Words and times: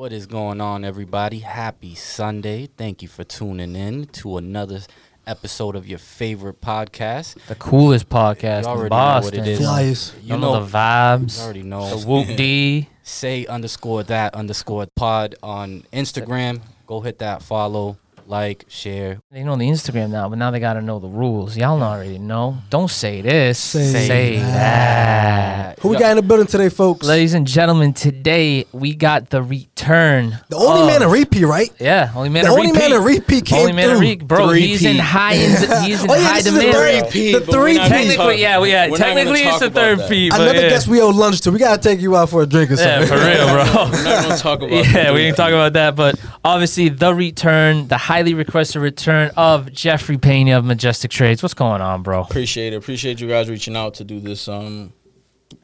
What 0.00 0.14
is 0.14 0.24
going 0.24 0.62
on, 0.62 0.82
everybody? 0.82 1.40
Happy 1.40 1.94
Sunday. 1.94 2.70
Thank 2.78 3.02
you 3.02 3.08
for 3.08 3.22
tuning 3.22 3.76
in 3.76 4.06
to 4.06 4.38
another 4.38 4.80
episode 5.26 5.76
of 5.76 5.86
your 5.86 5.98
favorite 5.98 6.62
podcast. 6.62 7.36
The 7.48 7.54
coolest 7.56 8.08
podcast 8.08 8.62
You 8.62 8.64
in 8.64 8.64
already 8.64 8.82
know 8.84 8.88
Boston. 8.88 9.38
what 9.40 9.46
it 9.46 9.50
is. 9.52 9.58
Flyers. 9.58 10.14
You 10.22 10.34
You 10.36 10.40
know, 10.40 10.54
know 10.54 10.64
the 10.64 10.72
vibes. 10.74 11.36
you 11.36 11.44
already 11.44 11.62
know. 11.64 11.98
The 11.98 12.06
whoop 12.06 12.28
D. 12.38 12.88
Say 13.02 13.44
underscore 13.44 14.02
that 14.04 14.34
underscore 14.34 14.86
pod 14.96 15.34
on 15.42 15.84
Instagram. 15.92 16.62
Go 16.86 17.02
hit 17.02 17.18
that 17.18 17.42
follow, 17.42 17.98
like, 18.30 18.64
share. 18.68 19.18
They 19.32 19.42
know 19.42 19.56
the 19.56 19.68
Instagram 19.68 20.10
now, 20.10 20.28
but 20.28 20.38
now 20.38 20.52
they 20.52 20.60
gotta 20.60 20.80
know 20.80 21.00
the 21.00 21.08
rules. 21.08 21.56
Y'all 21.56 21.82
already 21.82 22.18
know. 22.18 22.58
Don't 22.70 22.88
say 22.90 23.20
this. 23.22 23.58
Say 23.58 23.92
Say, 24.06 24.36
that. 24.38 25.74
that. 25.74 25.78
Who 25.80 25.88
we 25.88 25.96
got 25.98 26.10
in 26.12 26.16
the 26.16 26.22
building 26.22 26.46
today, 26.46 26.68
folks? 26.68 27.04
Ladies 27.06 27.34
and 27.34 27.46
gentlemen, 27.46 27.92
today 27.92 28.66
we 28.72 28.94
got 28.94 29.30
the 29.30 29.42
return. 29.42 30.38
the 30.48 30.56
only 30.56 30.82
of- 30.82 30.86
man 30.86 31.02
in 31.02 31.10
repeat, 31.10 31.44
right? 31.44 31.70
Yeah, 31.80 32.12
only 32.14 32.28
man 32.28 32.44
The 32.44 32.50
only 32.50 32.68
repeat. 32.68 32.78
man 32.78 32.92
in 32.92 33.02
repeat 33.02 33.44
came 33.46 33.58
Only 33.60 33.72
man 33.72 33.84
in 33.90 33.96
through. 33.96 34.00
repeat, 34.08 34.26
bro. 34.28 34.48
He's 34.50 34.84
in 34.84 34.92
Three-peat. 34.92 35.00
high. 35.00 35.32
In, 35.34 35.50
oh, 35.70 35.80
he's 35.82 36.04
in 36.04 36.10
Oh, 36.10 36.14
yeah, 36.14 36.20
high 36.28 36.36
this 36.36 36.46
is 36.46 36.54
the 36.54 36.60
demand. 36.60 36.74
third- 36.76 37.12
the 37.12 37.32
but 37.46 37.52
three 37.52 37.74
not 37.74 37.88
talk- 37.88 37.90
Technically, 37.98 38.40
yeah, 38.40 38.62
yeah. 38.64 38.84
we're 38.86 38.90
not 38.90 38.96
Technically, 38.98 39.40
it's 39.40 39.58
the 39.58 39.66
about 39.66 39.74
third 39.74 39.98
that. 40.00 40.08
feed. 40.08 40.30
but 40.30 40.40
Another 40.42 40.60
yeah. 40.62 40.68
guess 40.68 40.86
we 40.86 41.00
owe 41.00 41.08
lunch 41.08 41.40
to. 41.42 41.50
We 41.50 41.58
gotta 41.58 41.82
take 41.82 42.00
you 42.00 42.16
out 42.16 42.30
for 42.30 42.42
a 42.42 42.46
drink 42.46 42.70
or 42.70 42.76
something. 42.76 43.00
Yeah, 43.00 43.06
something. 43.06 43.18
for 43.18 43.24
real, 43.26 43.46
bro. 43.48 43.90
We're 43.90 44.04
not 44.04 44.22
gonna 44.22 44.36
talk 44.36 44.58
about 44.62 44.70
yeah, 44.92 45.12
we 45.12 45.18
didn't 45.20 45.36
talk 45.36 45.48
about 45.50 45.72
that, 45.74 45.96
but 45.96 46.20
obviously 46.44 46.90
the 46.90 47.12
return, 47.14 47.88
the 47.88 47.96
highly 48.20 48.34
requested 48.34 48.82
return 48.82 49.30
of 49.34 49.72
Jeffrey 49.72 50.18
Pena 50.18 50.58
of 50.58 50.64
Majestic 50.66 51.10
Trades. 51.10 51.42
What's 51.42 51.54
going 51.54 51.80
on, 51.80 52.02
bro? 52.02 52.20
Appreciate 52.20 52.74
it. 52.74 52.76
Appreciate 52.76 53.18
you 53.18 53.26
guys 53.26 53.48
reaching 53.48 53.74
out 53.74 53.94
to 53.94 54.04
do 54.04 54.20
this 54.20 54.46
um 54.46 54.92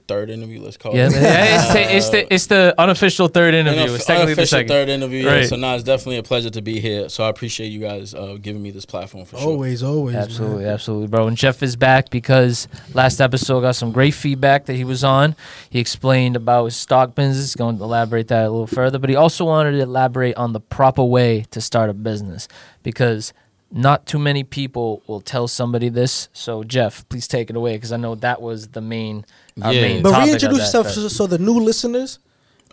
third 0.09 0.31
interview. 0.31 0.61
Let's 0.63 0.77
call 0.77 0.95
Yeah, 0.95 1.07
it. 1.09 1.13
man. 1.13 1.23
Yeah, 1.23 1.55
it's, 1.57 1.69
ta- 1.69 1.97
it's 1.97 2.09
the 2.11 2.35
it's 2.35 2.47
the 2.47 2.75
unofficial 2.79 3.29
third 3.29 3.55
interview. 3.55 3.81
Unof- 3.87 3.95
It's 3.97 4.05
technically 4.05 4.35
the 4.35 4.41
unofficial 4.43 4.59
second. 4.59 4.69
third 4.69 4.89
interview. 4.89 5.25
Yeah. 5.25 5.33
Right. 5.33 5.47
So 5.49 5.57
now 5.57 5.75
it's 5.75 5.85
definitely 5.85 6.19
a 6.19 6.23
pleasure 6.23 6.51
to 6.51 6.63
be 6.63 6.81
here. 6.81 7.09
So 7.09 7.25
I 7.25 7.29
appreciate 7.29 7.69
you 7.69 7.81
guys 7.81 8.15
uh, 8.15 8.39
giving 8.41 8.63
me 8.63 8.71
this 8.71 8.87
platform 8.87 9.25
for 9.25 9.37
sure. 9.39 9.49
Always, 9.49 9.83
always. 9.83 10.15
man. 10.15 10.23
Absolutely, 10.25 10.65
absolutely, 10.67 11.07
bro. 11.09 11.27
And 11.27 11.37
Jeff 11.37 11.63
is 11.63 11.77
back 11.77 12.11
because 12.11 12.69
last 12.95 13.21
episode 13.21 13.61
got 13.63 13.77
some 13.77 13.93
great 13.93 14.15
feedback 14.15 14.67
that 14.67 14.75
he 14.75 14.85
was 14.85 15.05
on. 15.05 15.35
He 15.71 15.79
explained 15.81 16.37
about 16.37 16.67
his 16.67 16.77
stock 16.77 17.15
business. 17.15 17.55
Going 17.55 17.79
to 17.79 17.85
elaborate 17.85 18.29
that 18.29 18.47
a 18.47 18.51
little 18.51 18.67
further, 18.67 18.99
but 18.99 19.11
he 19.11 19.17
also 19.17 19.45
wanted 19.45 19.73
to 19.73 19.81
elaborate 19.81 20.37
on 20.37 20.53
the 20.53 20.61
proper 20.61 21.05
way 21.05 21.45
to 21.51 21.61
start 21.61 21.91
a 21.91 21.95
business 21.95 22.49
because 22.83 23.33
not 23.77 24.07
too 24.07 24.19
many 24.19 24.43
people 24.43 25.03
will 25.07 25.21
tell 25.21 25.47
somebody 25.49 25.89
this. 25.89 26.29
So 26.33 26.65
Jeff, 26.65 27.09
please 27.09 27.29
take 27.29 27.51
it 27.51 27.57
away 27.57 27.75
because 27.75 27.93
I 27.93 27.97
know 27.99 28.15
that 28.17 28.41
was 28.43 28.69
the 28.69 28.81
main, 28.81 29.25
Yeah. 29.57 29.71
main 29.71 30.03
But 30.03 30.11
topic 30.13 30.27
reintroduce 30.29 30.59
that, 30.59 30.65
yourself 30.79 30.91
so, 30.91 31.09
so 31.09 31.27
the 31.27 31.39
new 31.39 31.61
listeners. 31.61 32.19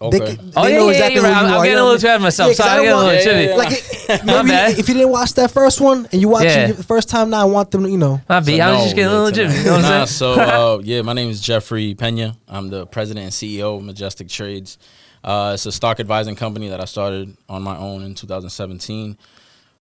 Okay. 0.01 0.17
They, 0.19 0.35
can- 0.35 0.51
Oh, 0.55 0.65
yeah, 0.67 0.77
know 0.77 0.85
yeah, 0.85 0.91
exactly 0.91 1.15
you're 1.15 1.23
right. 1.23 1.33
I'm- 1.35 1.45
I'm 1.53 1.63
getting 1.63 1.77
a 1.77 1.83
little 1.83 1.93
what 1.93 2.03
I 2.03 2.07
ahead 2.07 2.15
of 2.15 2.21
mean? 2.21 2.23
myself. 2.25 2.49
'cause 2.49 2.57
Sorry, 2.57 2.69
I 2.69 2.73
I'm 2.73 2.81
getting 2.81 2.91
a 2.91 2.95
want- 2.95 3.07
little 3.07 3.23
chilly. 3.23 3.47
yeah. 3.47 3.55
Like, 3.55 4.25
maybe 4.25 4.49
bad. 4.49 4.79
if 4.79 4.87
you 4.89 4.93
didn't 4.95 5.09
watch 5.11 5.33
that 5.35 5.51
first 5.51 5.79
one 5.81 6.07
and 6.11 6.19
you 6.21 6.29
watch 6.29 6.43
Yeah. 6.45 6.67
it 6.69 6.77
the 6.77 6.83
first 6.83 7.09
time 7.09 7.29
now, 7.29 7.41
I 7.41 7.45
want 7.45 7.71
them 7.71 7.83
to, 7.83 7.89
you 7.89 7.97
know. 7.99 8.19
My 8.27 8.39
B, 8.39 8.57
So 8.57 8.63
I 8.63 8.71
was 8.71 8.77
no, 8.79 8.83
just 8.85 8.95
getting 8.95 9.11
a 9.11 9.15
little 9.15 9.29
to 9.29 9.35
jittery. 9.35 9.53
know. 9.53 9.59
You 9.59 9.65
know 9.65 9.71
what 9.71 9.85
I'm 9.85 9.91
Nah, 9.99 10.05
saying? 10.05 10.35
so 10.35 10.41
uh, 10.77 10.81
yeah, 10.83 11.01
my 11.03 11.13
name 11.13 11.29
is 11.29 11.39
Jeffrey 11.41 11.93
Pena. 11.93 12.35
I'm 12.49 12.69
the 12.69 12.85
president 12.87 13.23
and 13.25 13.33
CEO 13.33 13.77
of 13.77 13.83
Majestic 13.83 14.27
Trades. 14.29 14.77
Uh, 15.23 15.51
it's 15.53 15.65
a 15.67 15.71
stock 15.71 15.99
advising 16.01 16.35
company 16.35 16.69
that 16.69 16.81
I 16.81 16.85
started 16.85 17.37
on 17.47 17.61
my 17.61 17.77
own 17.77 18.03
in 18.03 18.13
2017. 18.15 19.15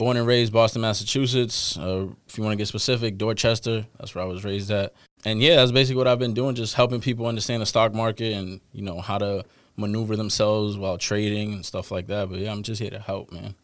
Born 0.04 0.18
and 0.18 0.26
raised 0.26 0.52
Boston, 0.52 0.82
Massachusetts. 0.82 1.78
Uh, 1.78 2.08
if 2.28 2.36
you 2.36 2.44
want 2.44 2.52
to 2.52 2.58
get 2.58 2.68
specific, 2.68 3.16
Dorchester. 3.16 3.86
That's 3.98 4.14
where 4.14 4.22
I 4.22 4.26
was 4.26 4.44
raised 4.44 4.70
at. 4.70 4.92
And 5.24 5.40
yeah, 5.40 5.56
that's 5.56 5.72
basically 5.72 5.96
what 5.96 6.06
I've 6.06 6.18
been 6.18 6.34
doing, 6.34 6.54
just 6.54 6.74
helping 6.74 7.00
people 7.00 7.24
understand 7.24 7.62
the 7.62 7.66
stock 7.66 7.94
market 7.94 8.34
and 8.34 8.60
you 8.74 8.82
know 8.82 9.00
how 9.00 9.16
to 9.16 9.46
maneuver 9.78 10.14
themselves 10.14 10.76
while 10.76 10.98
trading 10.98 11.54
and 11.54 11.64
stuff 11.64 11.90
like 11.90 12.08
that. 12.08 12.28
But 12.28 12.40
yeah, 12.40 12.52
I'm 12.52 12.62
just 12.62 12.82
here 12.82 12.90
to 12.90 12.98
help, 12.98 13.32
man. 13.32 13.54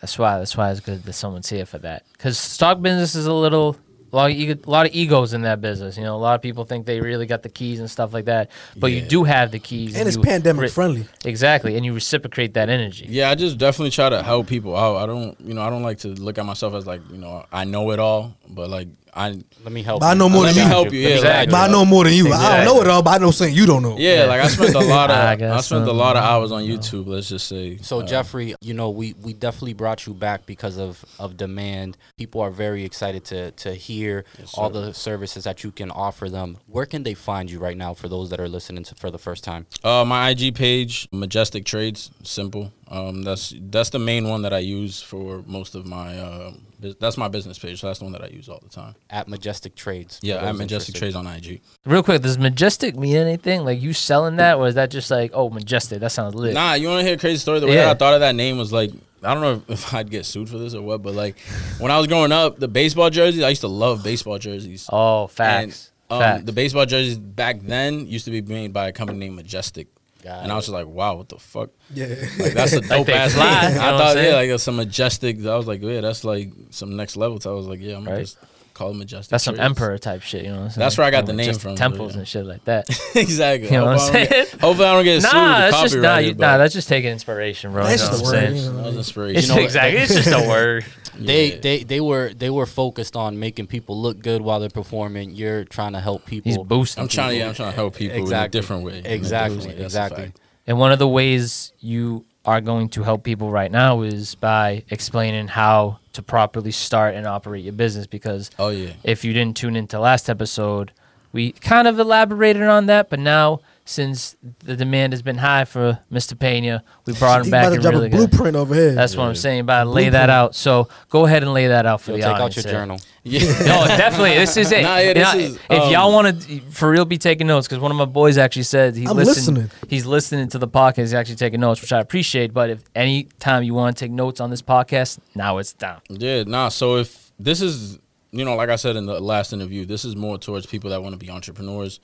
That's 0.00 0.18
why. 0.18 0.38
That's 0.38 0.56
why 0.56 0.72
it's 0.72 0.80
good 0.80 1.04
that 1.04 1.12
someone's 1.12 1.48
here 1.48 1.64
for 1.64 1.78
that. 1.78 2.02
Because 2.10 2.40
stock 2.40 2.82
business 2.82 3.14
is 3.14 3.26
a 3.26 3.32
little, 3.32 3.76
a 4.12 4.16
lot, 4.16 4.30
of 4.30 4.36
ego, 4.36 4.58
a 4.64 4.70
lot 4.70 4.86
of 4.86 4.94
egos 4.94 5.34
in 5.34 5.42
that 5.42 5.60
business. 5.60 5.96
You 5.96 6.04
know, 6.04 6.16
a 6.16 6.18
lot 6.18 6.34
of 6.34 6.42
people 6.42 6.64
think 6.64 6.86
they 6.86 7.00
really 7.00 7.26
got 7.26 7.42
the 7.42 7.48
keys 7.48 7.80
and 7.80 7.90
stuff 7.90 8.12
like 8.12 8.26
that, 8.26 8.50
but 8.76 8.92
you 8.92 9.02
do 9.02 9.24
have 9.24 9.50
the 9.50 9.58
keys. 9.58 9.96
And 9.96 10.08
it's 10.08 10.16
you 10.16 10.22
pandemic 10.22 10.62
re- 10.62 10.68
friendly. 10.68 11.06
Exactly, 11.24 11.76
and 11.76 11.84
you 11.84 11.94
reciprocate 11.94 12.54
that 12.54 12.68
energy. 12.68 13.06
Yeah, 13.08 13.30
I 13.30 13.34
just 13.34 13.58
definitely 13.58 13.90
try 13.90 14.08
to 14.08 14.22
help 14.22 14.46
people 14.46 14.76
out. 14.76 14.96
I 14.96 15.06
don't, 15.06 15.38
you 15.40 15.54
know, 15.54 15.62
I 15.62 15.70
don't 15.70 15.82
like 15.82 15.98
to 15.98 16.08
look 16.08 16.38
at 16.38 16.46
myself 16.46 16.74
as 16.74 16.86
like, 16.86 17.02
you 17.10 17.18
know, 17.18 17.44
I 17.52 17.64
know 17.64 17.90
it 17.90 17.98
all, 17.98 18.36
but 18.48 18.70
like 18.70 18.88
I, 19.18 19.30
Let 19.64 19.72
me 19.72 19.82
help 19.82 20.00
But 20.00 20.06
I 20.06 20.14
know 20.14 20.28
more 20.28 20.44
Let 20.44 20.54
than 20.54 20.56
me 20.56 20.62
you. 20.62 20.68
help 20.68 20.92
you. 20.92 21.00
Yeah, 21.00 21.16
guide 21.16 21.24
like. 21.24 21.50
But 21.50 21.68
I 21.68 21.72
know 21.72 21.84
more 21.84 22.04
than 22.04 22.12
you. 22.14 22.32
I 22.32 22.56
don't 22.56 22.64
know 22.66 22.80
it 22.82 22.88
all, 22.88 23.02
but 23.02 23.10
I 23.10 23.18
know 23.18 23.30
something 23.32 23.54
you 23.54 23.66
don't 23.66 23.82
know. 23.82 23.96
yeah, 23.98 24.24
like 24.24 24.40
I 24.40 24.48
spent 24.48 24.74
a 24.74 24.78
lot 24.80 25.10
of, 25.14 25.16
I 25.16 25.32
I, 25.32 25.60
spent 25.60 25.86
so. 25.86 25.90
a 25.90 25.92
lot 25.92 26.16
of 26.16 26.22
hours 26.22 26.52
on 26.52 26.62
YouTube. 26.62 27.06
Let's 27.06 27.28
just 27.28 27.48
say. 27.48 27.78
So 27.78 28.00
Uh, 28.00 28.06
Jeffrey, 28.06 28.54
you 28.60 28.74
know, 28.74 28.90
we, 28.90 29.14
we 29.22 29.32
definitely 29.32 29.72
brought 29.74 30.06
you 30.06 30.14
back 30.14 30.46
because 30.46 30.78
of, 30.78 31.04
of 31.18 31.36
demand. 31.36 31.96
People 32.16 32.40
are 32.40 32.50
very 32.50 32.84
excited 32.84 33.24
to 33.26 33.50
to 33.52 33.74
hear 33.74 34.24
Yes, 34.38 34.54
all 34.54 34.70
the 34.70 34.94
services 34.94 35.44
that 35.44 35.64
you 35.64 35.72
can 35.72 35.90
offer 35.90 36.28
them. 36.30 36.58
Where 36.66 36.86
can 36.86 37.02
they 37.02 37.14
find 37.14 37.50
you 37.50 37.58
right 37.58 37.76
now 37.76 37.94
for 37.94 38.08
those 38.08 38.30
that 38.30 38.40
are 38.40 38.48
listening 38.48 38.84
to 38.84 38.94
for 38.94 39.10
the 39.10 39.18
first 39.18 39.42
time? 39.44 39.66
Uh, 39.82 40.04
my 40.04 40.30
IG 40.30 40.54
page, 40.54 41.08
Majestic 41.12 41.64
Trades, 41.64 42.10
simple. 42.22 42.72
Um, 42.90 43.22
that's 43.22 43.52
that's 43.60 43.90
the 43.90 43.98
main 43.98 44.28
one 44.28 44.42
that 44.42 44.54
I 44.54 44.58
use 44.60 45.02
for 45.02 45.42
most 45.46 45.74
of 45.74 45.86
my. 45.86 46.18
Uh, 46.18 46.52
bus- 46.80 46.94
that's 46.98 47.18
my 47.18 47.28
business 47.28 47.58
page. 47.58 47.80
So 47.80 47.86
that's 47.86 47.98
the 47.98 48.06
one 48.06 48.12
that 48.12 48.22
I 48.22 48.28
use 48.28 48.48
all 48.48 48.60
the 48.62 48.68
time. 48.70 48.94
At 49.10 49.28
Majestic 49.28 49.74
Trades. 49.74 50.18
Yeah, 50.22 50.38
those 50.38 50.48
I'm 50.48 50.56
Majestic. 50.56 50.94
Trades 50.94 51.14
on 51.14 51.26
IG. 51.26 51.60
Real 51.84 52.02
quick, 52.02 52.22
does 52.22 52.38
majestic 52.38 52.96
mean 52.96 53.16
anything? 53.16 53.64
Like 53.64 53.80
you 53.82 53.92
selling 53.92 54.36
that, 54.36 54.56
or 54.56 54.66
is 54.68 54.76
that 54.76 54.90
just 54.90 55.10
like, 55.10 55.32
oh, 55.34 55.50
majestic? 55.50 56.00
That 56.00 56.12
sounds 56.12 56.34
lit. 56.34 56.54
Nah, 56.54 56.74
you 56.74 56.88
want 56.88 57.00
to 57.00 57.04
hear 57.04 57.16
a 57.16 57.18
crazy 57.18 57.38
story? 57.38 57.60
The 57.60 57.66
way 57.66 57.74
Yeah. 57.74 57.90
I 57.90 57.94
thought 57.94 58.14
of 58.14 58.20
that 58.20 58.34
name 58.34 58.56
was 58.56 58.72
like, 58.72 58.90
I 59.22 59.34
don't 59.34 59.42
know 59.42 59.62
if 59.74 59.92
I'd 59.92 60.10
get 60.10 60.24
sued 60.24 60.48
for 60.48 60.56
this 60.56 60.74
or 60.74 60.80
what, 60.80 61.02
but 61.02 61.14
like 61.14 61.38
when 61.78 61.90
I 61.90 61.98
was 61.98 62.06
growing 62.06 62.32
up, 62.32 62.58
the 62.58 62.68
baseball 62.68 63.10
jerseys, 63.10 63.42
I 63.42 63.50
used 63.50 63.60
to 63.62 63.68
love 63.68 64.02
baseball 64.02 64.38
jerseys. 64.38 64.88
Oh, 64.90 65.26
facts. 65.26 65.92
And, 66.10 66.16
um, 66.16 66.20
facts. 66.22 66.44
the 66.44 66.52
baseball 66.52 66.86
jerseys 66.86 67.18
back 67.18 67.60
then 67.60 68.06
used 68.06 68.24
to 68.24 68.30
be 68.30 68.40
made 68.40 68.72
by 68.72 68.88
a 68.88 68.92
company 68.92 69.18
named 69.18 69.36
Majestic. 69.36 69.88
Got 70.28 70.42
and 70.42 70.52
I 70.52 70.56
was 70.56 70.66
just 70.66 70.72
like, 70.74 70.86
wow, 70.86 71.16
what 71.16 71.28
the 71.28 71.38
fuck? 71.38 71.70
Yeah. 71.94 72.06
Like 72.38 72.52
that's 72.52 72.72
a 72.74 72.80
dope 72.92 73.06
they 73.06 73.12
ass 73.14 73.32
fly, 73.34 73.62
name. 73.62 73.72
you 73.72 73.78
know 73.78 73.84
I 73.94 73.98
thought, 73.98 74.16
yeah, 74.16 74.34
like 74.34 74.50
that's 74.50 74.62
some 74.62 74.76
majestic. 74.76 75.44
I 75.44 75.56
was 75.56 75.66
like, 75.66 75.80
yeah, 75.82 76.00
that's 76.02 76.22
like 76.24 76.52
some 76.70 76.96
next 76.96 77.16
level. 77.16 77.40
So 77.40 77.50
I 77.52 77.56
was 77.56 77.66
like, 77.66 77.80
yeah, 77.80 77.96
I'm 77.96 78.04
Right. 78.06 78.20
just 78.20 78.36
call 78.78 78.90
it 78.90 78.96
majestic. 78.96 79.30
That's 79.30 79.44
some 79.44 79.58
emperor 79.60 79.98
type 79.98 80.22
shit. 80.22 80.44
You 80.44 80.50
know 80.50 80.56
what 80.56 80.62
I'm 80.64 80.70
saying? 80.70 80.78
That's 80.80 80.96
where 80.98 81.06
I 81.06 81.10
got 81.10 81.26
the 81.26 81.32
name 81.32 81.54
from, 81.54 81.74
Temples 81.76 82.12
yeah. 82.14 82.18
and 82.20 82.28
shit 82.28 82.46
like 82.46 82.64
that. 82.64 82.88
exactly. 83.14 83.68
You 83.70 83.78
know 83.78 83.86
what 83.86 83.98
I'm 84.00 84.00
I 84.00 84.12
don't 84.12 84.12
get- 84.30 84.48
saying? 84.48 84.60
Hopefully, 84.60 84.88
I 84.88 84.94
don't 84.94 85.04
get 85.04 85.22
sued. 85.22 85.32
nah, 85.32 85.56
or 85.56 85.58
that's 85.70 85.80
just 85.82 85.96
nah, 85.96 86.16
you, 86.18 86.34
nah. 86.34 86.56
That's 86.58 86.74
just 86.74 86.88
taking 86.88 87.10
inspiration, 87.10 87.72
bro. 87.72 87.84
That's 87.84 88.02
you 88.02 88.06
know 88.06 88.12
just 88.12 88.22
what 88.24 88.30
the 88.32 88.38
I'm 88.38 88.44
word, 88.44 88.52
saying? 88.52 88.64
you 88.64 88.70
know. 88.72 88.76
that 88.78 88.84
was 88.86 88.96
inspiration. 88.96 89.36
It's 89.38 89.48
You 89.48 89.54
know, 89.56 89.62
exactly. 89.62 90.00
It's 90.00 90.14
just 90.14 90.28
a 90.28 90.48
word. 90.54 90.84
They, 91.18 91.52
Yeah. 91.54 91.60
they 91.60 91.82
they 91.82 92.00
were 92.00 92.32
they 92.32 92.50
were 92.50 92.66
focused 92.66 93.16
on 93.16 93.38
making 93.40 93.66
people 93.66 94.00
look 94.00 94.20
good 94.20 94.40
while 94.40 94.60
they're 94.60 94.68
performing. 94.70 95.32
You're 95.32 95.64
trying 95.64 95.92
to 95.94 96.00
help 96.00 96.24
people. 96.26 96.50
He's 96.52 96.58
boosting. 96.58 97.02
I'm 97.02 97.08
trying 97.08 97.30
to, 97.30 97.34
people. 97.34 97.38
yeah, 97.40 97.48
I'm 97.48 97.54
trying 97.54 97.70
to 97.72 97.76
help 97.76 97.94
people 97.96 98.14
in 98.14 98.20
a 98.20 98.22
Exactly. 98.24 98.60
different 98.60 98.84
way. 98.84 99.02
Exactly, 99.04 99.56
That's 99.66 99.78
a 99.80 99.82
exactly. 99.84 100.32
And 100.68 100.78
one 100.78 100.92
of 100.92 100.98
the 101.00 101.08
ways 101.08 101.72
you 101.80 102.24
are 102.44 102.60
going 102.60 102.88
to 102.90 103.02
help 103.02 103.24
people 103.24 103.50
right 103.50 103.70
now 103.72 104.02
is 104.02 104.34
by 104.36 104.84
explaining 104.90 105.48
how 105.48 105.98
to 106.18 106.22
properly 106.22 106.72
start 106.72 107.14
and 107.14 107.26
operate 107.26 107.62
your 107.62 107.72
business. 107.72 108.06
Because 108.08 108.50
Oh 108.58 108.70
yeah. 108.70 108.92
if 109.04 109.24
you 109.24 109.32
didn't 109.32 109.56
tune 109.56 109.76
into 109.76 110.00
last 110.00 110.28
episode, 110.28 110.90
we 111.32 111.52
kind 111.52 111.86
of 111.86 111.98
elaborated 111.98 112.62
on 112.62 112.86
that. 112.86 113.08
But 113.08 113.20
now, 113.20 113.60
since 113.88 114.36
the 114.58 114.76
demand 114.76 115.14
has 115.14 115.22
been 115.22 115.38
high 115.38 115.64
for 115.64 115.98
Mr. 116.12 116.38
Pena, 116.38 116.84
we 117.06 117.14
brought 117.14 117.38
him 117.40 117.46
He 117.46 117.50
back 117.50 117.68
about 117.68 117.76
to 117.76 117.80
drop 117.80 117.92
really 117.94 118.06
a 118.08 118.10
good. 118.10 118.30
blueprint 118.30 118.54
over 118.54 118.74
here. 118.74 118.92
That's 118.94 119.16
what 119.16 119.26
I'm 119.26 119.34
saying. 119.34 119.60
About 119.60 119.84
to 119.84 119.90
lay 119.90 120.10
that 120.10 120.28
out. 120.28 120.54
So 120.54 120.88
go 121.08 121.24
ahead 121.24 121.42
and 121.42 121.54
lay 121.54 121.68
that 121.68 121.86
out 121.86 122.02
for 122.02 122.10
Yo, 122.10 122.18
the 122.18 122.22
take 122.24 122.36
out 122.36 122.54
your 122.56 122.62
there. 122.64 122.72
journal. 122.72 123.00
Yeah. 123.24 123.40
No, 123.60 123.86
definitely. 123.86 124.34
This 124.34 124.58
is 124.58 124.70
it. 124.72 124.82
Nah, 124.82 124.98
yeah, 124.98 125.08
You 125.08 125.14
this 125.14 125.32
know, 125.34 125.38
is, 125.40 125.54
if 125.70 125.70
um, 125.84 125.90
y'all 125.92 126.12
want 126.12 126.42
to 126.42 126.60
for 126.70 126.90
real 126.90 127.06
be 127.06 127.16
taking 127.16 127.46
notes, 127.46 127.66
because 127.66 127.80
one 127.80 127.90
of 127.90 127.96
my 127.96 128.04
boys 128.04 128.36
actually 128.36 128.64
said 128.64 128.94
he 128.94 129.06
listened. 129.08 129.56
listening. 129.56 129.70
He's 129.88 130.04
listening 130.04 130.48
to 130.48 130.58
the 130.58 130.68
podcast. 130.68 130.96
He's 130.98 131.14
actually 131.14 131.36
taking 131.36 131.60
notes, 131.60 131.80
which 131.80 131.92
I 131.92 132.00
appreciate. 132.00 132.52
But 132.52 132.68
if 132.68 132.82
any 132.94 133.24
time 133.38 133.62
you 133.62 133.72
want 133.72 133.96
to 133.96 134.04
take 134.04 134.12
notes 134.12 134.38
on 134.40 134.50
this 134.50 134.60
podcast, 134.60 135.18
now 135.34 135.56
it's 135.56 135.72
down. 135.72 136.02
Yeah, 136.10 136.42
nah. 136.42 136.68
So 136.68 136.96
if 136.96 137.32
this 137.38 137.62
is, 137.62 137.98
you 138.32 138.44
know, 138.44 138.54
like 138.54 138.68
I 138.68 138.76
said 138.76 138.96
in 138.96 139.06
the 139.06 139.18
last 139.18 139.54
interview, 139.54 139.86
this 139.86 140.04
is 140.04 140.14
more 140.14 140.36
towards 140.36 140.66
people 140.66 140.90
that 140.90 141.02
want 141.02 141.14
to 141.14 141.18
be 141.18 141.30
entrepreneurs. 141.30 142.00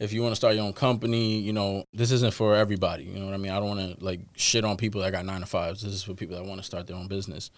If 0.00 0.12
you 0.12 0.22
want 0.22 0.32
to 0.32 0.36
start 0.36 0.54
your 0.54 0.64
own 0.64 0.72
company, 0.72 1.38
you 1.38 1.52
know, 1.52 1.84
this 1.92 2.10
isn't 2.10 2.34
for 2.34 2.56
everybody. 2.56 3.04
You 3.04 3.20
know 3.20 3.26
what 3.26 3.34
I 3.34 3.36
mean? 3.36 3.52
I 3.52 3.60
don't 3.60 3.68
want 3.68 3.98
to 3.98 4.04
like 4.04 4.20
shit 4.34 4.64
on 4.64 4.76
people 4.76 5.02
that 5.02 5.12
got 5.12 5.24
nine 5.24 5.40
to 5.40 5.46
fives. 5.46 5.82
This 5.82 5.92
is 5.92 6.02
for 6.02 6.14
people 6.14 6.36
that 6.36 6.44
want 6.44 6.58
to 6.58 6.64
start 6.66 6.86
their 6.86 6.96
own 6.96 7.06
business. 7.06 7.50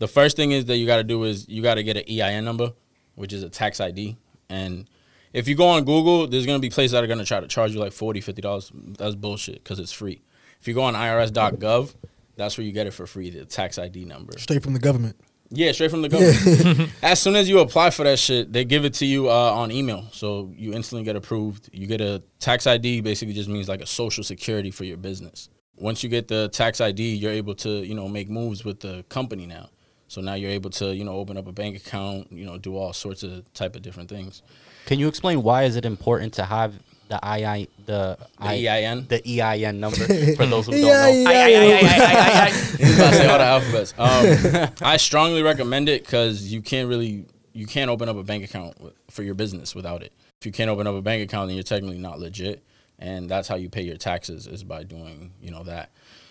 The 0.00 0.08
first 0.08 0.36
thing 0.36 0.50
is 0.50 0.64
that 0.66 0.76
you 0.76 0.86
got 0.86 0.96
to 0.96 1.04
do 1.04 1.22
is 1.24 1.48
you 1.48 1.62
got 1.62 1.76
to 1.76 1.84
get 1.84 1.96
an 1.96 2.02
EIN 2.08 2.44
number, 2.44 2.72
which 3.14 3.32
is 3.32 3.44
a 3.44 3.48
tax 3.48 3.80
ID. 3.80 4.16
And 4.48 4.90
if 5.32 5.48
you 5.48 5.54
go 5.54 5.68
on 5.68 5.84
Google, 5.84 6.26
there's 6.26 6.46
gonna 6.46 6.58
be 6.58 6.70
places 6.70 6.92
that 6.92 7.02
are 7.02 7.06
gonna 7.06 7.24
try 7.24 7.40
to 7.40 7.48
charge 7.48 7.72
you 7.72 7.80
like 7.80 7.92
40 7.92 8.20
dollars. 8.34 8.70
That's 8.74 9.14
bullshit 9.14 9.62
because 9.62 9.78
it's 9.78 9.92
free. 9.92 10.22
If 10.60 10.68
you 10.68 10.74
go 10.74 10.82
on 10.82 10.94
IRS.gov, 10.94 11.94
that's 12.36 12.56
where 12.56 12.64
you 12.64 12.72
get 12.72 12.86
it 12.86 12.92
for 12.92 13.06
free, 13.06 13.30
the 13.30 13.44
tax 13.44 13.78
ID 13.78 14.04
number. 14.04 14.38
Straight 14.38 14.62
from 14.62 14.74
the 14.74 14.78
government. 14.80 15.16
Yeah, 15.56 15.72
straight 15.72 15.90
from 15.90 16.02
the 16.02 16.08
government. 16.08 16.90
as 17.02 17.20
soon 17.20 17.36
as 17.36 17.48
you 17.48 17.60
apply 17.60 17.90
for 17.90 18.04
that 18.04 18.18
shit, 18.18 18.52
they 18.52 18.64
give 18.64 18.84
it 18.84 18.94
to 18.94 19.06
you 19.06 19.30
uh, 19.30 19.52
on 19.52 19.70
email, 19.70 20.06
so 20.12 20.52
you 20.56 20.72
instantly 20.72 21.04
get 21.04 21.16
approved. 21.16 21.68
You 21.72 21.86
get 21.86 22.00
a 22.00 22.22
tax 22.38 22.66
ID, 22.66 23.00
basically 23.00 23.34
just 23.34 23.48
means 23.48 23.68
like 23.68 23.80
a 23.80 23.86
social 23.86 24.24
security 24.24 24.70
for 24.70 24.84
your 24.84 24.96
business. 24.96 25.48
once 25.76 26.02
you 26.02 26.08
get 26.08 26.28
the 26.28 26.48
tax 26.48 26.80
ID, 26.80 27.14
you're 27.14 27.32
able 27.32 27.54
to 27.56 27.84
you 27.84 27.94
know 27.94 28.08
make 28.08 28.28
moves 28.28 28.64
with 28.64 28.80
the 28.80 29.04
company 29.08 29.46
now. 29.46 29.68
So 30.08 30.20
now 30.20 30.34
you're 30.34 30.50
able 30.50 30.70
to 30.70 30.94
you 30.94 31.04
know 31.04 31.14
open 31.14 31.36
up 31.36 31.46
a 31.46 31.52
bank 31.52 31.76
account, 31.76 32.30
you 32.30 32.46
know, 32.46 32.58
do 32.58 32.76
all 32.76 32.92
sorts 32.92 33.22
of 33.22 33.52
type 33.54 33.76
of 33.76 33.82
different 33.82 34.08
things. 34.08 34.42
Can 34.86 34.98
you 34.98 35.08
explain 35.08 35.42
why 35.42 35.64
is 35.64 35.76
it 35.76 35.84
important 35.84 36.34
to 36.34 36.44
have 36.44 36.78
the 37.20 37.56
II 37.58 37.68
the, 37.86 38.18
The 38.38 38.46
I- 38.46 38.54
EIN? 38.66 39.06
the 39.08 39.40
EIN 39.40 39.80
number 39.80 39.96
for 40.36 40.46
those 40.46 40.66
who 40.66 40.72
don't 40.72 40.80
Yeah, 40.82 41.06
know? 41.24 41.30
yeah, 41.30 41.46
yeah. 41.46 42.46
He's 42.48 42.94
about 42.96 43.10
to 43.10 43.16
say 43.16 43.26
all 43.28 43.38
the 43.38 43.44
alphabets. 43.44 43.94
Um, 43.98 44.72
I 44.88 44.96
strongly 44.96 45.42
recommend 45.42 45.88
it 45.88 46.04
because 46.04 46.52
you 46.52 46.62
can't 46.62 46.88
really 46.88 47.26
you 47.52 47.66
can't 47.66 47.90
open 47.90 48.08
up 48.08 48.16
a 48.16 48.22
bank 48.24 48.44
account 48.44 48.80
with, 48.80 48.94
for 49.10 49.22
your 49.22 49.34
business 49.34 49.74
without 49.74 50.02
it. 50.02 50.12
If 50.40 50.46
you 50.46 50.52
can't 50.52 50.68
open 50.70 50.86
up 50.86 50.94
a 50.94 51.02
bank 51.02 51.22
account, 51.22 51.48
then 51.48 51.56
you're 51.56 51.62
technically 51.62 51.98
not 51.98 52.18
legit, 52.18 52.62
and 52.98 53.28
that's 53.30 53.46
how 53.48 53.54
you 53.56 53.68
pay 53.70 53.82
your 53.82 53.96
taxes 53.96 54.46
is 54.46 54.64
by 54.64 54.82
doing 54.82 55.32
you 55.40 55.50
know 55.50 55.62
that. 55.64 55.90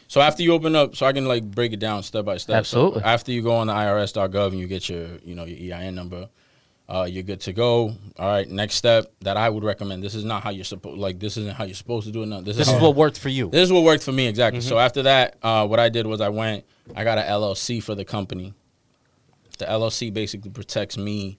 So 0.09 0.21
after 0.21 0.43
you 0.43 0.53
open 0.53 0.75
up, 0.75 0.95
so 0.95 1.05
I 1.05 1.13
can 1.13 1.25
like 1.25 1.43
break 1.43 1.73
it 1.73 1.79
down 1.79 2.03
step 2.03 2.25
by 2.25 2.37
step. 2.37 2.65
So 2.65 2.87
Absolutely. 2.87 3.03
after 3.03 3.31
you 3.31 3.41
go 3.41 3.55
on 3.55 3.67
the 3.67 3.73
IRS.gov 3.73 4.47
and 4.49 4.59
you 4.59 4.67
get 4.67 4.89
your 4.89 5.07
you 5.23 5.33
know 5.33 5.45
your 5.45 5.75
EIN 5.75 5.95
number, 5.95 6.29
uh, 6.89 7.07
you're 7.09 7.23
good 7.23 7.41
to 7.41 7.53
go. 7.53 7.93
All 8.19 8.27
right, 8.27 8.47
next 8.49 8.75
step 8.75 9.11
that 9.21 9.37
I 9.37 9.49
would 9.49 9.63
recommend. 9.63 10.03
This 10.03 10.15
is 10.15 10.25
not 10.25 10.43
how 10.43 10.49
you're 10.49 10.65
supposed 10.65 10.97
like 10.99 11.19
this 11.19 11.37
isn't 11.37 11.55
how 11.55 11.63
you're 11.63 11.73
supposed 11.75 12.05
to 12.07 12.11
do 12.11 12.23
it. 12.23 12.27
No, 12.27 12.41
this, 12.41 12.57
This 12.57 12.67
is 12.67 12.73
is 12.75 12.81
what 12.81 12.95
worked 12.95 13.19
for 13.19 13.29
you. 13.29 13.49
this 13.49 13.63
is 13.63 13.71
what 13.73 13.83
worked 13.83 14.03
for 14.03 14.11
me 14.11 14.27
exactly. 14.27 14.61
So 14.61 14.75
Mm-hmm. 14.75 14.85
after 14.85 15.03
that, 15.03 15.37
uh, 15.41 15.65
what 15.67 15.79
I 15.79 15.89
did 15.89 16.05
was 16.07 16.19
I 16.21 16.29
went, 16.29 16.65
I 16.95 17.03
got 17.03 17.17
an 17.17 17.25
LLC 17.25 17.81
for 17.81 17.95
the 17.95 18.05
company. 18.05 18.53
The 19.59 19.65
LLC 19.65 20.13
basically 20.13 20.51
protects 20.51 20.97
me 20.97 21.37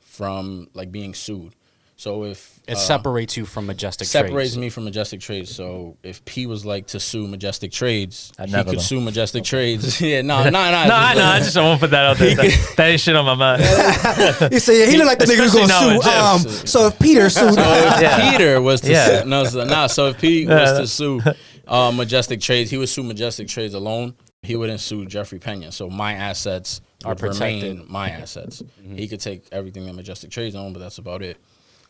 from 0.00 0.68
like 0.74 0.90
being 0.90 1.14
sued. 1.14 1.54
So 1.98 2.24
if 2.24 2.60
It 2.68 2.74
uh, 2.74 2.76
separates 2.76 3.38
you 3.38 3.46
from 3.46 3.64
Majestic 3.66 4.06
separates 4.06 4.34
Trades. 4.50 4.58
me 4.58 4.68
from 4.68 4.84
Majestic 4.84 5.18
Trades. 5.20 5.54
So 5.54 5.96
if 6.02 6.22
P 6.26 6.44
was 6.46 6.66
like 6.66 6.88
to 6.88 7.00
sue 7.00 7.26
Majestic 7.26 7.72
Trades, 7.72 8.32
I'd 8.38 8.50
he 8.50 8.54
could 8.54 8.66
though. 8.66 8.76
sue 8.82 9.00
Majestic 9.00 9.44
Trades. 9.44 9.98
yeah, 10.02 10.20
no, 10.20 10.44
no, 10.44 10.50
no, 10.50 10.50
No, 10.50 10.94
I 10.94 11.14
know. 11.14 11.24
I 11.24 11.38
just 11.38 11.56
won't 11.56 11.80
put 11.80 11.90
that 11.92 12.04
out 12.04 12.18
there. 12.18 12.34
That, 12.36 12.74
that 12.76 12.86
ain't 12.90 13.00
shit 13.00 13.16
on 13.16 13.24
my 13.24 13.34
mind. 13.34 13.62
He 14.52 14.58
said, 14.58 14.74
yeah, 14.74 14.86
he 14.86 14.98
look 14.98 15.06
like 15.06 15.18
the 15.18 15.24
nigga 15.24 15.38
who's 15.48 15.54
gonna 15.54 16.00
sue. 16.02 16.10
Um, 16.10 16.66
so 16.66 16.86
if 16.88 16.98
Peter 16.98 17.30
sued, 17.30 17.54
So 17.54 17.60
if 17.62 18.00
Yeah. 18.02 18.30
Peter 18.32 18.60
was 18.60 18.82
to 18.82 18.90
Yeah. 18.90 19.22
sue, 19.22 19.28
no, 19.28 19.44
so, 19.44 19.64
nah, 19.64 19.86
so 19.86 20.08
if 20.08 20.20
Pete 20.20 20.48
was 20.48 20.78
to 20.78 20.86
sue 20.86 21.22
uh, 21.66 21.90
Majestic 21.92 22.40
Trades, 22.42 22.70
he 22.70 22.76
would 22.76 22.90
sue 22.90 23.04
Majestic 23.04 23.48
Trades 23.48 23.72
alone. 23.72 24.14
He 24.42 24.54
wouldn't 24.54 24.80
sue 24.80 25.06
Jeffrey 25.06 25.38
Pena. 25.38 25.72
So 25.72 25.88
my 25.88 26.12
assets 26.12 26.82
Are 27.06 27.12
would 27.14 27.22
remain 27.22 27.60
protected. 27.60 27.88
my 27.90 28.10
assets. 28.10 28.62
He 28.94 29.08
could 29.08 29.20
take 29.20 29.46
everything 29.50 29.86
that 29.86 29.94
Majestic 29.94 30.30
Trades 30.30 30.54
own, 30.54 30.74
but 30.74 30.80
that's 30.80 30.98
about 30.98 31.22
it. 31.22 31.38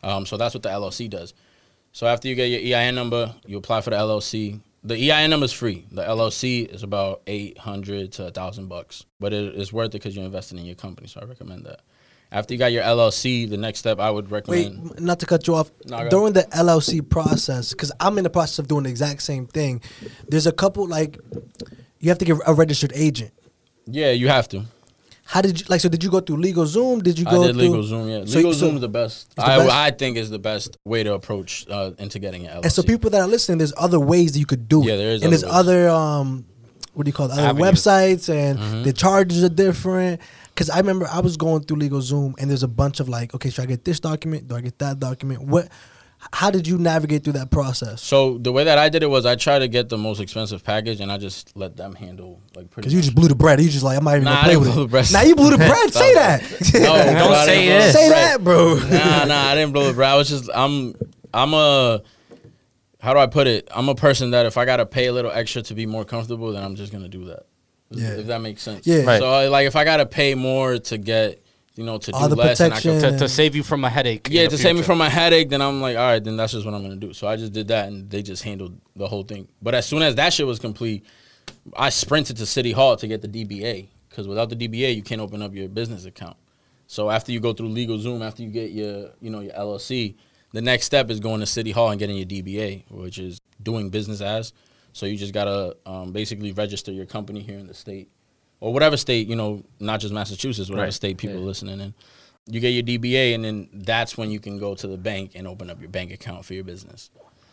Um, 0.02 0.26
so 0.26 0.36
that's 0.36 0.54
what 0.54 0.62
the 0.62 0.68
LLC 0.68 1.08
does. 1.10 1.34
So 1.92 2.06
after 2.06 2.28
you 2.28 2.34
get 2.34 2.46
your 2.46 2.78
EIN 2.78 2.94
number, 2.94 3.34
you 3.46 3.56
apply 3.56 3.80
for 3.80 3.90
the 3.90 3.96
LLC. 3.96 4.60
The 4.84 5.10
EIN 5.10 5.30
number 5.30 5.46
is 5.46 5.52
free. 5.52 5.86
The 5.90 6.02
LLC 6.02 6.72
is 6.72 6.82
about 6.82 7.22
eight 7.26 7.58
hundred 7.58 8.12
to 8.12 8.30
thousand 8.30 8.68
bucks, 8.68 9.04
but 9.18 9.32
it 9.32 9.54
is 9.54 9.72
worth 9.72 9.88
it 9.88 9.92
because 9.92 10.14
you're 10.14 10.24
investing 10.24 10.58
in 10.58 10.64
your 10.66 10.74
company. 10.74 11.08
So 11.08 11.20
I 11.20 11.24
recommend 11.24 11.64
that. 11.66 11.80
After 12.30 12.54
you 12.54 12.58
got 12.58 12.72
your 12.72 12.82
LLC, 12.82 13.48
the 13.48 13.56
next 13.56 13.78
step 13.78 13.98
I 13.98 14.10
would 14.10 14.30
wait, 14.30 14.48
recommend. 14.48 15.00
not 15.00 15.20
to 15.20 15.26
cut 15.26 15.46
you 15.46 15.54
off. 15.54 15.70
No, 15.86 16.08
During 16.08 16.32
the 16.34 16.42
LLC 16.42 17.08
process, 17.08 17.70
because 17.70 17.92
I'm 17.98 18.18
in 18.18 18.24
the 18.24 18.30
process 18.30 18.58
of 18.58 18.68
doing 18.68 18.82
the 18.82 18.90
exact 18.90 19.22
same 19.22 19.46
thing. 19.46 19.80
There's 20.28 20.46
a 20.46 20.52
couple 20.52 20.86
like 20.86 21.18
you 22.00 22.10
have 22.10 22.18
to 22.18 22.24
get 22.24 22.38
a 22.46 22.52
registered 22.52 22.92
agent. 22.94 23.32
Yeah, 23.86 24.10
you 24.10 24.28
have 24.28 24.48
to. 24.48 24.64
How 25.28 25.42
did 25.42 25.60
you 25.60 25.66
like? 25.68 25.80
So 25.80 25.88
did 25.88 26.04
you 26.04 26.10
go 26.10 26.20
through 26.20 26.36
Legal 26.36 26.66
Zoom? 26.66 27.00
Did 27.02 27.18
you 27.18 27.26
I 27.26 27.30
go 27.32 27.42
did 27.46 27.52
through 27.54 27.62
legal 27.62 27.82
Zoom. 27.82 28.08
Yeah, 28.08 28.24
So- 28.26 28.36
legal 28.38 28.52
so- 28.52 28.58
Zoom 28.60 28.74
is 28.76 28.80
the 28.80 28.88
best. 28.88 29.34
the 29.34 29.42
I, 29.42 29.58
best? 29.58 29.70
I 29.72 29.90
think 29.90 30.16
is 30.16 30.30
the 30.30 30.38
best 30.38 30.76
way 30.84 31.02
to 31.02 31.14
approach 31.14 31.66
uh, 31.68 31.90
into 31.98 32.18
getting 32.18 32.46
an 32.46 32.58
LLC. 32.58 32.62
And 32.62 32.72
so 32.72 32.82
people 32.82 33.10
that 33.10 33.20
are 33.20 33.26
listening, 33.26 33.58
there's 33.58 33.72
other 33.76 33.98
ways 33.98 34.32
that 34.32 34.38
you 34.38 34.46
could 34.46 34.68
do 34.68 34.82
it. 34.82 34.86
Yeah, 34.86 34.96
there 34.96 35.10
is 35.10 35.22
And 35.22 35.32
there's 35.32 35.42
other 35.42 35.52
ways. 35.84 35.86
other 35.86 35.88
um, 35.90 36.44
what 36.94 37.04
do 37.04 37.08
you 37.08 37.12
call 37.12 37.26
it? 37.26 37.32
Other 37.32 37.42
Avenues. 37.42 37.68
websites, 37.84 38.28
and 38.32 38.58
Mm-hmm. 38.58 38.82
the 38.84 38.92
charges 38.92 39.42
are 39.44 39.48
different. 39.48 40.20
Because 40.54 40.70
I 40.70 40.78
remember 40.78 41.06
I 41.12 41.20
was 41.20 41.36
going 41.36 41.62
through 41.64 41.78
Legal 41.78 42.00
Zoom, 42.00 42.34
and 42.38 42.48
there's 42.48 42.62
a 42.62 42.68
bunch 42.68 43.00
of 43.00 43.08
like, 43.08 43.34
okay, 43.34 43.50
should 43.50 43.62
I 43.64 43.66
get 43.66 43.84
this 43.84 44.00
document? 44.00 44.48
Do 44.48 44.54
I 44.56 44.60
get 44.62 44.78
that 44.78 44.98
document? 45.00 45.42
What? 45.42 45.68
How 46.32 46.50
did 46.50 46.66
you 46.66 46.78
navigate 46.78 47.24
through 47.24 47.34
that 47.34 47.50
process? 47.50 48.02
So 48.02 48.38
the 48.38 48.52
way 48.52 48.64
that 48.64 48.78
I 48.78 48.88
did 48.88 49.02
it 49.02 49.06
was 49.10 49.24
I 49.26 49.36
tried 49.36 49.60
to 49.60 49.68
get 49.68 49.88
the 49.88 49.98
most 49.98 50.20
expensive 50.20 50.62
package, 50.64 51.00
and 51.00 51.10
I 51.12 51.18
just 51.18 51.56
let 51.56 51.76
them 51.76 51.94
handle 51.94 52.40
like 52.54 52.70
pretty. 52.70 52.88
Because 52.88 52.94
you 52.94 53.00
just 53.02 53.14
blew 53.14 53.28
the 53.28 53.34
bread. 53.34 53.60
You 53.60 53.68
just 53.68 53.84
like, 53.84 53.96
I'm 53.98 54.04
not 54.04 54.12
even 54.16 54.24
Nah, 54.24 54.34
gonna 54.42 54.44
play 54.44 54.56
with 54.56 54.68
it. 54.70 54.74
the 54.80 54.86
bread. 54.88 55.12
Now 55.12 55.22
you 55.22 55.36
blew 55.36 55.50
the 55.50 55.56
bread. 55.58 55.92
Say 55.92 56.14
that. 56.14 56.42
No, 56.74 56.80
Don't 56.82 57.32
I 57.32 57.46
say 57.46 57.64
didn't 57.66 57.88
it. 57.88 57.92
Say 57.92 58.08
that, 58.10 58.44
bro. 58.44 58.74
Nah, 58.76 59.24
nah, 59.24 59.42
I 59.48 59.54
didn't 59.54 59.72
blow 59.72 59.86
the 59.88 59.94
bread. 59.94 60.10
I 60.10 60.16
was 60.16 60.28
just 60.28 60.50
I'm 60.54 60.94
I'm 61.32 61.54
a 61.54 62.02
how 63.00 63.12
do 63.14 63.20
I 63.20 63.26
put 63.26 63.46
it? 63.46 63.68
I'm 63.74 63.88
a 63.88 63.94
person 63.94 64.30
that 64.32 64.46
if 64.46 64.56
I 64.58 64.64
gotta 64.64 64.86
pay 64.86 65.06
a 65.06 65.12
little 65.12 65.30
extra 65.30 65.62
to 65.62 65.74
be 65.74 65.86
more 65.86 66.04
comfortable, 66.04 66.52
then 66.52 66.62
I'm 66.64 66.74
just 66.76 66.92
gonna 66.92 67.08
do 67.08 67.26
that. 67.26 67.46
Yeah. 67.90 68.14
If 68.14 68.26
that 68.26 68.40
makes 68.40 68.62
sense. 68.62 68.86
Yeah. 68.86 69.02
Right. 69.04 69.20
So 69.20 69.48
like 69.50 69.66
if 69.66 69.76
I 69.76 69.84
gotta 69.84 70.06
pay 70.06 70.34
more 70.34 70.78
to 70.78 70.98
get 70.98 71.42
you 71.76 71.84
know 71.84 71.98
to 71.98 72.10
do 72.10 72.16
All 72.16 72.28
the 72.28 72.36
less, 72.36 72.60
and 72.60 72.72
I 72.72 72.76
protection. 72.76 73.12
to, 73.12 73.18
to 73.18 73.28
save 73.28 73.54
you 73.54 73.62
from 73.62 73.84
a 73.84 73.90
headache. 73.90 74.28
Yeah, 74.30 74.48
to 74.48 74.58
save 74.58 74.76
me 74.76 74.82
from 74.82 75.00
a 75.00 75.10
headache, 75.10 75.48
then 75.50 75.62
I'm 75.62 75.80
like, 75.80 75.96
all 75.96 76.02
right, 76.02 76.22
then 76.22 76.36
that's 76.36 76.52
just 76.52 76.64
what 76.64 76.74
I'm 76.74 76.82
gonna 76.82 76.96
do. 76.96 77.12
So 77.12 77.26
I 77.28 77.36
just 77.36 77.52
did 77.52 77.68
that, 77.68 77.88
and 77.88 78.10
they 78.10 78.22
just 78.22 78.42
handled 78.42 78.80
the 78.96 79.06
whole 79.06 79.22
thing. 79.22 79.48
But 79.62 79.74
as 79.74 79.86
soon 79.86 80.02
as 80.02 80.14
that 80.16 80.32
shit 80.32 80.46
was 80.46 80.58
complete, 80.58 81.04
I 81.76 81.90
sprinted 81.90 82.36
to 82.38 82.46
City 82.46 82.72
Hall 82.72 82.96
to 82.96 83.06
get 83.06 83.22
the 83.22 83.28
DBA 83.28 83.88
because 84.08 84.26
without 84.26 84.48
the 84.48 84.56
DBA, 84.56 84.96
you 84.96 85.02
can't 85.02 85.20
open 85.20 85.42
up 85.42 85.54
your 85.54 85.68
business 85.68 86.06
account. 86.06 86.36
So 86.86 87.10
after 87.10 87.32
you 87.32 87.40
go 87.40 87.52
through 87.52 87.68
Legal 87.68 87.98
Zoom, 87.98 88.22
after 88.22 88.42
you 88.42 88.50
get 88.50 88.70
your, 88.70 89.10
you 89.20 89.30
know, 89.30 89.40
your 89.40 89.52
LLC, 89.52 90.14
the 90.52 90.62
next 90.62 90.86
step 90.86 91.10
is 91.10 91.20
going 91.20 91.40
to 91.40 91.46
City 91.46 91.70
Hall 91.70 91.90
and 91.90 91.98
getting 91.98 92.16
your 92.16 92.26
DBA, 92.26 92.84
which 92.90 93.18
is 93.18 93.40
doing 93.62 93.90
business 93.90 94.20
as. 94.20 94.52
So 94.92 95.04
you 95.04 95.18
just 95.18 95.34
gotta 95.34 95.76
um, 95.84 96.12
basically 96.12 96.52
register 96.52 96.92
your 96.92 97.04
company 97.04 97.40
here 97.40 97.58
in 97.58 97.66
the 97.66 97.74
state, 97.74 98.08
or 98.60 98.72
whatever 98.72 98.96
state, 98.96 99.26
you 99.28 99.36
know, 99.36 99.62
not 99.80 100.00
just 100.00 100.12
Massachusetts, 100.14 100.68
whatever 100.70 100.86
Right. 100.86 100.92
state 100.94 101.18
people 101.18 101.36
Yeah. 101.36 101.42
are 101.42 101.46
listening 101.46 101.80
in. 101.80 101.94
You 102.48 102.60
get 102.60 102.70
your 102.70 102.82
DBA, 102.84 103.34
and 103.34 103.44
then 103.44 103.68
that's 103.72 104.16
when 104.16 104.30
you 104.30 104.38
can 104.38 104.58
go 104.58 104.74
to 104.74 104.86
the 104.86 104.96
bank 104.96 105.32
and 105.34 105.46
open 105.48 105.68
up 105.68 105.80
your 105.80 105.90
bank 105.90 106.12
account 106.12 106.44
for 106.44 106.54
your 106.54 106.64
business. 106.64 107.10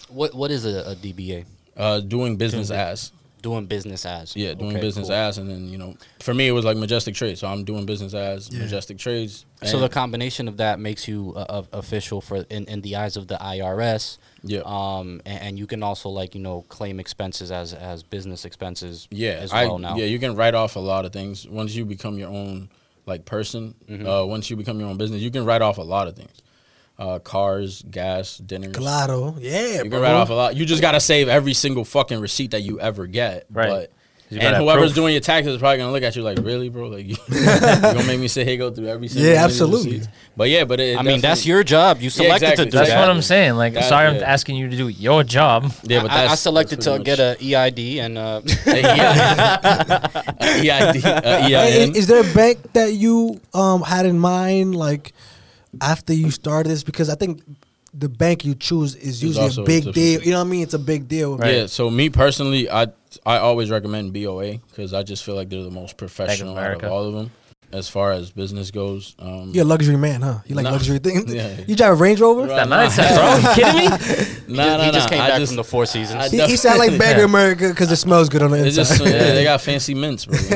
What 0.09 0.33
what 0.35 0.51
is 0.51 0.65
a, 0.65 0.91
a 0.91 0.95
DBA? 0.95 1.45
Uh, 1.75 1.99
doing 1.99 2.35
business 2.37 2.69
as. 2.69 3.11
Doing 3.43 3.65
business 3.67 4.05
as. 4.05 4.35
Yeah, 4.35 4.53
doing 4.55 4.71
Okay, 4.71 4.79
business 4.81 5.09
cool. 5.09 5.15
as, 5.15 5.37
and 5.37 5.49
then 5.49 5.67
you 5.67 5.77
know, 5.77 5.95
for 6.19 6.33
me 6.33 6.47
it 6.47 6.53
was 6.53 6.63
like 6.65 6.77
Majestic 6.77 7.13
Trades. 7.13 7.41
So 7.41 7.47
I'm 7.47 7.63
doing 7.65 7.85
business 7.85 8.13
as 8.13 8.49
Yeah. 8.51 8.59
Majestic 8.61 8.97
Trades. 8.97 9.45
So 9.63 9.79
the 9.79 9.89
combination 9.89 10.47
of 10.47 10.57
that 10.57 10.79
makes 10.79 11.07
you 11.07 11.33
uh, 11.35 11.63
official 11.73 12.21
for 12.21 12.37
in, 12.49 12.65
in 12.65 12.81
the 12.81 12.95
eyes 12.95 13.15
of 13.17 13.27
the 13.27 13.35
IRS. 13.35 14.17
yeah, 14.43 14.61
Um, 14.65 15.21
and, 15.25 15.41
and 15.43 15.59
you 15.59 15.67
can 15.67 15.83
also 15.83 16.07
like 16.09 16.33
you 16.35 16.41
know 16.41 16.63
claim 16.69 16.99
expenses 16.99 17.51
as 17.51 17.73
as 17.73 18.01
business 18.01 18.45
expenses. 18.45 19.07
yeah, 19.11 19.31
as 19.43 19.51
I, 19.53 19.67
now. 19.77 19.95
yeah, 19.97 20.05
you 20.05 20.19
can 20.19 20.35
write 20.35 20.55
off 20.55 20.75
a 20.77 20.79
lot 20.79 21.05
of 21.05 21.11
things 21.13 21.47
once 21.47 21.75
you 21.75 21.85
become 21.85 22.17
your 22.17 22.29
own 22.29 22.69
like 23.05 23.25
person. 23.25 23.75
Mm-hmm. 23.89 24.07
Uh, 24.07 24.23
once 24.25 24.49
you 24.49 24.55
become 24.55 24.79
your 24.79 24.87
own 24.89 24.97
business, 24.97 25.21
you 25.21 25.31
can 25.31 25.43
write 25.45 25.61
off 25.61 25.77
a 25.77 25.81
lot 25.95 26.07
of 26.07 26.15
things. 26.15 26.37
Uh, 26.99 27.17
cars, 27.19 27.83
gas, 27.89 28.37
dinners. 28.37 28.75
Claro. 28.75 29.35
Yeah, 29.39 29.81
You 29.83 29.89
bro. 29.89 29.99
can 29.99 30.01
write 30.01 30.13
off 30.13 30.29
a 30.29 30.33
lot. 30.33 30.55
You 30.55 30.65
just 30.65 30.81
gotta 30.81 30.99
save 30.99 31.27
every 31.27 31.53
single 31.55 31.85
fucking 31.85 32.19
receipt 32.19 32.51
that 32.51 32.61
you 32.61 32.79
ever 32.79 33.07
get. 33.07 33.45
Right. 33.51 33.69
But 33.69 33.91
and 34.31 34.57
whoever's 34.57 34.91
proof. 34.91 34.95
doing 34.95 35.13
your 35.13 35.21
taxes 35.21 35.53
is 35.55 35.59
probably 35.59 35.77
gonna 35.77 35.91
look 35.91 36.01
at 36.03 36.15
you 36.15 36.23
like, 36.23 36.37
really, 36.39 36.69
bro? 36.69 36.87
Like, 36.87 37.05
you, 37.05 37.15
you 37.29 37.45
gonna 37.45 38.03
make 38.05 38.19
me 38.19 38.27
sit 38.27 38.47
here 38.47 38.57
go 38.57 38.71
through 38.71 38.87
every 38.87 39.07
single 39.07 39.29
Yeah, 39.31 39.41
one 39.41 39.45
of 39.45 39.51
these 39.51 39.61
absolutely. 39.61 39.91
receipts? 39.99 40.07
But 40.37 40.49
yeah, 40.49 40.63
but 40.65 40.79
it, 40.79 40.97
I 40.97 41.01
mean 41.03 41.19
that's 41.21 41.45
your 41.45 41.63
job. 41.63 41.99
You 42.01 42.09
selected 42.09 42.43
exactly. 42.43 42.65
to 42.65 42.71
do 42.71 42.77
That's 42.77 42.89
that. 42.91 42.99
what 42.99 43.09
I'm 43.09 43.21
saying. 43.21 43.55
Like, 43.55 43.73
That- 43.73 43.89
sorry, 43.89 44.07
I'm 44.07 44.23
asking 44.23 44.55
you 44.57 44.69
to 44.69 44.77
do 44.77 44.87
your 44.87 45.23
job. 45.23 45.71
Yeah, 45.83 46.01
but 46.03 46.11
I- 46.11 46.27
I, 46.27 46.35
selected 46.35 46.77
that's 46.77 46.85
to 46.85 46.91
pretty 46.91 47.03
get 47.05 47.19
much- 47.19 47.41
a 47.41 47.43
EID 47.43 47.99
and 47.99 48.17
uh, 48.17 48.41
EID, 48.65 50.33
uh, 51.05 51.41
Hey, 51.41 51.83
EIN. 51.83 51.95
is 51.95 52.07
there 52.07 52.21
a 52.21 52.33
bank 52.33 52.73
that 52.73 52.93
you 52.93 53.39
um 53.53 53.81
had 53.81 54.05
in 54.05 54.19
mind 54.19 54.75
like 54.75 55.13
after 55.81 56.13
you 56.13 56.31
started 56.31 56.69
this? 56.69 56.83
Because 56.83 57.09
I 57.09 57.15
think 57.15 57.41
the 57.93 58.09
bank 58.09 58.43
you 58.43 58.55
choose 58.55 58.95
is 58.95 59.21
usually 59.23 59.45
a 59.45 59.61
a 59.61 59.63
big 59.63 59.83
different 59.83 59.95
deal. 59.95 60.17
thing. 60.19 60.25
You 60.27 60.31
know 60.33 60.39
what 60.39 60.47
I 60.47 60.49
mean? 60.49 60.63
It's 60.63 60.73
a 60.73 60.79
big 60.79 61.07
deal. 61.07 61.37
Right. 61.37 61.53
Yeah, 61.55 61.65
so 61.67 61.89
me 61.89 62.09
personally, 62.09 62.69
I 62.69 62.87
I 63.25 63.37
always 63.37 63.69
recommend 63.69 64.13
BOA 64.13 64.57
because 64.69 64.93
I 64.93 65.03
just 65.03 65.23
feel 65.23 65.35
like 65.35 65.49
they're 65.49 65.63
the 65.63 65.69
most 65.71 65.97
professional 65.97 66.57
out 66.57 66.83
of 66.83 66.91
all 66.91 67.05
of 67.05 67.13
them 67.13 67.31
as 67.71 67.89
far 67.89 68.11
as 68.11 68.29
business 68.29 68.69
goes. 68.69 69.15
Um, 69.17 69.49
You're 69.51 69.63
a 69.63 69.67
luxury 69.67 69.97
man, 69.97 70.21
huh? 70.21 70.39
You 70.45 70.53
like 70.55 70.63
Nah. 70.65 70.71
luxury 70.73 70.99
things? 70.99 71.33
Yeah. 71.33 71.55
You 71.67 71.75
drive 71.75 71.93
a 71.93 71.95
Range 71.95 72.21
Rover? 72.21 72.41
Right. 72.47 72.67
That 72.67 72.67
mindset, 72.67 73.15
bro. 73.15 73.49
You 73.49 73.55
kidding 73.55 74.47
me? 74.47 74.55
nah, 74.57 74.77
nah, 74.77 74.83
he 74.85 74.91
just 74.91 75.05
nah, 75.07 75.09
came 75.09 75.21
I 75.21 75.29
back 75.29 75.39
just- 75.39 75.51
from 75.51 75.55
the 75.57 75.63
Four 75.63 75.85
Seasons. 75.87 76.21
I- 76.23 76.29
He, 76.29 76.39
he 76.51 76.55
sound 76.57 76.77
like 76.79 76.95
Bagger 76.99 77.19
Yeah. 77.19 77.25
America 77.25 77.69
because 77.69 77.91
it 77.91 77.95
smells 77.97 78.29
good 78.29 78.43
on 78.43 78.51
the 78.51 78.57
inside. 78.57 78.75
just 78.75 78.99
yeah, 79.03 79.33
they 79.33 79.43
got 79.43 79.59
fancy 79.61 79.95
mints, 79.95 80.25
bro. 80.25 80.37
they 80.37 80.55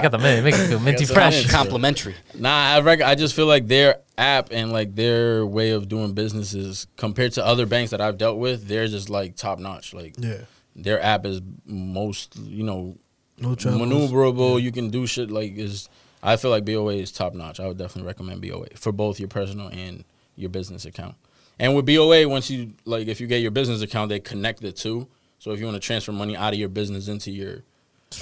got 0.00 0.10
the 0.12 0.18
mint, 0.18 0.44
make 0.44 0.54
it 0.54 0.68
feel 0.68 0.78
minty 0.80 1.04
fresh. 1.04 1.38
mint. 1.42 1.50
Complimentary. 1.50 2.14
Nah, 2.38 2.74
I 2.76 2.80
rec- 2.80 3.02
I 3.02 3.14
just 3.16 3.34
feel 3.34 3.46
like 3.46 3.66
their 3.66 3.96
app 4.20 4.48
and 4.52 4.72
like 4.72 4.94
their 4.94 5.46
way 5.46 5.70
of 5.70 5.88
doing 5.88 6.12
business 6.12 6.54
is 6.54 6.86
compared 6.96 7.32
to 7.32 7.44
other 7.44 7.66
banks 7.66 7.90
that 7.90 8.00
I've 8.00 8.18
dealt 8.18 8.38
with, 8.38 8.68
they're 8.68 8.86
just 8.86 9.10
like 9.10 9.36
top 9.36 9.58
notch. 9.58 9.94
Like 9.94 10.14
yeah. 10.18 10.42
their 10.76 11.02
app 11.02 11.24
is 11.26 11.40
most, 11.64 12.36
you 12.36 12.62
know, 12.62 12.98
No 13.38 13.56
maneuverable. 13.56 14.60
You 14.60 14.70
can 14.70 14.90
do 14.90 15.06
shit 15.06 15.30
like 15.30 15.56
is. 15.56 15.88
I 16.22 16.36
feel 16.36 16.50
like 16.50 16.66
BOA 16.66 16.96
is 16.96 17.10
top 17.10 17.32
notch. 17.32 17.58
I 17.58 17.66
would 17.66 17.78
definitely 17.78 18.06
recommend 18.06 18.42
BOA 18.42 18.66
for 18.76 18.92
both 18.92 19.18
your 19.18 19.28
personal 19.28 19.68
and 19.68 20.04
your 20.36 20.50
business 20.50 20.84
account. 20.84 21.14
And 21.58 21.74
with 21.74 21.86
BOA, 21.86 22.28
once 22.28 22.50
you 22.50 22.74
like, 22.84 23.08
if 23.08 23.20
you 23.20 23.26
get 23.26 23.40
your 23.40 23.50
business 23.50 23.80
account, 23.80 24.10
they 24.10 24.20
connect 24.20 24.60
the 24.60 24.72
two. 24.72 25.08
So 25.38 25.52
if 25.52 25.60
you 25.60 25.64
want 25.64 25.76
to 25.76 25.86
transfer 25.86 26.12
money 26.12 26.36
out 26.36 26.52
of 26.52 26.58
your 26.58 26.68
business 26.68 27.08
into 27.08 27.30
your 27.30 27.62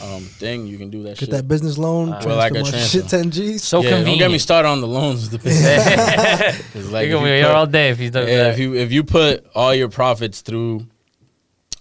um, 0.03 0.21
thing, 0.23 0.67
you 0.67 0.77
can 0.79 0.91
do 0.91 1.03
that 1.05 1.11
Get 1.11 1.19
shit. 1.21 1.31
that 1.31 1.49
business 1.49 1.79
loan. 1.79 2.13
Uh, 2.13 2.23
Well, 2.25 2.37
like 2.37 2.53
a 2.53 2.57
transfer. 2.63 2.79
shit 2.79 3.09
ten 3.09 3.31
G's. 3.31 3.65
So 3.65 3.83
yeah, 3.83 4.03
don't 4.05 4.19
get 4.19 4.31
me 4.31 4.39
started 4.39 4.69
on 4.69 4.81
the 4.81 4.87
loans. 4.87 5.23
with 5.31 5.41
the 5.43 5.49
business. 5.49 6.63
'Cause, 6.73 6.91
like, 6.91 7.09
You're 7.09 7.19
gonna 7.19 7.31
be 7.31 7.37
here 7.39 7.49
all 7.49 7.67
day 7.67 7.89
if 7.91 7.99
you 7.99 8.11
do 8.11 8.19
yeah, 8.21 8.25
that. 8.45 8.53
if 8.55 8.59
you 8.59 8.75
if 8.75 8.93
you 8.93 9.03
put 9.03 9.47
all 9.55 9.75
your 9.75 9.89
profits 9.89 10.43
through 10.43 10.87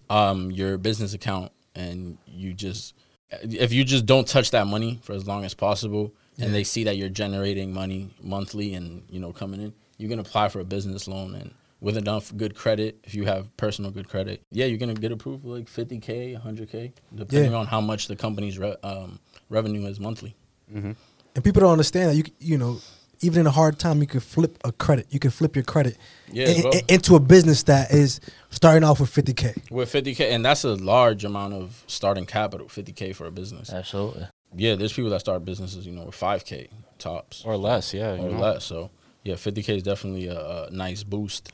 um 0.09 0.51
your 0.51 0.77
business 0.77 1.13
account 1.13 1.51
and 1.75 2.17
you 2.25 2.53
just 2.53 2.93
if 3.41 3.73
you 3.73 3.83
just 3.83 4.05
don't 4.05 4.25
touch 4.27 4.51
that 4.51 4.67
money 4.67 4.99
for 5.03 5.11
as 5.13 5.27
long 5.27 5.43
as 5.43 5.53
possible 5.53 6.13
and 6.39 6.53
they 6.53 6.63
see 6.63 6.85
that 6.85 6.95
you're 6.97 7.09
generating 7.09 7.73
money 7.73 8.09
monthly 8.21 8.73
and 8.73 9.03
you 9.09 9.19
know 9.19 9.33
coming 9.33 9.59
in 9.59 9.73
you 9.97 10.07
can 10.07 10.19
apply 10.19 10.47
for 10.47 10.61
a 10.61 10.63
business 10.63 11.07
loan 11.09 11.35
and 11.35 11.53
with 11.79 11.95
enough 11.97 12.35
good 12.35 12.55
credit 12.55 12.97
if 13.03 13.13
you 13.13 13.25
have 13.25 13.55
personal 13.57 13.91
good 13.91 14.07
credit 14.09 14.41
yeah 14.51 14.65
you're 14.65 14.79
gonna 14.79 14.93
get 14.93 15.11
approved 15.11 15.43
for 15.43 15.49
like 15.57 15.67
50k 15.67 16.39
100k 16.41 16.91
depending 17.15 17.51
Yeah. 17.51 17.57
on 17.57 17.67
how 17.67 17.81
much 17.81 18.07
the 18.07 18.15
company's 18.15 18.57
re- 18.57 18.75
um, 18.83 19.19
revenue 19.49 19.85
is 19.87 19.99
monthly 19.99 20.35
And 20.73 21.43
people 21.43 21.61
don't 21.61 21.71
understand 21.71 22.09
that 22.11 22.15
you 22.15 22.23
you 22.39 22.57
know 22.57 22.79
even 23.21 23.41
in 23.41 23.47
a 23.47 23.51
hard 23.51 23.79
time 23.79 23.99
you 24.01 24.05
can 24.07 24.19
flip 24.19 24.59
a 24.63 24.71
credit. 24.71 25.07
You 25.09 25.17
can 25.19 25.31
flip 25.31 25.55
your 25.55 25.63
credit 25.63 25.97
Yeah, 26.31 26.49
in- 26.49 26.65
in- 26.73 26.81
into 26.87 27.15
a 27.15 27.19
business 27.19 27.63
that 27.63 27.91
is 27.91 28.19
starting 28.51 28.83
off 28.83 28.99
with 28.99 29.09
50k. 29.11 29.71
with 29.71 29.91
50k 29.91 30.31
and 30.33 30.45
that's 30.45 30.63
a 30.63 30.75
large 30.75 31.25
amount 31.25 31.53
of 31.55 31.83
starting 31.87 32.25
capital 32.25 32.67
50k 32.67 33.15
for 33.15 33.25
a 33.27 33.31
business 33.31 33.71
Absolutely. 33.71 34.27
Yeah, 34.55 34.75
there's 34.75 34.93
people 34.93 35.09
that 35.11 35.19
start 35.19 35.43
businesses, 35.45 35.85
you 35.85 35.91
know, 35.93 36.05
with 36.05 36.15
five 36.15 36.45
k 36.45 36.69
tops 36.99 37.43
or 37.45 37.57
less. 37.57 37.93
Yeah, 37.93 38.15
you 38.15 38.21
or 38.27 38.31
know. 38.31 38.39
less. 38.39 38.63
So 38.65 38.89
yeah, 39.23 39.35
fifty 39.35 39.61
k 39.61 39.75
is 39.77 39.83
definitely 39.83 40.27
a, 40.27 40.39
a 40.67 40.71
nice 40.71 41.03
boost 41.03 41.51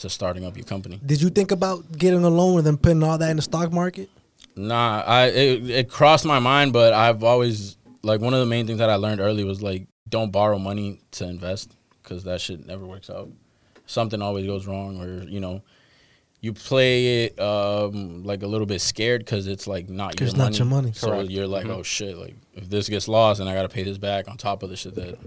to 0.00 0.10
starting 0.10 0.44
up 0.44 0.56
your 0.56 0.64
company. 0.66 1.00
Did 1.04 1.20
you 1.22 1.30
think 1.30 1.50
about 1.50 1.90
getting 1.96 2.24
a 2.24 2.28
loan 2.30 2.58
and 2.58 2.66
then 2.66 2.76
putting 2.76 3.02
all 3.02 3.18
that 3.18 3.30
in 3.30 3.36
the 3.36 3.42
stock 3.42 3.72
market? 3.72 4.08
Nah, 4.56 5.02
I 5.06 5.26
it, 5.26 5.70
it 5.70 5.90
crossed 5.90 6.24
my 6.24 6.38
mind, 6.38 6.72
but 6.72 6.92
I've 6.92 7.22
always 7.22 7.76
like 8.02 8.20
one 8.20 8.34
of 8.34 8.40
the 8.40 8.46
main 8.46 8.66
things 8.66 8.78
that 8.78 8.90
I 8.90 8.96
learned 8.96 9.20
early 9.20 9.44
was 9.44 9.62
like 9.62 9.86
don't 10.08 10.30
borrow 10.32 10.58
money 10.58 11.00
to 11.12 11.24
invest 11.28 11.76
because 12.02 12.24
that 12.24 12.40
shit 12.40 12.66
never 12.66 12.84
works 12.84 13.08
out. 13.10 13.28
Something 13.86 14.22
always 14.22 14.46
goes 14.46 14.66
wrong, 14.66 15.00
or 15.00 15.22
you 15.28 15.40
know. 15.40 15.62
You 16.42 16.54
play 16.54 17.24
it 17.24 17.38
um, 17.38 18.24
like 18.24 18.42
a 18.42 18.46
little 18.46 18.66
bit 18.66 18.80
scared 18.80 19.20
because 19.20 19.46
it's 19.46 19.66
like 19.66 19.90
not 19.90 20.12
'Cause 20.12 20.20
your 20.20 20.28
it's 20.28 20.36
not 20.38 20.58
your 20.58 20.64
money. 20.66 20.92
So 20.94 21.10
Correct. 21.10 21.28
you're 21.28 21.46
like, 21.46 21.66
oh 21.66 21.82
shit! 21.82 22.16
Like 22.16 22.34
if 22.54 22.70
this 22.70 22.88
gets 22.88 23.08
lost 23.08 23.40
and 23.40 23.48
I 23.50 23.52
got 23.52 23.64
to 23.64 23.68
pay 23.68 23.82
this 23.82 23.98
back 23.98 24.26
on 24.26 24.38
top 24.38 24.62
of 24.62 24.70
the 24.70 24.76
shit 24.76 24.94
that 24.94 25.18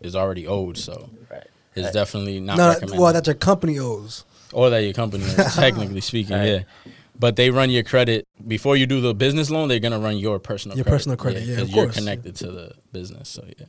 is 0.00 0.16
already 0.16 0.46
owed. 0.46 0.78
So 0.78 1.10
Right. 1.30 1.46
It's 1.74 1.84
Right. 1.84 1.90
Uh, 1.90 1.92
definitely 1.92 2.40
not 2.40 2.56
no, 2.56 2.68
recommended. 2.68 2.98
well, 3.00 3.12
that 3.12 3.26
your 3.26 3.34
company 3.34 3.78
owes. 3.78 4.24
or 4.52 4.70
that 4.70 4.78
your 4.84 4.92
company, 4.92 5.24
owns, 5.24 5.54
technically 5.66 6.00
speaking, 6.00 6.36
Right. 6.36 6.48
yeah. 6.48 6.92
But 7.18 7.36
they 7.36 7.50
run 7.50 7.70
your 7.70 7.84
credit 7.84 8.26
before 8.46 8.76
you 8.76 8.86
do 8.86 9.00
the 9.00 9.14
business 9.14 9.48
loan. 9.50 9.68
They're 9.68 9.78
gonna 9.78 10.00
run 10.00 10.18
your 10.18 10.38
personal 10.40 10.76
Your 10.76 10.84
credit. 10.84 10.96
personal 10.96 11.16
credit, 11.16 11.42
yeah, 11.44 11.52
of 11.52 11.56
because 11.58 11.74
you're 11.74 11.84
course. 11.86 11.96
connected 11.96 12.34
to 12.36 12.50
the 12.50 12.72
business. 12.92 13.28
So 13.28 13.44
yeah, 13.46 13.66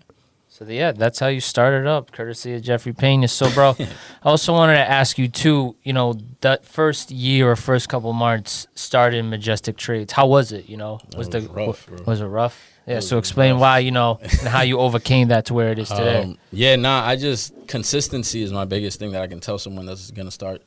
So 0.50 0.66
yeah, 0.66 0.92
that's 0.94 1.20
how 1.20 1.28
you 1.28 1.42
started 1.42 1.86
up, 1.86 2.12
courtesy 2.12 2.56
of 2.56 2.62
Jeffrey 2.64 2.94
Pena. 2.94 3.28
So, 3.28 3.52
bro, 3.52 3.76
I 3.80 3.88
also 4.24 4.52
wanted 4.54 4.76
to 4.76 4.90
ask 4.90 5.18
you 5.20 5.28
too. 5.28 5.76
You 5.84 5.94
know, 5.94 6.16
that 6.42 6.66
first 6.66 7.12
year 7.12 7.52
or 7.52 7.56
first 7.56 7.88
couple 7.90 8.12
months 8.14 8.66
started 8.74 9.18
in 9.18 9.30
Majestic 9.30 9.78
Trades. 9.78 10.12
How 10.14 10.26
was 10.26 10.52
it? 10.52 10.68
You 10.68 10.78
know, 10.78 11.00
was, 11.16 11.30
That 11.30 11.42
the 11.42 11.50
rough, 11.50 11.86
bro. 11.86 12.00
was 12.08 12.22
it 12.22 12.26
rough? 12.26 12.58
Yeah. 12.88 13.00
So 13.00 13.18
explain 13.18 13.54
rough. 13.54 13.62
why 13.62 13.80
you 13.80 13.92
know 13.92 14.20
and 14.22 14.48
how 14.48 14.62
you 14.62 14.80
overcame 14.80 15.30
that 15.30 15.46
to 15.46 15.54
where 15.54 15.72
it 15.72 15.80
is 15.80 15.90
today. 15.90 16.24
Um, 16.24 16.38
yeah, 16.52 16.76
nah. 16.76 17.04
I 17.06 17.16
just 17.16 17.54
consistency 17.68 18.42
is 18.44 18.54
my 18.54 18.66
biggest 18.66 19.00
thing 19.00 19.12
that 19.12 19.22
I 19.22 19.28
can 19.28 19.40
tell 19.40 19.58
someone 19.58 19.86
that's 19.86 20.12
gonna 20.12 20.32
start 20.32 20.62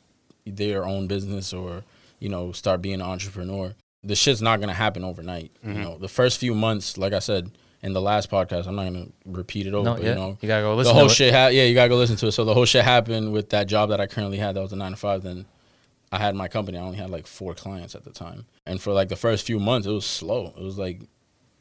their 0.46 0.84
own 0.84 1.06
business 1.06 1.52
or 1.52 1.84
you 2.18 2.28
know 2.28 2.52
start 2.52 2.82
being 2.82 2.96
an 2.96 3.02
entrepreneur. 3.02 3.74
The 4.02 4.16
shit's 4.16 4.40
not 4.42 4.60
gonna 4.60 4.74
happen 4.74 5.04
overnight. 5.04 5.50
You 5.62 5.74
know, 5.74 5.98
the 5.98 6.08
first 6.08 6.38
few 6.38 6.54
months, 6.54 6.96
like 6.98 7.12
I 7.12 7.18
said 7.18 7.50
in 7.82 7.92
the 7.92 8.00
last 8.00 8.30
podcast, 8.30 8.66
I'm 8.66 8.74
not 8.76 8.84
gonna 8.84 9.06
repeat 9.24 9.66
it 9.66 9.74
over. 9.74 9.84
no, 9.84 9.94
but, 9.94 10.02
yeah, 10.02 10.08
you 10.10 10.14
know, 10.16 10.38
you 10.40 10.48
gotta 10.48 10.62
go 10.62 10.74
listen. 10.74 10.94
whole 10.94 11.02
to 11.02 11.06
it. 11.06 11.08
The 11.08 11.08
whole 11.08 11.08
shit 11.08 11.34
ha- 11.34 11.46
yeah 11.48 11.64
you 11.64 11.74
gotta 11.74 11.88
go 11.88 11.96
listen 11.96 12.16
to 12.16 12.26
it 12.26 12.32
so 12.32 12.44
the 12.44 12.54
whole 12.54 12.64
shit 12.64 12.84
happened 12.84 13.32
with 13.32 13.50
that 13.50 13.68
job 13.68 13.90
that 13.90 14.00
i 14.00 14.06
currently 14.06 14.38
had 14.38 14.56
that 14.56 14.60
was 14.62 14.72
a 14.72 14.76
nine 14.76 14.90
to 14.92 14.96
five 14.96 15.22
then 15.22 15.46
i 16.10 16.18
had 16.18 16.34
my 16.34 16.48
company 16.48 16.76
i 16.78 16.80
only 16.80 16.96
had 16.96 17.10
like 17.10 17.26
four 17.26 17.54
clients 17.54 17.94
at 17.94 18.02
the 18.04 18.10
time 18.10 18.46
and 18.66 18.80
for 18.80 18.92
like 18.92 19.08
the 19.08 19.16
first 19.16 19.46
few 19.46 19.60
months 19.60 19.86
it 19.86 19.92
was 19.92 20.04
slow 20.06 20.52
it 20.56 20.62
was 20.62 20.76
like 20.78 21.02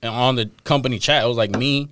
and 0.01 0.11
on 0.13 0.35
the 0.35 0.49
company 0.63 0.99
chat 0.99 1.23
it 1.23 1.27
was 1.27 1.37
like 1.37 1.51
me 1.51 1.89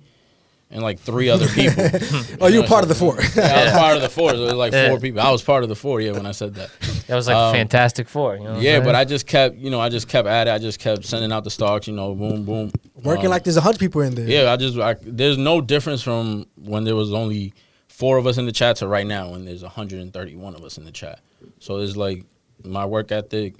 and 0.70 0.82
like 0.82 0.98
three 0.98 1.28
other 1.28 1.46
people 1.48 1.84
Oh, 2.40 2.48
you 2.48 2.60
were 2.62 2.66
part 2.66 2.82
of 2.82 2.88
the 2.88 2.94
four. 2.94 3.16
yeah, 3.36 3.54
i 3.60 3.64
was 3.64 3.72
part 3.72 3.96
of 3.96 4.02
the 4.02 4.08
four 4.08 4.30
so 4.30 4.36
it 4.42 4.44
was 4.46 4.52
like 4.54 4.72
Yeah. 4.72 4.88
four 4.88 4.98
people 5.00 5.20
i 5.20 5.30
was 5.30 5.42
part 5.42 5.62
of 5.62 5.68
the 5.68 5.76
four 5.76 6.00
yeah 6.00 6.12
when 6.12 6.26
i 6.26 6.32
said 6.32 6.54
that 6.56 6.70
That 7.06 7.14
was 7.14 7.26
like 7.28 7.36
um, 7.36 7.52
Fantastic 7.54 8.08
Four. 8.08 8.36
You 8.36 8.42
know 8.44 8.50
what 8.50 8.56
I'm 8.58 8.62
yeah 8.62 8.80
but 8.80 8.94
i 8.96 9.04
just 9.04 9.26
kept 9.26 9.56
you 9.56 9.70
know 9.70 9.80
i 9.80 9.88
just 9.88 10.08
kept 10.08 10.26
at 10.26 10.48
it 10.48 10.50
i 10.50 10.58
just 10.58 10.78
kept 10.80 11.04
sending 11.04 11.30
out 11.32 11.44
the 11.44 11.50
stocks 11.50 11.86
you 11.86 11.94
know 11.94 12.14
boom 12.14 12.44
boom 12.44 12.70
Working 13.02 13.26
Um, 13.26 13.30
like 13.30 13.44
there's 13.44 13.56
a 13.56 13.60
hundred 13.60 13.78
people 13.80 14.00
in 14.00 14.14
there. 14.16 14.26
yeah, 14.26 14.50
I 14.52 14.56
just 14.56 14.76
I, 14.78 14.96
there's 15.02 15.38
no 15.38 15.60
difference 15.60 16.02
from 16.02 16.46
when 16.56 16.82
there 16.84 16.96
was 16.96 17.12
only 17.12 17.52
four 17.88 18.16
of 18.18 18.26
us 18.26 18.36
in 18.38 18.46
the 18.46 18.52
chat 18.52 18.76
to 18.76 18.88
right 18.88 19.06
now 19.06 19.30
when 19.30 19.44
there's 19.44 19.62
131 19.62 20.54
of 20.54 20.64
us 20.64 20.76
in 20.78 20.84
the 20.84 20.90
chat. 20.90 21.20
So 21.60 21.76
it's 21.78 21.94
like 21.96 22.24
my 22.64 22.84
work 22.84 23.12
ethic, 23.12 23.54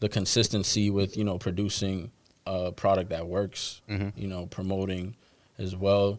the 0.00 0.08
consistency 0.10 0.90
with 0.90 1.16
you 1.16 1.24
know 1.24 1.38
producing 1.38 2.10
a 2.46 2.72
product 2.72 3.10
that 3.10 3.26
works, 3.26 3.80
mm-hmm. 3.88 4.08
you 4.16 4.28
know 4.28 4.46
promoting 4.46 5.14
as 5.58 5.76
well. 5.76 6.18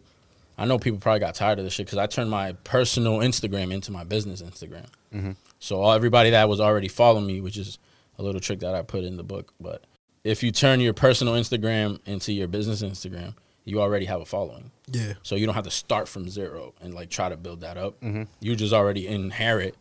I 0.56 0.66
know 0.66 0.78
people 0.78 1.00
probably 1.00 1.20
got 1.20 1.34
tired 1.34 1.58
of 1.58 1.64
this 1.64 1.74
shit 1.74 1.86
because 1.86 1.98
I 1.98 2.06
turned 2.06 2.30
my 2.30 2.52
personal 2.64 3.18
Instagram 3.18 3.72
into 3.72 3.90
my 3.90 4.04
business 4.04 4.40
Instagram. 4.40 4.86
Mm-hmm. 5.12 5.32
So 5.58 5.80
all, 5.80 5.92
everybody 5.92 6.30
that 6.30 6.48
was 6.48 6.60
already 6.60 6.88
following 6.88 7.26
me, 7.26 7.40
which 7.40 7.56
is 7.56 7.78
a 8.18 8.22
little 8.22 8.40
trick 8.40 8.60
that 8.60 8.74
I 8.74 8.82
put 8.82 9.02
in 9.02 9.16
the 9.16 9.24
book, 9.24 9.52
but 9.60 9.82
if 10.22 10.42
you 10.42 10.52
turn 10.52 10.80
your 10.80 10.94
personal 10.94 11.34
Instagram 11.34 11.98
into 12.06 12.32
your 12.32 12.46
business 12.46 12.82
Instagram, 12.82 13.34
you 13.64 13.80
already 13.80 14.04
have 14.06 14.20
a 14.20 14.24
following. 14.24 14.70
Yeah. 14.90 15.14
So 15.22 15.34
you 15.34 15.46
don't 15.46 15.54
have 15.54 15.64
to 15.64 15.70
start 15.70 16.08
from 16.08 16.28
zero 16.28 16.74
and 16.80 16.94
like 16.94 17.10
try 17.10 17.28
to 17.28 17.36
build 17.36 17.62
that 17.62 17.76
up. 17.76 18.00
Mm-hmm. 18.00 18.24
You 18.40 18.54
just 18.54 18.72
already 18.72 19.08
inherit 19.08 19.74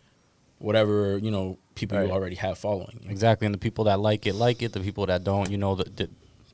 whatever 0.59 1.17
you 1.17 1.29
know 1.29 1.57
people 1.75 1.97
Right. 1.97 2.07
you 2.07 2.13
already 2.13 2.35
have 2.35 2.57
following. 2.57 3.05
Exactly, 3.09 3.45
and 3.45 3.53
the 3.53 3.59
people 3.59 3.85
that 3.85 3.99
like 3.99 4.25
it 4.25 4.33
like 4.35 4.61
it. 4.61 4.73
The 4.73 4.79
people 4.79 5.05
that 5.07 5.23
don't, 5.23 5.51
you 5.51 5.57
know, 5.57 5.75
that 5.75 5.97
that 5.97 6.09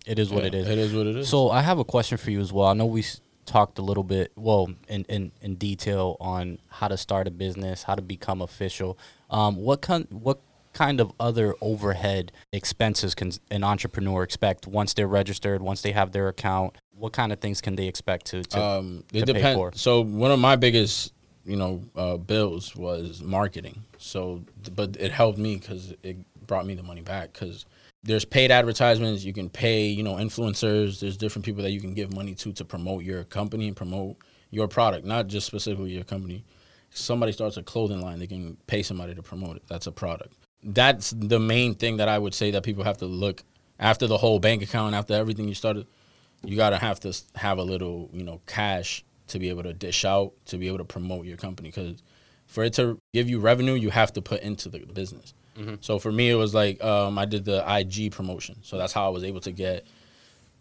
it 0.05 0.19
is 0.19 0.29
what 0.31 0.43
Yeah, 0.43 0.47
it 0.47 0.53
is. 0.55 0.69
It 0.69 0.77
is 0.77 0.93
what 0.93 1.07
it 1.07 1.15
is. 1.15 1.29
So 1.29 1.49
I 1.49 1.61
have 1.61 1.79
a 1.79 1.85
question 1.85 2.17
for 2.17 2.31
you 2.31 2.39
as 2.39 2.51
well. 2.51 2.67
I 2.67 2.73
know 2.73 2.85
we 2.85 3.03
talked 3.45 3.79
a 3.79 3.81
little 3.81 4.03
bit, 4.03 4.31
well, 4.35 4.69
in, 4.87 5.03
in, 5.05 5.31
in 5.41 5.55
detail 5.55 6.15
on 6.19 6.59
how 6.67 6.87
to 6.87 6.97
start 6.97 7.27
a 7.27 7.31
business, 7.31 7.83
how 7.83 7.95
to 7.95 8.01
become 8.01 8.41
official. 8.41 8.97
Um, 9.29 9.55
what 9.57 9.81
kind 9.81 10.07
what 10.09 10.39
kind 10.73 11.01
of 11.01 11.11
other 11.19 11.55
overhead 11.61 12.31
expenses 12.53 13.15
can 13.15 13.31
an 13.49 13.63
entrepreneur 13.63 14.23
expect 14.23 14.67
once 14.67 14.93
they're 14.93 15.07
registered, 15.07 15.61
once 15.61 15.81
they 15.81 15.91
have 15.91 16.11
their 16.11 16.27
account? 16.27 16.77
What 16.91 17.13
kind 17.13 17.31
of 17.31 17.39
things 17.39 17.61
can 17.61 17.75
they 17.75 17.87
expect 17.87 18.27
to? 18.27 18.43
to 18.43 18.63
um, 18.63 19.03
it 19.13 19.25
to 19.25 19.33
pay 19.33 19.53
for. 19.55 19.71
So 19.73 20.01
one 20.01 20.31
of 20.31 20.39
my 20.39 20.55
biggest, 20.55 21.13
you 21.45 21.55
know, 21.55 21.83
uh, 21.95 22.17
bills 22.17 22.75
was 22.75 23.21
marketing. 23.21 23.83
So, 23.97 24.43
but 24.75 24.95
it 24.99 25.11
helped 25.11 25.39
me 25.39 25.55
because 25.55 25.93
it 26.03 26.17
brought 26.45 26.65
me 26.65 26.75
the 26.75 26.83
money 26.83 27.01
back. 27.01 27.33
Because 27.33 27.65
there's 28.03 28.25
paid 28.25 28.51
advertisements. 28.51 29.23
You 29.23 29.33
can 29.33 29.49
pay, 29.49 29.87
you 29.87 30.03
know, 30.03 30.15
influencers. 30.15 30.99
There's 30.99 31.17
different 31.17 31.45
people 31.45 31.63
that 31.63 31.71
you 31.71 31.81
can 31.81 31.93
give 31.93 32.13
money 32.13 32.35
to 32.35 32.53
to 32.53 32.65
promote 32.65 33.03
your 33.03 33.23
company 33.25 33.67
and 33.67 33.75
promote 33.75 34.17
your 34.51 34.67
product, 34.67 35.05
not 35.05 35.27
just 35.27 35.45
specifically 35.45 35.91
your 35.91 36.03
company. 36.03 36.43
Somebody 36.91 37.31
starts 37.31 37.57
a 37.57 37.63
clothing 37.63 38.01
line, 38.01 38.17
they 38.17 38.27
can 38.27 38.57
pay 38.65 38.81
somebody 38.81 39.13
to 39.13 39.21
promote 39.21 39.57
it. 39.57 39.63
That's 39.67 39.85
a 39.85 39.91
product. 39.91 40.33
That's 40.63 41.11
the 41.11 41.39
main 41.39 41.75
thing 41.75 41.97
that 41.97 42.09
I 42.09 42.17
would 42.17 42.33
say 42.33 42.51
that 42.51 42.63
people 42.63 42.83
have 42.83 42.97
to 42.97 43.05
look 43.05 43.43
after 43.79 44.07
the 44.07 44.17
whole 44.17 44.39
bank 44.39 44.63
account, 44.63 44.95
after 44.95 45.13
everything 45.13 45.47
you 45.47 45.53
started 45.53 45.85
you 46.43 46.55
gotta 46.55 46.77
have 46.77 46.99
to 47.01 47.13
have 47.35 47.57
a 47.57 47.63
little 47.63 48.09
you 48.13 48.23
know 48.23 48.41
cash 48.45 49.03
to 49.27 49.39
be 49.39 49.49
able 49.49 49.63
to 49.63 49.73
dish 49.73 50.05
out 50.05 50.33
to 50.45 50.57
be 50.57 50.67
able 50.67 50.77
to 50.77 50.85
promote 50.85 51.25
your 51.25 51.37
company 51.37 51.69
because 51.69 52.01
for 52.47 52.63
it 52.63 52.73
to 52.73 52.97
give 53.13 53.29
you 53.29 53.39
revenue 53.39 53.73
you 53.73 53.89
have 53.89 54.11
to 54.13 54.21
put 54.21 54.41
into 54.41 54.69
the 54.69 54.79
business 54.79 55.33
so 55.81 55.99
for 55.99 56.11
me 56.11 56.29
it 56.29 56.35
was 56.35 56.53
like 56.53 56.83
um, 56.83 57.17
i 57.17 57.25
did 57.25 57.43
the 57.45 57.63
ig 57.79 58.11
promotion. 58.11 58.55
So 58.61 58.77
that's 58.77 58.93
how 58.93 59.05
i 59.05 59.09
was 59.09 59.23
able 59.23 59.41
to 59.41 59.51
get 59.51 59.85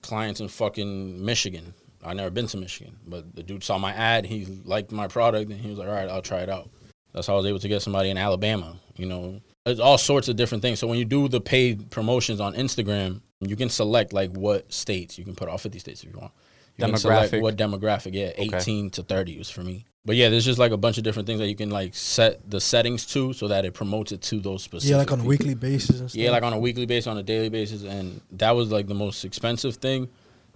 clients 0.02 0.40
in 0.40 0.49
fucking 0.49 1.25
michigan. 1.25 1.75
I 2.05 2.14
never 2.14 2.31
been 2.31 2.47
to 2.49 2.57
michigan 2.57 2.97
but 3.07 3.35
the 3.35 3.43
dude 3.43 3.64
saw 3.64 3.78
my 3.78 3.93
ad 3.93 4.25
he 4.26 4.45
liked 4.64 4.93
my 4.93 5.09
product 5.09 5.50
and 5.50 5.61
he 5.61 5.69
was 5.71 5.78
like 5.78 5.88
all 5.88 5.95
right 5.95 6.09
i'll 6.09 6.23
try 6.23 6.40
it 6.40 6.49
out. 6.49 6.71
That's 7.12 7.26
how 7.26 7.35
i 7.35 7.37
was 7.37 7.47
able 7.47 7.59
to 7.61 7.69
get 7.69 7.83
somebody 7.83 8.11
in 8.11 8.19
alabama 8.19 8.76
you 8.97 9.07
know? 9.07 9.40
It's 9.67 9.81
all 9.81 9.99
sorts 9.99 10.28
of 10.28 10.37
different 10.37 10.62
things. 10.62 10.78
So 10.81 10.87
when 10.87 10.99
you 10.99 11.05
do 11.05 11.28
the 11.28 11.40
paid 11.40 11.90
promotions 11.90 12.40
on 12.40 12.55
instagram 12.55 13.21
you 13.40 13.55
can 13.57 13.69
select 13.69 14.12
like 14.12 14.31
what 14.33 14.73
states. 14.73 15.19
You 15.19 15.25
can 15.25 15.35
put 15.37 15.49
all 15.49 15.59
50 15.59 15.78
states 15.78 16.02
if 16.02 16.11
you 16.12 16.19
want. 16.19 16.33
You 16.76 16.87
can 16.87 16.97
select 16.97 17.33
Demographic. 17.33 17.43
what 17.43 17.57
demographic. 17.57 18.14
Yeah 18.14 18.31
Okay. 18.31 18.57
18 18.57 18.90
to 18.90 19.02
30 19.02 19.38
was 19.38 19.50
for 19.50 19.62
me 19.62 19.85
but 20.05 20.17
yeah 20.17 20.28
there's 20.28 20.45
just 20.45 20.59
like 20.59 20.73
a 20.73 20.76
bunch 20.76 20.97
of 20.99 21.05
different 21.05 21.26
things 21.26 21.38
that 21.40 21.49
you 21.49 21.57
can 21.57 21.71
like 21.71 21.95
set 21.95 22.49
the 22.50 22.61
settings 22.61 23.05
to 23.07 23.33
so 23.33 23.49
that 23.49 23.64
it 23.64 23.75
promotes 23.75 24.12
it 24.12 24.23
to 24.23 24.40
those 24.40 24.62
specific 24.62 24.90
Yeah, 24.90 24.97
like 24.97 25.12
on 25.12 25.21
a 25.21 25.25
weekly 25.25 25.55
basis 25.55 26.00
and 26.00 26.11
stuff. 26.11 26.21
Yeah, 26.21 26.31
like 26.31 26.43
on 26.43 26.52
a 26.52 26.59
weekly 26.59 26.87
basis, 26.87 27.07
on 27.07 27.19
a 27.19 27.23
daily 27.23 27.49
basis, 27.49 27.83
and 27.83 28.21
that 28.33 28.52
was 28.52 28.71
like 28.71 28.87
the 28.87 28.95
most 28.95 29.25
expensive 29.25 29.76
thing, 29.76 30.09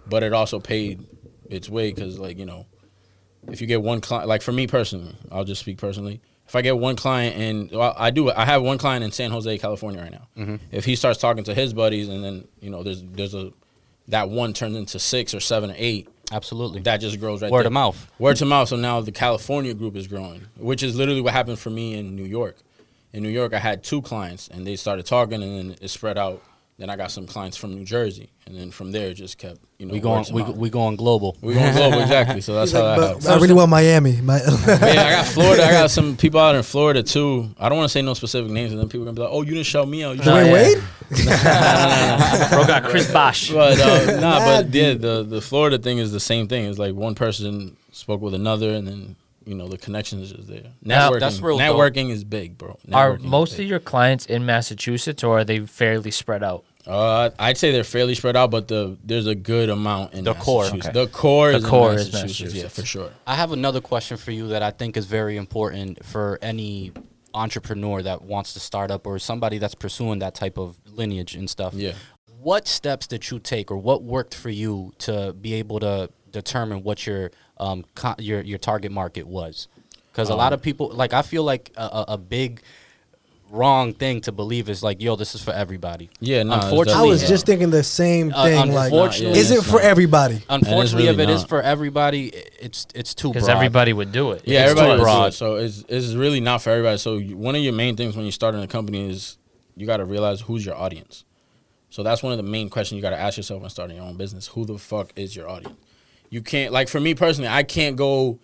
but 0.07 0.23
it 0.23 0.33
also 0.33 0.59
paid 0.59 1.05
its 1.49 1.69
way 1.69 1.91
because, 1.91 2.17
like 2.19 2.37
you 2.39 2.45
know, 2.45 2.65
if 3.49 3.61
you 3.61 3.67
get 3.67 3.81
one 3.81 4.01
client, 4.01 4.27
like 4.27 4.41
for 4.41 4.51
me 4.53 4.65
personally, 4.67 5.15
I'll 5.31 5.43
just 5.43 5.61
speak 5.61 5.77
personally. 5.77 6.21
if 6.47 6.55
I 6.55 6.61
get 6.61 6.77
one 6.77 6.95
client 6.95 7.35
and 7.35 7.71
well, 7.71 7.93
I 7.97 8.09
do, 8.09 8.31
I 8.31 8.45
have 8.45 8.63
one 8.63 8.77
client 8.77 9.03
in 9.03 9.11
San 9.11 9.29
Jose, 9.31 9.57
California 9.59 10.01
right 10.01 10.11
now. 10.11 10.27
Mm-hmm. 10.37 10.55
If 10.71 10.85
he 10.85 10.95
starts 10.95 11.19
talking 11.19 11.43
to 11.43 11.53
his 11.53 11.73
buddies, 11.73 12.07
and 12.09 12.23
then 12.23 12.47
you 12.61 12.69
know, 12.69 12.81
there's 12.83 13.03
there's 13.03 13.33
a 13.35 13.51
that 14.07 14.29
one 14.29 14.53
turns 14.53 14.75
into 14.77 14.99
six 14.99 15.33
or 15.33 15.39
seven 15.39 15.71
or 15.71 15.75
eight, 15.77 16.07
Absolutely. 16.33 16.81
that 16.81 16.97
just 16.97 17.19
grows 17.19 17.41
right 17.41 17.51
Word 17.51 17.61
there. 17.61 17.67
of 17.67 17.73
mouth. 17.73 18.11
Word 18.19 18.37
to 18.37 18.45
mouth. 18.45 18.69
So 18.69 18.75
now 18.75 18.99
the 19.01 19.11
California 19.11 19.73
group 19.73 19.95
is 19.95 20.07
growing, 20.07 20.47
which 20.57 20.81
is 20.83 20.95
literally 20.95 21.21
what 21.21 21.33
happened 21.33 21.59
for 21.59 21.69
me 21.69 21.93
in 21.93 22.15
New 22.15 22.25
York. 22.25 22.57
In 23.13 23.21
New 23.21 23.29
York, 23.29 23.53
I 23.53 23.59
had 23.59 23.83
two 23.83 24.01
clients, 24.01 24.47
and 24.47 24.65
they 24.65 24.75
started 24.75 25.05
talking, 25.05 25.43
and 25.43 25.57
then 25.71 25.77
it 25.79 25.89
spread 25.89 26.17
out. 26.17 26.41
Then 26.83 26.89
I 26.89 26.97
got 26.97 27.11
some 27.11 27.25
clients 27.25 27.55
from 27.55 27.75
New 27.75 27.85
Jersey, 27.85 28.29
and 28.45 28.57
then 28.59 28.69
from 28.69 28.91
there, 28.91 29.07
it 29.11 29.13
just 29.13 29.37
kept 29.37 29.61
you 29.77 29.85
know. 29.85 29.93
We 29.93 30.01
going 30.01 30.25
we, 30.33 30.41
mouth. 30.41 30.57
we 30.57 30.69
going 30.69 30.97
global. 30.97 31.37
we 31.39 31.53
going 31.53 31.73
global 31.73 31.99
exactly. 32.01 32.41
So 32.41 32.55
that's 32.55 32.71
He's 32.71 32.77
how 32.77 32.85
like, 32.85 32.99
that 32.99 33.01
but 33.01 33.07
happens. 33.07 33.27
I 33.27 33.35
really 33.37 33.53
want 33.53 33.69
Miami. 33.69 34.19
My, 34.21 34.41
Yeah, 34.41 34.47
I 34.67 35.11
got 35.11 35.25
Florida. 35.27 35.63
I 35.63 35.71
got 35.71 35.91
some 35.91 36.17
people 36.17 36.41
out 36.41 36.55
in 36.55 36.63
Florida 36.63 37.01
too. 37.01 37.49
I 37.57 37.69
don't 37.69 37.77
want 37.77 37.87
to 37.87 37.93
say 37.93 38.01
no 38.01 38.13
specific 38.15 38.51
names, 38.51 38.73
and 38.73 38.81
then 38.81 38.89
people 38.89 39.03
are 39.03 39.05
gonna 39.05 39.15
be 39.15 39.21
like, 39.21 39.31
"Oh, 39.31 39.43
you 39.43 39.53
didn't 39.53 39.65
show 39.65 39.85
me 39.85 40.03
out." 40.03 40.17
You 40.17 40.25
No, 40.25 40.33
Dwyane 40.33 40.45
yeah. 40.47 40.51
Wade? 40.51 40.77
Bro 42.49 42.67
got 42.67 42.83
Chris 42.83 43.09
Bosh. 43.09 43.49
But 43.51 43.79
uh, 43.79 44.19
nah, 44.19 44.39
but 44.39 44.65
Mad 44.65 44.75
yeah, 44.75 44.93
the 44.95 45.23
the 45.23 45.39
Florida 45.39 45.77
thing 45.77 45.99
is 45.99 46.11
the 46.11 46.19
same 46.19 46.49
thing. 46.49 46.65
It's 46.65 46.79
like 46.79 46.93
one 46.95 47.15
person 47.15 47.77
spoke 47.93 48.19
with 48.19 48.33
another, 48.33 48.71
and 48.71 48.85
then 48.85 49.15
you 49.45 49.55
know 49.55 49.67
the 49.67 49.77
connection 49.77 50.19
is 50.21 50.31
just 50.31 50.47
there. 50.47 50.63
Now- 50.81 51.11
Networking, 51.11 51.19
That's 51.19 51.39
real 51.41 51.57
dope. 51.57 51.75
networking 51.77 52.09
is 52.11 52.23
big, 52.23 52.57
bro. 52.57 52.77
Are 52.91 53.13
Networking 53.13 53.19
is 53.19 53.23
most 53.23 53.51
big. 53.57 53.65
of 53.65 53.69
your 53.69 53.79
clients 53.79 54.25
in 54.25 54.45
Massachusetts, 54.45 55.23
or 55.23 55.39
are 55.39 55.43
they 55.43 55.59
fairly 55.61 56.11
spread 56.11 56.43
out? 56.43 56.63
Uh, 56.85 57.29
I'd 57.39 57.57
say 57.57 57.71
they're 57.71 57.83
fairly 57.83 58.13
spread 58.13 58.35
out, 58.35 58.51
but 58.51 58.67
the 58.67 58.97
there's 59.03 59.27
a 59.27 59.35
good 59.35 59.69
amount 59.69 60.13
in 60.13 60.25
The 60.25 60.33
core. 60.33 60.65
Okay. 60.65 60.91
The 60.91 61.07
core 61.07 61.51
The 61.51 61.57
is 61.57 61.65
core 61.65 61.93
in 61.93 61.99
is 61.99 62.11
Massachusetts, 62.13 62.55
yeah, 62.55 62.67
for 62.67 62.85
sure. 62.85 63.11
I 63.25 63.35
have 63.35 63.51
another 63.53 63.79
question 63.79 64.17
for 64.17 64.31
you 64.31 64.49
that 64.49 64.61
I 64.61 64.71
think 64.71 64.97
is 64.97 65.05
very 65.05 65.37
important 65.37 66.03
for 66.03 66.39
any 66.41 66.91
entrepreneur 67.33 68.01
that 68.01 68.21
wants 68.21 68.53
to 68.53 68.59
start 68.59 68.91
up 68.91 69.07
or 69.07 69.17
somebody 69.17 69.57
that's 69.57 69.75
pursuing 69.75 70.19
that 70.19 70.35
type 70.35 70.57
of 70.57 70.77
lineage 70.85 71.35
and 71.35 71.49
stuff. 71.49 71.73
Yeah. 71.73 71.93
What 72.41 72.67
steps 72.67 73.07
did 73.07 73.31
you 73.31 73.39
take 73.39 73.71
or 73.71 73.77
what 73.77 74.03
worked 74.03 74.35
for 74.35 74.49
you 74.49 74.93
to 74.99 75.33
be 75.33 75.53
able 75.55 75.79
to 75.79 76.09
determine 76.31 76.83
what 76.83 77.07
your 77.07 77.31
um 77.57 77.85
co- 77.95 78.15
your 78.19 78.41
your 78.41 78.57
target 78.57 78.91
market 78.91 79.25
was? 79.25 79.69
Cuz 80.11 80.29
a 80.29 80.35
lot 80.35 80.51
of 80.51 80.61
people 80.61 80.89
like 80.89 81.13
I 81.13 81.21
feel 81.21 81.43
like 81.43 81.71
a, 81.77 81.83
a, 81.83 82.05
a 82.09 82.17
big 82.17 82.61
wrong 83.53 83.93
thing 83.93 84.19
to 84.19 84.31
believe 84.31 84.67
is 84.67 84.81
like 84.81 84.99
yo 85.01 85.15
this 85.15 85.35
is 85.35 85.43
for 85.43 85.51
everybody. 85.51 86.09
Yeah, 86.19 86.41
no, 86.43 86.55
it's 86.55 86.91
I 86.91 87.03
was 87.03 87.27
just 87.27 87.45
thinking 87.45 87.69
the 87.69 87.83
same 87.83 88.33
Uh, 88.33 88.43
thing. 88.45 88.73
like, 88.73 88.91
unfortunately, 88.91 89.39
is 89.39 89.51
it 89.51 89.63
for 89.63 89.79
everybody? 89.79 90.41
Unfortunately, 90.49 91.07
if 91.07 91.17
really 91.17 91.31
it 91.31 91.35
is 91.35 91.41
not. 91.41 91.49
for 91.49 91.61
everybody, 91.61 92.29
it's 92.59 92.87
it's 92.95 93.13
too 93.13 93.27
broad. 93.27 93.33
Because 93.35 93.49
everybody 93.49 93.93
would 93.93 94.11
do 94.11 94.31
it. 94.31 94.41
Yeah, 94.45 94.63
It's 94.63 94.71
everybody 94.71 94.87
too 94.87 94.91
would 94.93 94.97
do 94.97 95.03
broad. 95.03 95.27
it. 95.27 95.31
So 95.33 95.55
it's 95.57 95.85
it's 95.87 96.13
really 96.13 96.39
not 96.39 96.61
for 96.63 96.71
everybody. 96.71 96.97
So 96.97 97.19
one 97.19 97.55
of 97.55 97.61
your 97.61 97.73
main 97.73 97.95
things 97.95 98.15
when 98.17 98.25
you 98.25 98.31
start 98.31 98.55
in 98.55 98.61
a 98.61 98.67
company 98.67 99.09
is 99.09 99.37
you 99.75 99.85
got 99.85 99.97
to 99.97 100.05
realize 100.05 100.41
who's 100.41 100.65
your 100.65 100.75
audience. 100.75 101.23
So 101.89 102.01
that's 102.01 102.23
one 102.23 102.33
of 102.33 102.37
the 102.37 102.43
main 102.51 102.69
questions 102.69 102.95
you 102.97 103.03
got 103.03 103.11
to 103.11 103.19
ask 103.19 103.37
yourself 103.37 103.61
when 103.61 103.69
starting 103.69 103.95
your 103.97 104.05
own 104.05 104.17
business. 104.17 104.47
Who 104.47 104.65
the 104.65 104.79
fuck 104.79 105.11
is 105.15 105.35
your 105.35 105.47
audience? 105.47 105.77
You 106.31 106.41
can't 106.41 106.73
like 106.73 106.89
for 106.89 106.99
me 106.99 107.13
personally, 107.13 107.49
I 107.49 107.61
can't 107.61 107.95
go 107.95 108.39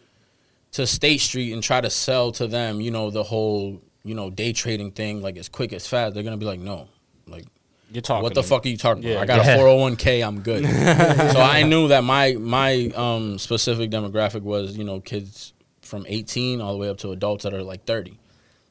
to 0.74 0.86
State 0.86 1.20
Street 1.20 1.52
and 1.52 1.64
try 1.64 1.82
to 1.82 1.90
sell 1.90 2.32
to 2.34 2.46
them, 2.46 2.80
you 2.80 2.92
know, 2.92 3.10
the 3.10 3.24
whole, 3.24 3.82
you 4.10 4.16
know, 4.16 4.30
day 4.30 4.52
trading 4.54 4.92
thing 4.92 5.22
like 5.22 5.38
as 5.38 5.48
quick 5.48 5.72
as 5.74 5.86
fast. 5.88 6.14
They're 6.14 6.24
going 6.24 6.38
to 6.40 6.44
be 6.46 6.46
like, 6.46 6.60
"No." 6.60 6.88
Like 7.28 7.46
You're 7.92 8.02
talking. 8.02 8.24
what 8.24 8.34
the 8.34 8.42
to 8.42 8.46
me. 8.46 8.50
fuck 8.50 8.66
are 8.66 8.70
you 8.70 8.78
talking 8.78 9.04
Yeah. 9.04 9.12
about? 9.22 9.24
I 9.24 9.26
got 9.38 9.46
Yeah. 9.46 9.56
a 9.56 9.60
401k, 9.60 10.26
I'm 10.28 10.42
good. 10.42 10.66
so 11.36 11.40
I 11.40 11.64
knew 11.64 11.88
that 11.90 12.04
my 12.04 12.34
my 12.34 12.92
um, 12.96 13.38
specific 13.38 13.92
demographic 13.92 14.42
was, 14.42 14.76
you 14.78 14.84
know, 14.84 15.00
kids 15.00 15.54
from 15.82 16.06
18 16.08 16.60
all 16.62 16.72
the 16.74 16.78
way 16.80 16.90
up 16.90 16.98
to 17.00 17.12
adults 17.12 17.44
that 17.44 17.54
are 17.54 17.64
like 17.64 17.86
30, 17.86 18.18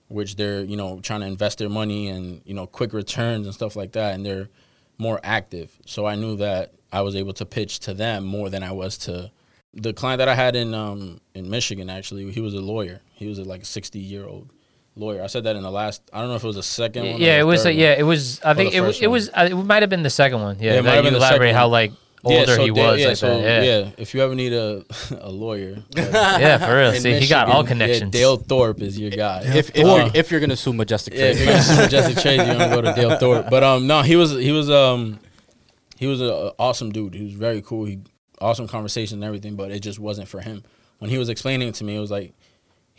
which 0.08 0.36
they're, 0.36 0.62
you 0.62 0.76
know, 0.76 1.00
trying 1.00 1.20
to 1.20 1.26
invest 1.26 1.58
their 1.58 1.68
money 1.68 2.08
and, 2.08 2.42
you 2.44 2.54
know, 2.54 2.66
quick 2.66 2.92
returns 2.92 3.46
and 3.46 3.54
stuff 3.54 3.74
like 3.76 3.92
that 3.92 4.14
and 4.14 4.24
they're 4.26 4.48
more 4.98 5.20
active. 5.22 5.76
So 5.86 6.04
I 6.06 6.14
knew 6.16 6.36
that 6.36 6.72
I 6.92 7.02
was 7.02 7.14
able 7.16 7.32
to 7.34 7.44
pitch 7.46 7.78
to 7.80 7.94
them 7.94 8.24
more 8.24 8.50
than 8.50 8.62
I 8.64 8.72
was 8.72 8.98
to 9.06 9.30
the 9.74 9.92
client 9.92 10.18
that 10.18 10.28
I 10.28 10.34
had 10.34 10.56
in 10.56 10.74
um 10.74 11.20
in 11.34 11.48
Michigan 11.50 11.88
actually, 11.90 12.30
he 12.32 12.40
was 12.40 12.54
a 12.54 12.60
lawyer. 12.60 13.00
He 13.14 13.26
was 13.28 13.38
a 13.38 13.44
like 13.44 13.64
60 13.64 13.98
year 14.00 14.26
old 14.26 14.48
lawyer. 14.98 15.22
I 15.22 15.26
said 15.28 15.44
that 15.44 15.56
in 15.56 15.62
the 15.62 15.70
last 15.70 16.02
I 16.12 16.20
don't 16.20 16.28
know 16.28 16.36
if 16.36 16.44
it 16.44 16.46
was 16.46 16.56
the 16.56 16.62
second 16.62 17.04
one. 17.06 17.14
or 17.14 17.18
Yeah, 17.18 17.34
the 17.34 17.40
it 17.40 17.44
was. 17.44 17.62
third 17.62 17.68
A, 17.70 17.72
one. 17.72 17.78
yeah, 17.80 17.94
it 17.98 18.02
was. 18.02 18.40
I 18.42 18.50
Or 18.50 18.54
think 18.54 18.70
the 18.72 18.76
it, 18.78 18.80
was. 18.80 19.00
it 19.00 19.06
was. 19.06 19.28
Uh, 19.30 19.48
it 19.50 19.54
might 19.54 19.82
have 19.82 19.90
been 19.90 20.02
the 20.02 20.10
second 20.10 20.40
one. 20.42 20.56
Yeah, 20.58 20.72
Yeah, 20.74 20.78
it 20.78 20.82
might 20.82 20.90
that 20.90 20.96
have 20.96 21.04
you 21.04 21.10
been 21.10 21.14
the 21.14 21.20
second 21.20 21.34
elaborate 21.42 21.54
how 21.54 21.68
like 21.68 21.92
older 22.24 22.46
so 22.56 22.62
he 22.64 22.70
Dan- 22.70 22.84
was. 22.86 23.00
Yeah, 23.00 23.06
like 23.08 23.16
so 23.16 23.40
that. 23.40 23.64
Yeah. 23.64 23.90
if 23.96 24.12
you 24.14 24.20
ever 24.22 24.34
need 24.34 24.52
a 24.52 24.84
a 25.20 25.30
lawyer, 25.30 25.76
uh, 25.96 26.00
yeah, 26.40 26.58
for 26.58 26.76
real. 26.76 26.90
in 26.92 27.00
See, 27.00 27.14
he 27.20 27.28
got 27.28 27.48
all 27.48 27.62
Michigan, 27.62 27.78
connections. 27.86 28.14
Yeah, 28.14 28.20
Dale 28.20 28.36
Thorpe 28.38 28.80
is 28.82 28.98
your 28.98 29.10
guy. 29.10 29.42
If 29.44 29.70
if, 29.76 29.84
Uh, 29.84 29.88
you're, 29.96 30.10
if 30.14 30.30
you're 30.30 30.40
gonna 30.40 30.56
sue 30.56 30.72
Majestic 30.72 31.14
yeah, 31.14 31.26
if 31.26 31.36
Trade, 31.36 31.44
you're 31.44 31.52
gonna 31.54 31.62
sue 31.64 31.76
Majestic 31.82 32.16
Trade, 32.18 32.36
you're 32.46 32.58
gonna 32.58 32.74
go 32.74 32.80
to 32.82 32.92
Dale 32.94 33.18
Thorpe. 33.20 33.48
But 33.50 33.62
um, 33.62 33.86
no, 33.86 34.02
he 34.02 34.16
was 34.16 34.32
he 34.32 34.52
was 34.52 34.68
um 34.70 35.20
he 35.96 36.06
was 36.06 36.20
an 36.20 36.30
awesome 36.58 36.92
dude. 36.92 37.14
He 37.14 37.22
was 37.24 37.32
very 37.34 37.62
cool. 37.62 37.84
He 37.84 38.00
awesome 38.40 38.68
conversation 38.68 39.18
and 39.18 39.24
everything, 39.24 39.56
but 39.56 39.70
it 39.70 39.80
just 39.80 39.98
wasn't 39.98 40.28
for 40.28 40.40
him. 40.40 40.62
When 40.98 41.10
he 41.10 41.18
was 41.18 41.28
explaining 41.28 41.68
it 41.68 41.74
to 41.76 41.84
me, 41.84 41.94
it 41.96 42.00
was 42.00 42.10
like 42.10 42.34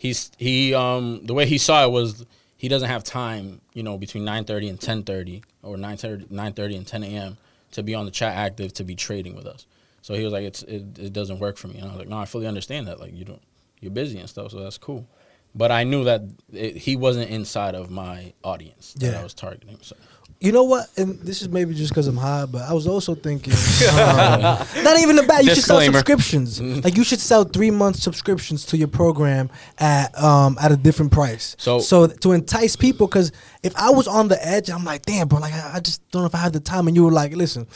he's 0.00 0.30
he 0.38 0.72
um 0.72 1.20
the 1.26 1.34
way 1.34 1.44
he 1.44 1.58
saw 1.58 1.84
it 1.84 1.90
was 1.90 2.24
he 2.56 2.68
doesn't 2.68 2.88
have 2.88 3.04
time, 3.04 3.60
you 3.74 3.82
know, 3.82 3.98
between 3.98 4.24
9:30 4.24 4.70
and 4.70 4.80
10:30 4.80 5.42
or 5.62 5.76
9:30 5.76 6.26
9:30 6.28 6.76
and 6.78 6.86
10 6.86 7.04
a.m. 7.04 7.36
to 7.72 7.82
be 7.82 7.94
on 7.94 8.06
the 8.06 8.10
chat 8.10 8.34
active 8.34 8.72
to 8.74 8.84
be 8.84 8.94
trading 8.94 9.36
with 9.36 9.46
us. 9.46 9.66
So 10.00 10.14
he 10.14 10.24
was 10.24 10.32
like, 10.32 10.44
it's 10.44 10.62
it, 10.62 10.98
it 10.98 11.12
doesn't 11.12 11.38
work 11.38 11.58
for 11.58 11.68
me. 11.68 11.76
And 11.78 11.84
I 11.84 11.88
was 11.88 11.98
like, 11.98 12.08
no, 12.08 12.18
I 12.18 12.24
fully 12.24 12.46
understand 12.46 12.86
that. 12.88 12.98
Like 12.98 13.12
you 13.14 13.26
don't 13.26 13.42
you're 13.80 13.92
busy 13.92 14.18
and 14.18 14.28
stuff, 14.28 14.52
so 14.52 14.60
that's 14.60 14.78
cool. 14.78 15.06
But 15.54 15.70
I 15.70 15.84
knew 15.84 16.04
that 16.04 16.22
it, 16.52 16.76
he 16.76 16.96
wasn't 16.96 17.28
inside 17.28 17.74
of 17.74 17.90
my 17.90 18.32
audience 18.42 18.94
that 18.94 19.12
Yeah. 19.12 19.20
I 19.20 19.22
was 19.22 19.34
targeting. 19.34 19.76
So 19.82 19.96
You 20.42 20.52
know 20.52 20.64
what? 20.64 20.88
And 20.96 21.18
this 21.20 21.42
is 21.42 21.50
maybe 21.50 21.74
just 21.74 21.90
because 21.90 22.06
I'm 22.06 22.16
high, 22.16 22.46
but 22.46 22.62
I 22.62 22.72
was 22.72 22.86
also 22.86 23.14
thinking, 23.14 23.52
um, 23.90 24.66
not 24.82 24.98
even 24.98 25.18
about 25.18 25.44
you 25.44 25.54
should 25.54 25.64
sell 25.64 25.78
Disclaimer. 25.80 25.98
subscriptions. 25.98 26.60
like 26.82 26.96
you 26.96 27.04
should 27.04 27.20
sell 27.20 27.44
three 27.44 27.70
month 27.70 27.96
subscriptions 27.96 28.64
to 28.66 28.78
your 28.78 28.88
program 28.88 29.50
at 29.78 30.18
um 30.18 30.56
at 30.58 30.72
a 30.72 30.78
different 30.78 31.12
price. 31.12 31.56
So- 31.58 31.80
so 31.80 32.06
to 32.06 32.32
entice 32.32 32.74
people, 32.74 33.06
because 33.06 33.32
if 33.62 33.76
I 33.76 33.90
was 33.90 34.08
on 34.08 34.28
the 34.28 34.44
edge, 34.46 34.70
I'm 34.70 34.82
like, 34.84 35.02
damn, 35.04 35.28
bro, 35.28 35.40
like 35.40 35.52
I, 35.52 35.72
I 35.74 35.80
just 35.80 36.08
don't 36.10 36.22
know 36.22 36.26
if 36.26 36.34
I 36.34 36.38
have 36.38 36.52
the 36.54 36.60
time. 36.60 36.86
And 36.88 36.96
you 36.96 37.04
were 37.04 37.12
like, 37.12 37.34
listen. 37.36 37.66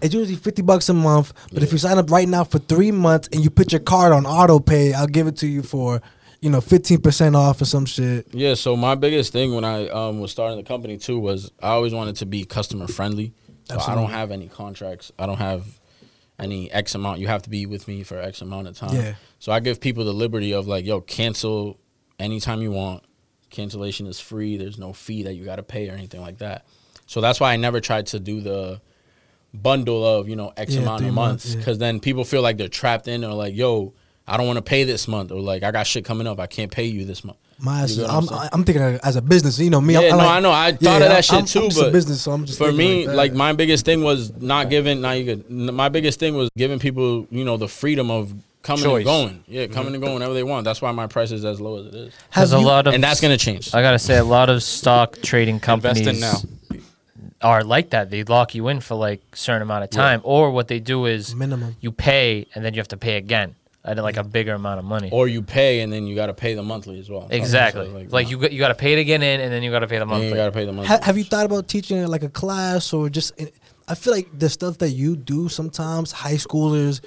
It's 0.00 0.14
usually 0.14 0.34
fifty 0.36 0.62
bucks 0.62 0.88
a 0.88 0.94
month, 0.94 1.32
but 1.52 1.62
if 1.62 1.70
you 1.70 1.78
sign 1.78 1.96
up 1.96 2.10
right 2.10 2.28
now 2.28 2.42
for 2.42 2.58
three 2.58 2.90
months 2.90 3.28
and 3.32 3.42
you 3.44 3.50
put 3.50 3.70
your 3.70 3.80
card 3.80 4.10
on 4.12 4.26
auto 4.26 4.58
pay, 4.58 4.92
I'll 4.92 5.06
give 5.06 5.28
it 5.28 5.36
to 5.38 5.46
you 5.46 5.62
for, 5.62 6.02
you 6.42 6.50
know, 6.50 6.60
fifteen 6.60 7.00
percent 7.00 7.34
off 7.34 7.62
or 7.62 7.64
some 7.64 7.86
shit. 7.86 8.26
Yeah, 8.34 8.54
so 8.54 8.76
my 8.76 8.96
biggest 8.96 9.32
thing 9.32 9.54
when 9.54 9.64
I 9.64 9.88
um, 9.88 10.20
was 10.20 10.32
starting 10.32 10.58
the 10.58 10.64
company 10.64 10.98
too 10.98 11.18
was 11.18 11.50
I 11.62 11.68
always 11.68 11.94
wanted 11.94 12.16
to 12.16 12.26
be 12.26 12.44
customer 12.44 12.88
friendly. 12.88 13.32
So 13.70 13.78
I 13.78 13.94
don't 13.94 14.10
have 14.10 14.30
any 14.30 14.48
contracts. 14.48 15.12
I 15.18 15.24
don't 15.24 15.38
have 15.38 15.64
any 16.38 16.70
X 16.70 16.94
amount. 16.94 17.20
You 17.20 17.28
have 17.28 17.42
to 17.42 17.50
be 17.50 17.64
with 17.64 17.86
me 17.88 18.02
for 18.02 18.18
X 18.20 18.42
amount 18.42 18.66
of 18.66 18.76
time. 18.76 18.94
Yeah. 18.94 19.14
So 19.38 19.52
I 19.52 19.60
give 19.60 19.80
people 19.80 20.04
the 20.04 20.12
liberty 20.12 20.52
of 20.52 20.66
like, 20.66 20.84
yo, 20.84 21.00
cancel 21.00 21.78
anytime 22.18 22.60
you 22.60 22.72
want. 22.72 23.04
Cancellation 23.50 24.06
is 24.06 24.18
free. 24.18 24.56
There's 24.56 24.78
no 24.78 24.92
fee 24.92 25.22
that 25.22 25.34
you 25.34 25.44
got 25.44 25.56
to 25.56 25.62
pay 25.62 25.88
or 25.88 25.92
anything 25.92 26.20
like 26.20 26.38
that. 26.38 26.66
So 27.06 27.20
that's 27.20 27.38
why 27.38 27.52
I 27.52 27.56
never 27.56 27.80
tried 27.80 28.06
to 28.08 28.20
do 28.20 28.40
the 28.40 28.80
bundle 29.54 30.04
of 30.04 30.28
you 30.28 30.36
know 30.36 30.52
X 30.56 30.74
Yeah, 30.74 30.82
amount 30.82 31.02
of 31.04 31.14
months, 31.14 31.44
months 31.44 31.50
yeah. 31.50 31.58
because 31.58 31.78
then 31.78 32.00
people 32.00 32.24
feel 32.24 32.42
like 32.42 32.56
they're 32.56 32.68
trapped 32.68 33.06
in 33.06 33.24
or 33.24 33.32
like, 33.34 33.54
yo, 33.54 33.94
I 34.26 34.36
don't 34.36 34.46
want 34.46 34.56
to 34.58 34.62
pay 34.62 34.84
this 34.84 35.08
month 35.08 35.32
or 35.32 35.40
like 35.40 35.62
I 35.62 35.70
got 35.70 35.86
shit 35.86 36.04
coming 36.04 36.26
up. 36.26 36.38
I 36.38 36.46
can't 36.46 36.70
pay 36.70 36.84
you 36.84 37.04
this 37.04 37.24
month. 37.24 37.38
My, 37.58 37.84
You 37.84 37.96
get 37.96 38.02
what 38.08 38.10
I'm, 38.10 38.28
I'm? 38.28 38.48
I'm 38.52 38.64
thinking 38.64 38.82
as 38.82 39.14
a 39.14 39.22
business, 39.22 39.58
you 39.58 39.70
know 39.70 39.80
me. 39.80 39.94
Yeah, 39.94 40.00
I'm, 40.00 40.10
no, 40.10 40.16
like- 40.16 40.28
I 40.28 40.40
know. 40.40 40.50
I 40.50 40.68
yeah, 40.68 40.72
thought 40.72 40.96
of 40.96 41.02
I'm- 41.02 41.10
that 41.10 41.24
shit 41.24 41.34
I'm- 41.34 41.44
too, 41.44 41.58
I'm 41.60 41.68
just 41.68 41.80
but 41.80 41.88
a 41.88 41.92
business, 41.92 42.22
so 42.22 42.32
I'm 42.32 42.44
just 42.44 42.58
for 42.58 42.72
me, 42.72 43.06
that. 43.06 43.14
like, 43.14 43.32
my 43.34 43.52
biggest 43.52 43.84
thing 43.84 44.02
was 44.02 44.32
not 44.40 44.68
giving. 44.68 45.00
Now 45.00 45.12
you 45.12 45.24
could. 45.24 45.48
My 45.50 45.88
biggest 45.88 46.18
thing 46.18 46.34
was 46.34 46.50
giving 46.56 46.80
people, 46.80 47.26
you 47.30 47.44
know, 47.44 47.56
the 47.56 47.68
freedom 47.68 48.10
of 48.10 48.34
coming 48.62 48.84
Choice. 48.84 48.96
and 48.98 49.04
going. 49.04 49.44
Yeah, 49.46 49.66
coming 49.66 49.88
and 49.88 49.96
mm-hmm. 49.96 50.02
going 50.04 50.14
whenever 50.14 50.34
they 50.34 50.42
want. 50.42 50.64
That's 50.64 50.82
why 50.82 50.90
my 50.92 51.06
price 51.06 51.30
is 51.30 51.44
as 51.44 51.60
low 51.60 51.78
as 51.78 51.86
it 51.86 51.94
is, 51.94 52.14
Has 52.30 52.52
a 52.52 52.58
lot 52.58 52.86
of, 52.88 52.94
and 52.94 53.04
that's 53.04 53.20
gonna 53.20 53.36
change. 53.36 53.72
I 53.74 53.82
gotta 53.82 53.98
say, 53.98 54.18
a 54.18 54.24
lot 54.24 54.50
of 54.50 54.62
stock 54.62 55.20
trading 55.22 55.56
Invest 55.56 55.64
companies 55.66 56.06
in 56.06 56.20
now. 56.20 56.80
are 57.42 57.62
like 57.62 57.90
that. 57.90 58.10
They 58.10 58.24
lock 58.24 58.56
you 58.56 58.66
in 58.68 58.80
for 58.80 58.96
like 58.96 59.20
a 59.32 59.36
certain 59.36 59.62
amount 59.62 59.84
of 59.84 59.90
time, 59.90 60.20
or 60.24 60.50
what 60.50 60.66
they 60.68 60.80
do 60.80 61.06
is 61.06 61.34
minimum. 61.34 61.76
you 61.80 61.92
pay 61.92 62.46
and 62.54 62.64
then 62.64 62.74
you 62.74 62.80
have 62.80 62.88
to 62.88 62.96
pay 62.96 63.16
again 63.16 63.54
at 63.84 63.96
like 63.98 64.16
a 64.16 64.24
bigger 64.24 64.54
amount 64.54 64.78
of 64.78 64.84
money. 64.84 65.10
Or 65.12 65.26
you 65.26 65.42
pay 65.42 65.80
and 65.80 65.92
then 65.92 66.06
you 66.06 66.14
got 66.14 66.26
to 66.26 66.34
pay 66.34 66.54
the 66.54 66.62
monthly 66.62 67.00
as 67.00 67.10
well. 67.10 67.26
exactly. 67.30 67.86
So, 67.86 68.06
like 68.14 68.30
you 68.30 68.38
got 68.38 68.52
you 68.52 68.58
got 68.58 68.68
to 68.68 68.74
pay 68.74 68.96
to 68.96 69.04
get 69.04 69.22
in, 69.22 69.40
and 69.40 69.52
then 69.52 69.62
you 69.62 69.70
got 69.70 69.80
to 69.80 69.88
pay 69.88 69.96
the 69.96 70.02
and 70.02 70.10
monthly. 70.10 70.28
you 70.28 70.34
got 70.34 70.46
to 70.46 70.52
pay 70.52 70.64
the 70.64 70.72
monthly. 70.72 70.88
Ha- 70.88 71.02
have 71.02 71.18
you 71.18 71.24
thought 71.24 71.46
about 71.46 71.68
teaching 71.68 72.06
like 72.06 72.22
a 72.22 72.28
class 72.28 72.92
or 72.92 73.08
just? 73.08 73.32
I 73.88 73.94
feel 73.94 74.12
like 74.12 74.38
the 74.38 74.48
stuff 74.48 74.78
that 74.78 74.90
you 74.90 75.16
do 75.16 75.48
sometimes 75.48 76.12
high 76.12 76.34
schoolers 76.34 77.00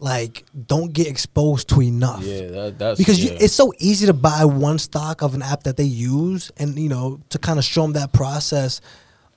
like 0.00 0.44
don't 0.66 0.92
get 0.92 1.06
exposed 1.08 1.68
to 1.70 1.82
enough. 1.82 2.22
Yeah, 2.22 2.46
that, 2.46 2.78
that's 2.78 2.98
Because 2.98 3.22
yeah. 3.22 3.32
you, 3.32 3.38
it's 3.40 3.54
so 3.54 3.72
easy 3.78 4.06
to 4.06 4.12
buy 4.12 4.44
one 4.44 4.78
stock 4.78 5.22
of 5.22 5.34
an 5.34 5.42
app 5.42 5.64
that 5.64 5.76
they 5.76 5.84
use, 5.84 6.50
and 6.56 6.78
you 6.78 6.88
know 6.88 7.20
to 7.30 7.38
kind 7.38 7.58
of 7.58 7.64
show 7.64 7.82
them 7.82 7.92
that 7.94 8.12
process. 8.12 8.80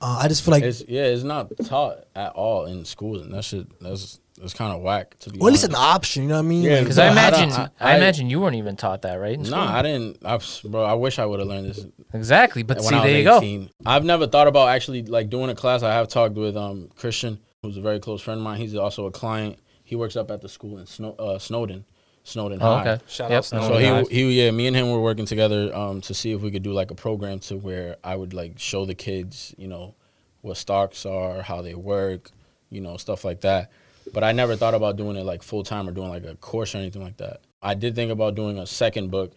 Uh, 0.00 0.20
I 0.22 0.28
just 0.28 0.44
feel 0.44 0.52
like 0.52 0.64
It's 0.64 0.82
yeah, 0.88 1.04
it's 1.04 1.22
not 1.22 1.52
taught 1.64 2.04
at 2.14 2.32
all 2.32 2.66
in 2.66 2.84
schools, 2.84 3.22
and 3.22 3.34
that 3.34 3.44
shit 3.44 3.66
that's 3.80 4.20
it's 4.42 4.54
kind 4.54 4.72
of 4.74 4.82
whack 4.82 5.18
to 5.20 5.30
be. 5.30 5.38
Or 5.40 5.48
at 5.48 5.52
least 5.52 5.64
honest. 5.64 5.78
an 5.78 5.84
option. 5.84 6.22
You 6.24 6.28
know 6.30 6.34
what 6.36 6.40
I 6.40 6.48
mean? 6.48 6.62
Yeah, 6.62 6.80
Because 6.80 6.96
But 6.96 7.16
I 7.16 7.26
I 7.26 7.30
don't- 7.30 7.42
imagine, 7.44 7.70
I, 7.80 7.92
I- 7.92 7.96
imagine 7.96 8.30
you 8.30 8.40
weren't 8.40 8.56
even 8.56 8.76
taught 8.76 9.02
that, 9.02 9.14
right? 9.16 9.34
in 9.34 9.42
No, 9.42 9.48
school? 9.48 9.58
I 9.60 9.82
didn't. 9.82 10.18
I, 10.24 10.38
bro, 10.64 10.84
I 10.84 10.94
wish 10.94 11.18
I 11.18 11.26
would 11.26 11.38
have 11.40 11.48
learned 11.48 11.66
this 11.70 11.86
exactly. 12.12 12.62
But 12.62 12.78
when 12.78 12.84
see, 12.86 12.94
I 12.94 12.98
was 12.98 13.06
there 13.08 13.18
you 13.18 13.24
go. 13.24 13.38
18. 13.38 13.70
I've 13.86 14.04
never 14.04 14.26
thought 14.26 14.46
about 14.48 14.68
actually 14.68 15.02
like 15.04 15.30
doing 15.30 15.50
a 15.50 15.54
class. 15.54 15.82
I 15.82 15.92
have 15.94 16.08
talked 16.08 16.34
with 16.34 16.56
um 16.56 16.88
Christian, 16.96 17.38
who's 17.62 17.76
a 17.76 17.80
very 17.80 18.00
close 18.00 18.20
friend 18.20 18.38
of 18.40 18.44
mine. 18.44 18.58
He's 18.58 18.74
also 18.74 19.06
a 19.06 19.10
client. 19.10 19.58
He 19.84 19.96
works 19.96 20.16
up 20.16 20.30
at 20.30 20.40
the 20.40 20.48
school 20.48 20.78
in 20.78 20.86
Snow, 20.86 21.14
uh, 21.18 21.38
Snowden, 21.38 21.84
Snowden 22.24 22.58
Oh, 22.62 22.76
High. 22.78 22.88
okay. 22.92 23.04
Shout 23.08 23.30
Yep. 23.30 23.38
out 23.38 23.44
Snow 23.44 23.68
So 23.68 24.04
he, 24.08 24.14
he, 24.30 24.42
yeah, 24.44 24.50
me 24.50 24.66
and 24.66 24.74
him 24.76 24.90
were 24.90 25.00
working 25.02 25.26
together 25.26 25.74
um, 25.76 26.00
to 26.02 26.14
see 26.14 26.32
if 26.32 26.40
we 26.40 26.50
could 26.50 26.62
do 26.62 26.72
like 26.72 26.90
a 26.90 26.94
program 26.94 27.40
to 27.40 27.56
where 27.56 27.96
I 28.02 28.16
would 28.16 28.32
like 28.32 28.58
show 28.58 28.86
the 28.86 28.94
kids, 28.94 29.54
you 29.58 29.68
know, 29.68 29.94
what 30.40 30.56
stocks 30.56 31.04
are, 31.04 31.42
how 31.42 31.60
they 31.62 31.74
work, 31.74 32.30
you 32.70 32.80
know, 32.80 32.96
stuff 32.96 33.22
like 33.24 33.42
that. 33.42 33.70
But 34.12 34.24
I 34.24 34.32
never 34.32 34.56
thought 34.56 34.74
about 34.74 34.96
doing 34.96 35.16
it 35.16 35.24
like 35.24 35.42
full 35.42 35.62
time 35.64 35.88
or 35.88 35.92
doing 35.92 36.08
like 36.08 36.24
a 36.24 36.34
course 36.36 36.74
or 36.74 36.78
anything 36.78 37.02
like 37.02 37.16
that. 37.18 37.40
I 37.62 37.74
did 37.74 37.94
think 37.94 38.10
about 38.10 38.34
doing 38.34 38.58
a 38.58 38.66
second 38.66 39.10
book. 39.10 39.32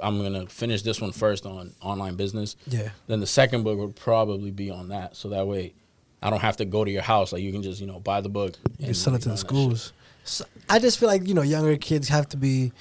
I'm 0.00 0.20
gonna 0.22 0.46
finish 0.46 0.82
this 0.82 1.00
one 1.00 1.12
first 1.12 1.46
on 1.46 1.72
online 1.80 2.16
business. 2.16 2.56
yeah. 2.66 2.90
Then 3.06 3.20
the 3.20 3.26
second 3.26 3.62
book 3.64 3.78
would 3.78 3.96
probably 3.96 4.50
be 4.50 4.70
on 4.70 4.88
that, 4.88 5.16
so 5.16 5.30
that 5.30 5.46
way 5.46 5.72
I 6.22 6.28
don't 6.28 6.40
have 6.40 6.58
to 6.58 6.64
go 6.66 6.84
to 6.84 6.90
your 6.90 7.02
house. 7.02 7.32
Like 7.32 7.42
you 7.42 7.50
can 7.52 7.62
just 7.62 7.80
you 7.80 7.86
know 7.86 7.98
buy 8.00 8.20
the 8.20 8.28
book. 8.28 8.56
You 8.72 8.76
can 8.76 8.86
and, 8.88 8.96
sell 8.96 9.14
it 9.14 9.22
to 9.22 9.24
the 9.24 9.30
run 9.30 9.36
that 9.36 9.40
shit. 9.40 9.48
schools. 9.48 9.92
So 10.24 10.44
I 10.68 10.78
just 10.78 10.98
feel 10.98 11.08
like 11.08 11.26
you 11.26 11.32
know 11.34 11.42
younger 11.42 11.76
kids 11.78 12.08
have 12.08 12.28
to 12.30 12.36
be 12.36 12.72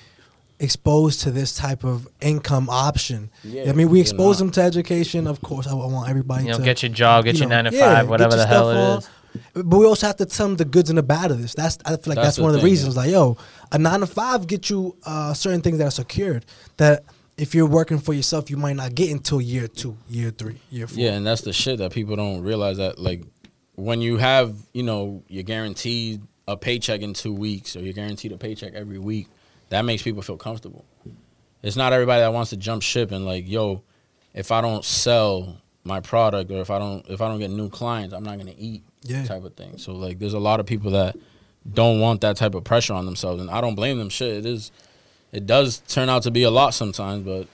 exposed 0.59 1.21
to 1.21 1.31
this 1.31 1.55
type 1.55 1.85
of 1.85 2.05
income 2.19 2.69
option. 2.69 3.29
Yeah, 3.45 3.69
I 3.69 3.71
mean, 3.71 3.87
we 3.89 4.01
expose 4.01 4.39
not. 4.39 4.47
them 4.47 4.51
to 4.55 4.61
education. 4.61 5.25
Of 5.25 5.41
course, 5.41 5.67
I, 5.67 5.71
I 5.71 5.85
want 5.85 6.09
everybody 6.09 6.43
You 6.43 6.51
know, 6.51 6.57
to 6.57 6.63
get 6.63 6.83
your 6.83 6.91
job, 6.91 7.23
get 7.23 7.35
you 7.35 7.41
your 7.41 7.49
know, 7.49 7.61
nine 7.61 7.71
to 7.71 7.77
yeah, 7.77 7.95
five, 7.95 8.05
get 8.05 8.09
whatever 8.09 8.35
the 8.35 8.45
hell 8.45 8.69
it 8.71 8.73
is. 8.73 8.77
it 8.77 8.81
on. 8.91 8.97
is. 8.97 9.09
But 9.53 9.77
we 9.77 9.85
also 9.85 10.07
have 10.07 10.17
to 10.17 10.25
tell 10.25 10.47
them 10.47 10.57
the 10.57 10.65
goods 10.65 10.89
and 10.89 10.97
the 10.97 11.03
bad 11.03 11.31
of 11.31 11.41
this. 11.41 11.53
That's 11.53 11.77
I 11.85 11.89
feel 11.89 11.97
like 11.97 12.15
That's 12.15 12.15
that's, 12.15 12.39
one 12.39 12.53
of 12.53 12.61
the 12.61 12.65
reasons. 12.65 12.95
Like, 12.95 13.11
yo, 13.11 13.37
a 13.71 13.77
nine 13.77 14.01
to 14.01 14.07
five 14.07 14.47
get 14.47 14.69
you 14.69 14.95
uh, 15.05 15.33
certain 15.33 15.61
things 15.61 15.77
that 15.79 15.87
are 15.87 15.91
secured. 15.91 16.45
That 16.77 17.03
if 17.37 17.55
you're 17.55 17.65
working 17.65 17.99
for 17.99 18.13
yourself, 18.13 18.49
you 18.49 18.57
might 18.57 18.75
not 18.75 18.95
get 18.95 19.11
until 19.11 19.41
year 19.41 19.67
two, 19.67 19.97
year 20.09 20.31
three, 20.31 20.59
year 20.69 20.87
four. 20.87 20.99
Yeah, 20.99 21.11
and 21.13 21.25
that's 21.25 21.41
the 21.41 21.53
shit 21.53 21.79
that 21.79 21.93
people 21.93 22.15
don't 22.15 22.41
realize 22.41 22.77
that 22.77 22.99
like 22.99 23.23
when 23.75 24.01
you 24.01 24.17
have, 24.17 24.55
you 24.73 24.83
know, 24.83 25.23
you're 25.27 25.43
guaranteed 25.43 26.21
a 26.47 26.57
paycheck 26.57 27.01
in 27.01 27.13
2 27.13 27.33
weeks 27.33 27.75
or 27.75 27.79
you're 27.79 27.93
guaranteed 27.93 28.31
a 28.31 28.37
paycheck 28.37 28.73
every 28.73 28.99
week, 28.99 29.27
that 29.69 29.83
makes 29.85 30.03
people 30.03 30.21
feel 30.21 30.37
comfortable. 30.37 30.83
It's 31.61 31.75
not 31.75 31.93
everybody 31.93 32.21
that 32.21 32.33
wants 32.33 32.49
to 32.49 32.57
jump 32.57 32.81
ship 32.81 33.11
and 33.11 33.25
like, 33.25 33.47
yo, 33.47 33.83
if 34.33 34.51
I 34.51 34.61
don't 34.61 34.83
sell 34.83 35.61
my 35.83 35.99
product 35.99 36.51
or 36.51 36.59
if 36.59 36.69
I 36.69 36.79
don't 36.79 37.07
if 37.09 37.21
I 37.21 37.27
don't 37.27 37.39
get 37.39 37.51
new 37.51 37.69
clients, 37.69 38.13
I'm 38.13 38.23
not 38.23 38.35
going 38.35 38.53
to 38.53 38.59
eat 38.59 38.83
Yeah. 39.03 39.23
type 39.25 39.43
of 39.43 39.53
thing. 39.55 39.77
So 39.77 39.93
like 39.93 40.19
there's 40.19 40.33
a 40.33 40.39
lot 40.39 40.59
of 40.59 40.65
people 40.65 40.91
that 40.91 41.15
don't 41.71 41.99
want 41.99 42.21
that 42.21 42.35
type 42.37 42.55
of 42.55 42.63
pressure 42.63 42.93
on 42.93 43.05
themselves 43.05 43.41
and 43.41 43.49
I 43.49 43.61
don't 43.61 43.75
blame 43.75 43.97
them 43.97 44.09
shit. 44.09 44.37
It 44.37 44.45
is 44.45 44.71
it 45.31 45.45
does 45.45 45.79
turn 45.87 46.09
out 46.09 46.23
to 46.23 46.31
be 46.31 46.43
a 46.43 46.51
lot 46.51 46.73
sometimes, 46.73 47.23
but 47.25 47.47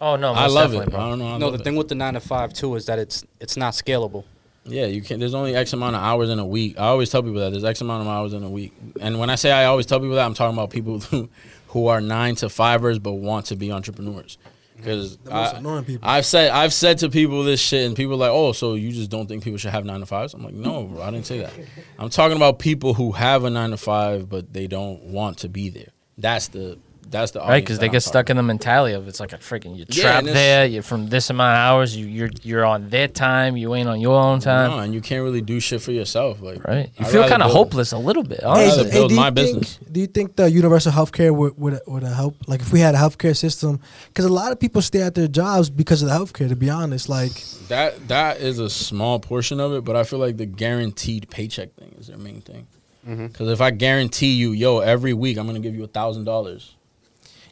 Oh 0.00 0.16
no, 0.16 0.32
I 0.32 0.48
love 0.48 0.74
it. 0.74 0.90
bro. 0.90 1.00
I 1.00 1.08
don't 1.10 1.18
know. 1.20 1.28
I 1.28 1.38
no, 1.38 1.46
love 1.46 1.54
the 1.54 1.60
it. 1.60 1.64
thing 1.64 1.76
with 1.76 1.88
the 1.88 1.94
nine 1.94 2.14
to 2.14 2.20
five 2.20 2.52
too 2.52 2.74
is 2.74 2.86
that 2.86 2.98
it's 2.98 3.24
it's 3.40 3.56
not 3.56 3.72
scalable. 3.74 4.24
Yeah, 4.64 4.86
you 4.86 5.02
can. 5.02 5.18
There's 5.18 5.34
only 5.34 5.56
X 5.56 5.72
amount 5.72 5.96
of 5.96 6.02
hours 6.02 6.28
in 6.30 6.38
a 6.38 6.46
week. 6.46 6.78
I 6.78 6.86
always 6.86 7.10
tell 7.10 7.22
people 7.22 7.40
that 7.40 7.50
there's 7.50 7.64
X 7.64 7.80
amount 7.80 8.02
of 8.02 8.08
hours 8.08 8.32
in 8.32 8.42
a 8.44 8.48
week. 8.50 8.72
And 9.00 9.18
when 9.18 9.28
I 9.30 9.34
say 9.34 9.50
I 9.50 9.64
always 9.64 9.86
tell 9.86 9.98
people 9.98 10.14
that, 10.16 10.24
I'm 10.24 10.34
talking 10.34 10.56
about 10.56 10.70
people 10.70 11.00
who, 11.00 11.28
who 11.68 11.86
are 11.88 12.00
nine 12.00 12.36
to 12.36 12.48
fivers 12.48 12.98
but 13.00 13.12
want 13.14 13.46
to 13.46 13.56
be 13.56 13.72
entrepreneurs. 13.72 14.38
Because 14.82 15.16
The 15.18 15.30
most 15.30 15.54
annoying 15.56 15.84
people. 15.84 16.08
I've 16.08 16.26
said 16.26 16.50
I've 16.50 16.72
said 16.72 16.98
to 16.98 17.08
people 17.08 17.44
this 17.44 17.60
shit, 17.60 17.86
and 17.86 17.94
people 17.94 18.14
are 18.14 18.16
like, 18.16 18.30
oh, 18.32 18.52
so 18.52 18.74
you 18.74 18.90
just 18.90 19.10
don't 19.10 19.26
think 19.26 19.44
people 19.44 19.58
should 19.58 19.70
have 19.70 19.84
nine 19.84 20.00
to 20.00 20.06
fives? 20.06 20.34
I'm 20.34 20.42
like, 20.42 20.54
no, 20.54 20.84
bro, 20.84 21.02
I 21.02 21.10
didn't 21.10 21.26
say 21.26 21.38
that. 21.38 21.52
I'm 21.98 22.10
talking 22.10 22.36
about 22.36 22.58
people 22.58 22.94
who 22.94 23.12
have 23.12 23.44
a 23.44 23.50
nine 23.50 23.70
to 23.70 23.76
five 23.76 24.28
but 24.28 24.52
they 24.52 24.66
don't 24.66 25.02
want 25.04 25.38
to 25.38 25.48
be 25.48 25.68
there. 25.68 25.88
That's 26.18 26.48
the 26.48 26.78
that's 27.12 27.30
the 27.30 27.38
Right, 27.40 27.62
because 27.62 27.78
they 27.78 27.86
I'm 27.86 27.92
get 27.92 28.00
talking 28.00 28.10
stuck 28.10 28.30
in 28.30 28.36
the 28.38 28.42
mentality 28.42 28.94
of 28.94 29.06
it's 29.06 29.20
like 29.20 29.32
a 29.32 29.38
freaking 29.38 29.76
you're 29.76 29.86
Yeah, 29.90 30.02
trapped 30.02 30.26
and 30.26 30.36
there. 30.36 30.66
You're 30.66 30.82
from 30.82 31.08
this 31.08 31.30
amount 31.30 31.52
of 31.52 31.58
hours. 31.58 31.96
You, 31.96 32.06
you're 32.06 32.30
you're 32.42 32.64
on 32.64 32.88
their 32.90 33.06
time. 33.06 33.56
You 33.56 33.74
ain't 33.74 33.88
on 33.88 34.00
your 34.00 34.20
own 34.20 34.40
time. 34.40 34.70
No, 34.70 34.78
and 34.80 34.92
you 34.92 35.00
can't 35.00 35.22
really 35.22 35.40
do 35.42 35.60
shit 35.60 35.80
for 35.82 35.92
yourself. 35.92 36.40
Like 36.40 36.66
Right. 36.66 36.90
You 36.98 37.06
I'd 37.06 37.12
feel 37.12 37.28
kind 37.28 37.42
of 37.42 37.52
hopeless 37.52 37.92
a 37.92 37.98
little 37.98 38.24
bit. 38.24 38.40
Hey, 38.40 38.46
Honestly. 38.46 38.84
hey, 38.84 38.90
build 38.90 39.08
do 39.10 39.14
you 39.14 39.20
my 39.20 39.30
think, 39.30 39.58
business. 39.60 39.78
Do 39.92 40.00
you 40.00 40.06
think 40.08 40.34
the 40.36 40.50
universal 40.50 40.90
healthcare 40.90 41.34
would 41.34 41.56
would 41.58 41.78
would 41.86 42.02
help? 42.02 42.36
Like 42.48 42.60
if 42.60 42.72
we 42.72 42.80
had 42.80 42.94
a 42.94 42.98
healthcare 42.98 43.36
system, 43.36 43.80
because 44.08 44.24
a 44.24 44.32
lot 44.32 44.50
of 44.50 44.58
people 44.58 44.82
stay 44.82 45.02
at 45.02 45.14
their 45.14 45.28
jobs 45.28 45.70
because 45.70 46.02
of 46.02 46.08
the 46.08 46.14
healthcare. 46.14 46.48
To 46.48 46.56
be 46.56 46.70
honest, 46.70 47.08
like 47.08 47.32
That 47.68 48.08
that 48.08 48.40
is 48.40 48.58
a 48.58 48.68
small 48.70 49.20
portion 49.20 49.60
of 49.60 49.72
it, 49.74 49.84
but 49.84 49.94
I 49.96 50.04
feel 50.04 50.18
like 50.18 50.38
the 50.38 50.46
guaranteed 50.46 51.28
paycheck 51.30 51.74
thing 51.74 51.94
is 51.98 52.06
their 52.08 52.18
main 52.18 52.40
thing. 52.40 52.66
Mm-hmm. 53.06 53.26
Because 53.26 53.48
if 53.48 53.60
I 53.60 53.70
guarantee 53.70 54.32
you, 54.32 54.52
yo, 54.52 54.78
every 54.78 55.12
week 55.12 55.36
I'm 55.36 55.46
gonna 55.46 55.60
give 55.60 55.74
you 55.74 55.84
a 55.84 55.88
thousand 55.88 56.24
dollars. 56.24 56.74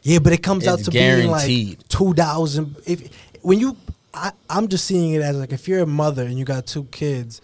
Yeah, 0.03 0.19
but 0.19 0.33
it 0.33 0.41
comes 0.41 0.67
out 0.67 0.79
It's 0.79 0.85
to 0.85 0.91
being 0.91 1.29
like 1.29 1.87
two 1.87 2.13
thousand. 2.13 2.75
If 2.85 3.13
when 3.41 3.59
you, 3.59 3.77
I, 4.13 4.31
I'm 4.49 4.67
just 4.67 4.85
seeing 4.85 5.13
it 5.13 5.21
as 5.21 5.37
like 5.37 5.51
if 5.51 5.67
you're 5.67 5.81
a 5.81 5.87
mother 5.87 6.23
and 6.23 6.37
you 6.37 6.45
got 6.45 6.65
two 6.65 6.85
kids, 6.85 7.41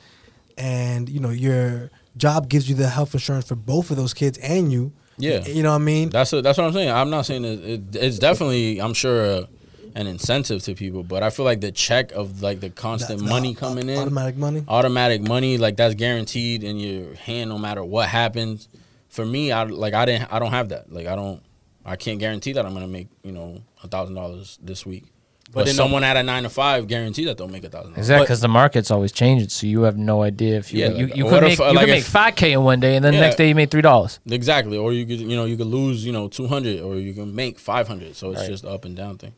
and 0.58 1.08
you 1.08 1.20
know 1.20 1.30
your 1.30 1.92
job 2.18 2.50
gives 2.50 2.68
you 2.68 2.76
the 2.76 2.90
health 2.90 3.14
insurance 3.14 3.48
for 3.48 3.56
both 3.56 3.92
of 3.92 3.98
those 3.98 4.14
kids 4.14 4.38
and 4.40 4.72
you. 4.72 4.92
Yeah. 5.20 5.46
you 5.48 5.64
know 5.64 5.72
what 5.72 5.82
I 5.82 5.86
mean. 5.86 6.10
That's 6.10 6.32
a, 6.34 6.42
that's 6.44 6.58
what 6.58 6.66
I'm 6.66 6.74
saying. 6.74 6.92
I'm 6.92 7.10
not 7.10 7.26
saying 7.26 7.44
it, 7.44 7.64
it, 7.64 7.82
it's 7.96 8.20
definitely 8.20 8.80
I'm 8.80 8.94
sure 8.94 9.26
a, 9.26 9.48
an 9.96 10.06
incentive 10.06 10.62
to 10.64 10.76
people, 10.76 11.04
but 11.04 11.24
I 11.24 11.32
feel 11.32 11.46
like 11.46 11.62
the 11.62 11.72
check 11.72 12.12
of 12.12 12.44
like 12.44 12.60
the 12.60 12.70
constant 12.70 13.22
money 13.22 13.56
coming 13.56 13.90
in, 13.90 13.98
automatic 13.98 14.38
money. 14.38 14.64
automatic 14.68 15.22
money, 15.22 15.58
like 15.58 15.76
that's 15.76 15.96
guaranteed 15.96 16.64
in 16.64 16.78
your 16.78 17.16
hand 17.16 17.50
no 17.50 17.58
matter 17.58 17.84
what 17.84 18.10
happens. 18.10 18.68
For 19.10 19.26
me, 19.26 19.52
I 19.52 19.64
like 19.64 19.96
I 19.96 20.06
didn't 20.06 20.32
I 20.32 20.38
don't 20.38 20.52
have 20.52 20.70
that. 20.70 20.92
Like 20.94 21.08
I 21.08 21.16
don't 21.16 21.42
I 21.88 21.96
can't 21.96 22.20
guarantee 22.20 22.52
that 22.54 22.66
I'm 22.66 22.74
gonna 22.74 22.88
make 22.88 23.08
you 23.24 23.32
know 23.32 23.62
a 23.84 23.88
thousand 23.88 24.16
dollars 24.16 24.60
this 24.62 24.86
week. 24.86 25.06
But, 25.54 25.62
in 25.68 25.72
a- 25.72 25.74
someone 25.76 26.04
at 26.04 26.18
a 26.18 26.24
nine 26.24 26.44
to 26.44 26.50
five 26.50 26.88
guarantee 26.88 27.24
that 27.26 27.38
they'll 27.38 27.48
make 27.48 27.64
a 27.64 27.70
thousand. 27.70 27.92
dollars. 27.92 28.00
Exactly, 28.00 28.26
because 28.26 28.42
the 28.42 28.50
market's 28.50 28.92
always 28.92 29.14
changing, 29.14 29.48
so 29.48 29.66
you 29.66 29.84
have 29.84 29.96
no 29.98 30.22
idea 30.22 30.58
if 30.58 30.74
you 30.74 30.82
Yeah, 30.82 30.90
you, 30.90 31.08
like, 31.08 31.16
you 31.16 31.24
could 31.24 31.44
if, 31.44 31.50
make 31.52 31.60
uh, 31.62 31.68
you 31.70 31.74
like 31.76 31.86
could 31.86 31.92
make 31.92 32.00
if- 32.02 32.08
five 32.08 32.36
k 32.36 32.52
in 32.52 32.64
one 32.66 32.82
day, 32.82 32.98
and 32.98 33.06
then 33.06 33.14
the 33.14 33.22
next 33.22 33.38
day 33.38 33.48
you 33.48 33.56
made 33.56 33.72
three 33.72 33.82
dollars. 33.82 34.20
Exactly, 34.30 34.78
or 34.78 34.92
you 34.92 35.06
could 35.06 35.20
you 35.22 35.38
know 35.38 35.46
you 35.46 35.56
could 35.56 35.68
lose 35.68 36.06
you 36.06 36.12
know 36.12 36.28
two 36.28 36.48
hundred, 36.48 36.82
or 36.82 36.96
you 36.98 37.14
can 37.14 37.34
make 37.34 37.58
five 37.60 37.88
hundred. 37.88 38.18
So 38.18 38.32
it's 38.32 38.42
Right. 38.42 38.50
just 38.50 38.66
up 38.66 38.84
and 38.84 38.94
down 38.96 39.18
thing. 39.18 39.34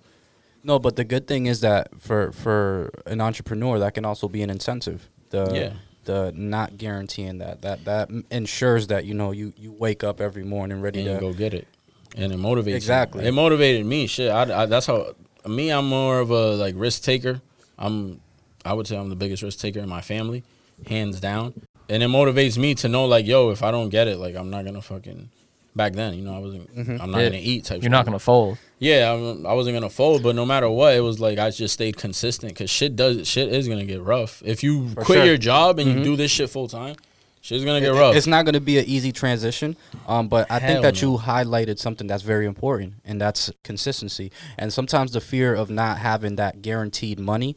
No, 0.64 0.80
but 0.80 0.96
the 0.96 1.04
good 1.04 1.28
thing 1.28 1.46
is 1.46 1.62
that 1.62 1.90
for 2.00 2.32
for 2.32 2.90
an 3.06 3.22
entrepreneur, 3.22 3.78
that 3.78 3.94
can 3.94 4.04
also 4.04 4.28
be 4.28 4.42
an 4.42 4.50
incentive. 4.50 5.08
The 5.30 5.52
Yeah. 5.54 5.74
the 6.06 6.34
not 6.36 6.80
guaranteeing 6.80 7.38
that 7.38 7.62
that 7.62 7.86
that 7.86 8.10
ensures 8.32 8.88
that 8.88 9.06
you 9.06 9.14
know 9.14 9.30
you 9.32 9.54
you 9.56 9.72
wake 9.72 10.04
up 10.04 10.20
every 10.20 10.44
morning 10.44 10.82
ready 10.82 11.02
and 11.08 11.20
to 11.20 11.22
go 11.24 11.34
get 11.34 11.54
it, 11.54 11.68
and 12.16 12.32
it 12.32 12.38
motivates. 12.40 12.68
you. 12.70 12.76
Exactly. 12.76 13.26
it 13.26 13.32
motivated 13.32 13.86
me. 13.86 14.08
Shit, 14.08 14.32
I, 14.32 14.64
I, 14.64 14.66
that's 14.66 14.86
how 14.88 15.14
me. 15.48 15.70
I'm 15.72 15.88
more 15.88 16.20
of 16.20 16.32
a 16.32 16.56
like 16.56 16.76
risk 16.78 17.04
taker. 17.04 17.42
I'm, 17.78 18.20
I 18.66 18.74
would 18.74 18.88
say 18.88 18.98
I'm 18.98 19.10
the 19.10 19.16
biggest 19.16 19.42
risk 19.44 19.60
taker 19.60 19.80
in 19.80 19.88
my 19.90 20.02
family, 20.02 20.44
hands 20.88 21.20
down. 21.20 21.54
And 21.88 22.04
it 22.04 22.08
motivates 22.08 22.58
me 22.58 22.76
to 22.76 22.88
know 22.90 23.06
like, 23.06 23.26
yo, 23.26 23.50
if 23.50 23.64
I 23.64 23.72
don't 23.72 23.90
get 23.90 24.08
it, 24.08 24.18
like 24.18 24.36
I'm 24.36 24.50
not 24.50 24.66
gonna 24.66 24.82
fucking. 24.82 25.30
Back 25.76 25.94
then, 25.94 26.16
you 26.16 26.24
know, 26.24 26.36
I 26.36 26.40
wasn't. 26.40 26.70
I'm 26.76 27.12
not 27.12 27.20
Yeah. 27.20 27.30
gonna 27.30 27.38
eat. 27.42 27.64
Type. 27.66 27.82
You're 27.84 27.92
not 27.92 28.04
gonna 28.06 28.20
fold. 28.20 28.58
Yeah, 28.80 29.14
I'm, 29.14 29.46
I 29.46 29.54
wasn't 29.54 29.76
gonna 29.76 29.90
fold, 29.90 30.24
but 30.24 30.36
no 30.36 30.46
matter 30.46 30.70
what, 30.70 30.94
it 30.96 31.00
was 31.02 31.20
like 31.20 31.38
I 31.40 31.52
just 31.52 31.74
stayed 31.76 31.96
consistent 31.96 32.54
because 32.54 32.70
shit 32.70 32.96
does 32.96 33.28
shit 33.28 33.54
is 33.54 33.68
gonna 33.68 33.86
get 33.86 34.02
rough 34.02 34.42
if 34.46 34.62
you 34.64 34.90
For 34.90 35.04
quit 35.04 35.18
sure. 35.20 35.26
your 35.26 35.38
job 35.38 35.80
and 35.80 35.90
Mhm. 35.90 35.98
you 36.00 36.04
do 36.04 36.16
this 36.16 36.32
shit 36.32 36.50
full 36.50 36.68
time. 36.68 36.96
Shit's 37.42 37.64
gonna 37.64 37.80
get 37.80 37.90
It- 37.90 38.00
rough. 38.00 38.16
It's 38.16 38.28
not 38.28 38.44
going 38.46 38.54
to 38.54 38.60
be 38.62 38.78
an 38.80 38.86
easy 38.86 39.12
transition, 39.14 39.78
um, 40.08 40.28
but 40.28 40.50
I 40.52 40.60
Hell 40.60 40.70
think 40.70 40.82
that 40.84 41.02
no. 41.02 41.14
you 41.14 41.18
highlighted 41.18 41.80
something 41.80 42.06
that's 42.06 42.24
very 42.24 42.46
important, 42.46 42.96
and 43.06 43.20
that's 43.20 43.50
consistency. 43.64 44.32
And 44.58 44.74
sometimes 44.74 45.14
the 45.14 45.22
fear 45.22 45.56
of 45.56 45.70
not 45.70 46.00
having 46.00 46.36
that 46.36 46.62
guaranteed 46.62 47.18
money, 47.20 47.56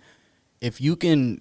if 0.60 0.80
you 0.80 0.94
can 0.94 1.40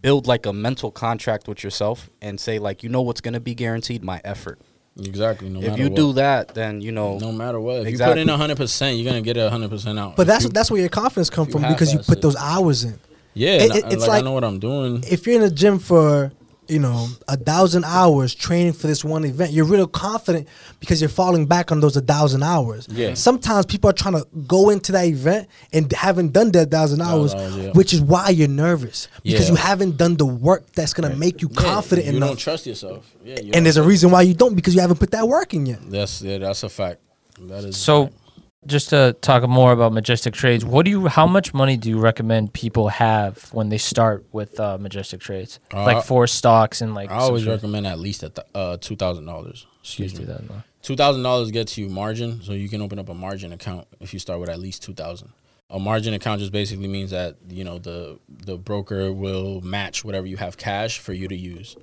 build 0.00 0.26
like 0.26 0.46
a 0.46 0.52
mental 0.52 0.90
contract 0.90 1.46
with 1.46 1.62
yourself 1.62 2.08
and 2.22 2.40
say 2.40 2.58
like, 2.58 2.82
you 2.82 2.88
know 2.88 3.02
what's 3.02 3.20
going 3.20 3.34
to 3.34 3.40
be 3.40 3.54
guaranteed, 3.54 4.02
my 4.02 4.20
effort. 4.24 4.58
exactly. 4.98 5.48
No 5.48 5.60
if 5.60 5.68
matter 5.70 5.82
you 5.82 5.88
what. 5.90 5.96
do 5.96 6.12
that, 6.14 6.54
then 6.54 6.80
you 6.80 6.92
know. 6.92 7.18
no 7.18 7.30
matter 7.30 7.60
what, 7.60 7.82
if 7.82 7.86
Exactly. 7.88 8.20
you 8.20 8.26
put 8.26 8.32
in 8.32 8.38
hundred 8.38 8.56
percent, 8.56 8.96
you're 8.96 9.06
gonna 9.10 9.22
get 9.22 9.36
a 9.36 9.48
hundred 9.50 9.70
percent 9.70 9.98
out. 9.98 10.16
But 10.16 10.22
If 10.22 10.28
that's 10.28 10.44
you- 10.44 10.50
that's 10.50 10.70
where 10.70 10.80
your 10.80 10.88
confidence 10.90 11.30
comes 11.30 11.48
you 11.48 11.52
from 11.52 11.62
because 11.70 11.92
you 11.92 11.98
put 11.98 12.06
shit. 12.16 12.22
those 12.22 12.36
hours 12.36 12.84
in. 12.84 12.98
yeah. 13.34 13.50
it- 13.62 13.76
it- 13.76 13.84
it's 13.92 14.06
like, 14.06 14.20
I 14.22 14.24
know 14.24 14.32
what 14.32 14.44
I'm 14.44 14.58
doing. 14.58 15.02
If 15.08 15.26
you're 15.26 15.36
in 15.36 15.40
the 15.42 15.50
gym 15.50 15.78
for 15.78 16.32
you 16.72 16.78
know 16.80 17.08
a 17.28 17.36
thousand 17.36 17.84
hours 17.84 18.34
training 18.34 18.72
for 18.72 18.86
this 18.86 19.04
one 19.04 19.24
event, 19.24 19.52
you're 19.52 19.64
real 19.66 19.86
confident 19.86 20.48
because 20.80 21.00
you're 21.00 21.10
falling 21.10 21.46
back 21.46 21.70
on 21.70 21.80
those 21.80 21.96
a 21.96 22.00
thousand 22.00 22.42
hours. 22.42 22.88
Yeah. 22.90 23.14
Sometimes 23.14 23.66
people 23.66 23.90
are 23.90 23.92
trying 23.92 24.14
to 24.14 24.26
go 24.46 24.70
into 24.70 24.90
that 24.92 25.04
event 25.06 25.48
and 25.72 25.92
haven't 25.92 26.32
done 26.32 26.50
that 26.52 26.70
thousand 26.70 27.02
hours, 27.02 27.34
hours, 27.34 27.56
yeah. 27.56 27.70
which 27.72 27.92
is 27.92 28.00
why 28.00 28.30
you're 28.30 28.48
nervous 28.48 29.08
because 29.22 29.46
Yeah. 29.48 29.50
you 29.50 29.56
haven't 29.56 29.96
done 29.98 30.16
the 30.16 30.26
work 30.26 30.72
that's 30.72 30.94
gonna 30.94 31.14
make 31.14 31.42
you 31.42 31.48
Yeah, 31.52 31.60
confident 31.60 32.06
you 32.08 32.16
enough. 32.16 32.30
don't 32.30 32.38
trust 32.38 32.66
yourself. 32.66 33.14
Yeah, 33.24 33.38
you 33.40 33.50
and 33.54 33.64
there's 33.66 33.76
a 33.76 33.82
reason 33.82 34.10
why 34.10 34.22
you 34.22 34.34
don't 34.34 34.54
because 34.54 34.74
you 34.74 34.80
haven't 34.80 34.98
put 34.98 35.10
that 35.12 35.28
work 35.28 35.52
in 35.54 35.66
yet. 35.66 35.78
That's 35.90 36.22
yeah, 36.22 36.38
that's 36.38 36.62
a 36.62 36.68
fact. 36.68 37.00
That 37.40 37.64
is 37.64 37.76
a 37.76 37.78
So, 37.78 38.04
fact. 38.06 38.16
Just 38.66 38.90
to 38.90 39.16
talk 39.20 39.46
more 39.48 39.72
about 39.72 39.92
Majestic 39.92 40.34
Trades, 40.34 40.64
what 40.64 40.84
do 40.84 40.90
you? 40.90 41.06
How 41.08 41.26
much 41.26 41.52
money 41.52 41.76
do 41.76 41.88
you 41.88 41.98
recommend 41.98 42.52
people 42.52 42.88
have 42.88 43.48
when 43.52 43.68
they 43.68 43.78
start 43.78 44.24
with 44.32 44.58
uh, 44.60 44.78
Majestic 44.78 45.20
Trades, 45.20 45.58
Uh, 45.72 45.84
like 45.84 46.04
for 46.04 46.26
stocks 46.26 46.80
and 46.80 46.94
like? 46.94 47.10
I 47.10 47.16
always 47.16 47.46
recommend 47.46 47.86
at 47.86 47.98
least 47.98 48.22
at 48.22 48.34
the, 48.34 48.44
uh 48.54 48.76
two 48.78 48.96
thousand 48.96 49.26
dollars. 49.26 49.66
Excuse 49.82 50.14
me. 50.14 50.20
do 50.20 50.26
that. 50.26 50.48
no. 50.48 50.62
Two 50.82 50.96
thousand 50.96 51.22
dollars 51.22 51.50
gets 51.50 51.76
you 51.76 51.88
margin, 51.88 52.40
so 52.42 52.52
you 52.52 52.68
can 52.68 52.82
open 52.82 52.98
up 52.98 53.08
a 53.08 53.14
margin 53.14 53.52
account 53.52 53.86
if 54.00 54.12
you 54.12 54.18
start 54.20 54.40
with 54.40 54.48
at 54.48 54.60
least 54.60 54.82
two 54.82 54.94
thousand. 54.94 55.32
A 55.70 55.78
margin 55.78 56.12
account 56.12 56.40
just 56.40 56.52
basically 56.52 56.86
means 56.88 57.10
that 57.10 57.36
you 57.48 57.64
know 57.64 57.78
the 57.78 58.18
the 58.28 58.56
broker 58.58 59.12
will 59.12 59.60
match 59.62 60.04
whatever 60.04 60.26
you 60.26 60.36
have 60.36 60.56
cash 60.56 60.98
for 60.98 61.12
you 61.12 61.26
to 61.28 61.36
use 61.36 61.76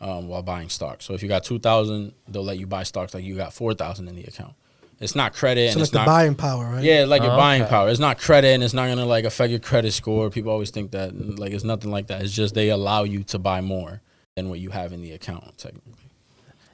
um, 0.00 0.28
while 0.28 0.42
buying 0.42 0.68
stocks. 0.68 1.04
So 1.04 1.14
if 1.14 1.22
you 1.22 1.28
got 1.28 1.44
two 1.44 1.58
thousand, 1.58 2.12
they'll 2.28 2.44
let 2.44 2.58
you 2.58 2.66
buy 2.66 2.82
stocks 2.82 3.14
like 3.14 3.24
you 3.24 3.36
got 3.36 3.52
four 3.52 3.72
thousand 3.72 4.08
in 4.08 4.16
the 4.16 4.24
account. 4.24 4.54
It's 4.98 5.14
not 5.14 5.34
credit, 5.34 5.68
So 5.68 5.72
and 5.72 5.76
like 5.76 5.82
it's 5.82 5.90
the 5.92 5.98
not 5.98 6.06
buying 6.06 6.34
power, 6.34 6.64
right? 6.70 6.82
yeah, 6.82 7.04
like 7.04 7.22
your 7.22 7.32
Oh, 7.32 7.36
buying 7.36 7.62
okay. 7.62 7.68
power. 7.70 7.90
It's 7.90 8.00
not 8.00 8.18
credit, 8.18 8.54
and 8.54 8.62
it's 8.64 8.72
not 8.72 8.88
gonna 8.88 9.04
like 9.04 9.24
affect 9.26 9.50
your 9.50 9.60
credit 9.60 9.92
score. 9.92 10.30
People 10.30 10.50
always 10.52 10.70
think 10.70 10.92
that 10.92 11.38
like 11.38 11.52
it's 11.52 11.64
nothing 11.64 11.90
like 11.90 12.06
that. 12.06 12.22
It's 12.22 12.32
just 12.32 12.54
they 12.54 12.70
allow 12.70 13.02
you 13.04 13.22
to 13.24 13.38
buy 13.38 13.60
more 13.60 14.00
than 14.36 14.48
what 14.48 14.58
you 14.58 14.70
have 14.70 14.92
in 14.92 15.02
the 15.02 15.12
account 15.12 15.58
technically. 15.58 15.92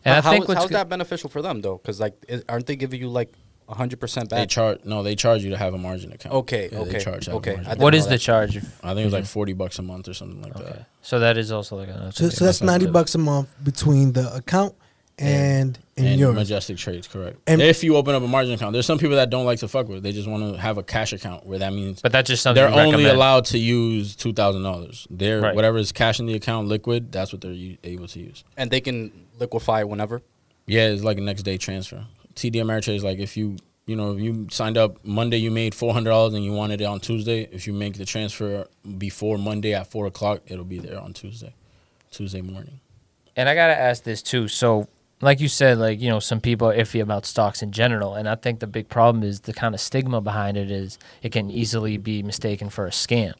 And 0.05 0.15
I 0.17 0.21
How- 0.21 0.31
think 0.33 0.47
how- 0.47 0.55
how's 0.55 0.65
good- 0.67 0.75
that 0.75 0.89
beneficial 0.89 1.31
for 1.31 1.43
them 1.43 1.61
though? 1.63 1.79
Because 1.79 1.99
like, 2.01 2.15
is, 2.29 2.45
aren't 2.49 2.67
they 2.67 2.77
giving 2.77 3.01
you 3.01 3.09
like 3.09 3.33
hundred 3.69 3.99
percent 3.99 4.29
back? 4.29 4.39
They 4.41 4.47
charge 4.47 4.81
no, 4.85 5.03
they 5.03 5.15
charge 5.17 5.43
you 5.43 5.51
to 5.51 5.57
have 5.57 5.73
a 5.75 5.79
margin 5.79 6.13
account. 6.13 6.35
Okay, 6.35 6.65
Yeah, 6.71 6.85
they 6.85 6.91
okay, 6.91 7.01
charge 7.01 7.25
to 7.25 7.31
have 7.31 7.35
a 7.35 7.39
okay. 7.39 7.51
margin 7.53 7.67
I 7.67 7.73
account. 7.73 7.79
didn't 7.79 7.83
what 7.85 7.93
know 7.95 7.99
is 7.99 8.05
the 8.05 8.11
that. 8.11 8.19
charge? 8.19 8.57
I 8.59 8.61
think 8.61 8.99
it 8.99 9.05
was 9.05 9.13
like 9.15 9.25
mhm. 9.25 9.29
forty 9.29 9.53
bucks 9.55 9.79
a 9.79 9.83
month 9.83 10.09
or 10.09 10.15
something 10.15 10.43
like 10.43 10.55
Okay, 10.57 10.65
that. 10.65 10.87
so 11.01 11.19
that 11.21 11.39
is 11.39 11.51
also 11.51 11.77
like 11.77 11.89
another. 11.89 12.13
So, 12.13 12.29
so 12.29 12.45
that's 12.45 12.61
ninety 12.63 12.87
bucks 12.87 13.15
a 13.15 13.19
month 13.19 13.49
between 13.65 14.13
the 14.13 14.33
account 14.35 14.75
and 15.18 15.79
in 15.96 16.07
And 16.07 16.20
yours. 16.20 16.35
majestic 16.35 16.79
trades, 16.79 17.07
correct. 17.07 17.38
And- 17.46 17.61
if 17.61 17.85
you 17.85 17.96
open 17.96 18.14
up 18.14 18.22
a 18.22 18.27
margin 18.29 18.55
account, 18.55 18.72
there's 18.72 18.87
some 18.87 18.98
people 18.98 19.16
that 19.16 19.31
don't 19.31 19.44
like 19.44 19.59
to 19.61 19.68
fuck 19.68 19.88
with. 19.88 20.03
They 20.03 20.12
just 20.12 20.27
want 20.29 20.55
to 20.55 20.61
have 20.61 20.79
a 20.79 20.83
cash 20.83 21.12
account 21.12 21.46
where 21.46 21.59
that 21.59 21.72
means 21.72 22.01
But 22.01 22.12
that's 22.12 22.29
just 22.29 22.42
something 22.42 22.62
they're 22.62 22.70
you 22.72 22.77
only 22.81 22.92
recommend. 22.92 23.16
allowed 23.16 23.44
to 23.46 23.59
use 23.59 24.16
two 24.16 24.33
thousand 24.33 24.62
dollars. 24.62 25.07
They're 25.11 25.40
Right. 25.40 25.55
whatever 25.55 25.79
is 25.79 25.92
cash 25.92 26.18
in 26.18 26.27
the 26.27 26.35
account, 26.35 26.68
liquid. 26.68 27.12
That's 27.12 27.33
what 27.33 27.42
they're 27.42 27.53
u- 27.53 27.77
able 27.85 28.07
to 28.09 28.18
use. 28.20 28.42
and 28.57 28.70
they 28.70 28.81
can 28.81 29.12
liquefy 29.38 29.83
whenever. 29.85 30.22
Yeah, 30.66 30.88
it's 30.88 31.03
like 31.05 31.18
a 31.18 31.20
next 31.20 31.42
day 31.42 31.59
transfer. 31.59 32.05
TD 32.35 32.55
Ameritrade 32.62 32.96
is 32.96 33.05
like 33.05 33.18
if 33.18 33.37
you 33.37 33.57
you 33.85 33.96
know 33.96 34.12
if 34.14 34.20
you 34.20 34.46
signed 34.51 34.79
up 34.79 35.05
Monday, 35.05 35.37
you 35.37 35.51
made 35.51 35.75
four 35.75 35.92
hundred 35.92 36.11
dollars 36.11 36.33
and 36.35 36.44
you 36.44 36.53
wanted 36.53 36.81
it 36.81 36.85
on 36.85 37.01
Tuesday. 37.01 37.48
If 37.53 37.66
you 37.66 37.72
make 37.75 37.94
the 37.98 38.05
transfer 38.07 38.66
before 38.96 39.37
Monday 39.38 39.75
at 39.75 39.88
four 39.88 40.07
o'clock, 40.07 40.40
it'll 40.46 40.64
be 40.64 40.79
there 40.79 40.98
on 41.01 41.12
Tuesday, 41.12 41.53
Tuesday 42.11 42.40
morning. 42.40 42.81
And 43.37 43.48
I 43.48 43.55
gotta 43.55 43.79
ask 43.79 44.03
this 44.05 44.22
too. 44.22 44.46
So, 44.48 44.88
like 45.23 45.41
you 45.41 45.49
said, 45.49 45.79
like 45.79 46.01
you 46.01 46.11
know, 46.11 46.19
some 46.21 46.41
people 46.41 46.69
are 46.69 46.77
iffy 46.77 47.01
about 47.01 47.25
stocks 47.25 47.63
in 47.63 47.73
general, 47.73 48.15
and 48.15 48.29
I 48.29 48.35
think 48.35 48.61
the 48.61 48.67
big 48.67 48.89
problem 48.89 49.23
is 49.25 49.41
the 49.41 49.53
kind 49.55 49.75
of 49.75 49.81
stigma 49.81 50.21
behind 50.21 50.57
it 50.59 50.71
is 50.71 50.99
it 51.23 51.33
can 51.33 51.51
easily 51.51 51.97
be 51.97 52.23
mistaken 52.23 52.69
for 52.69 52.87
a 52.87 52.91
scam. 52.91 53.33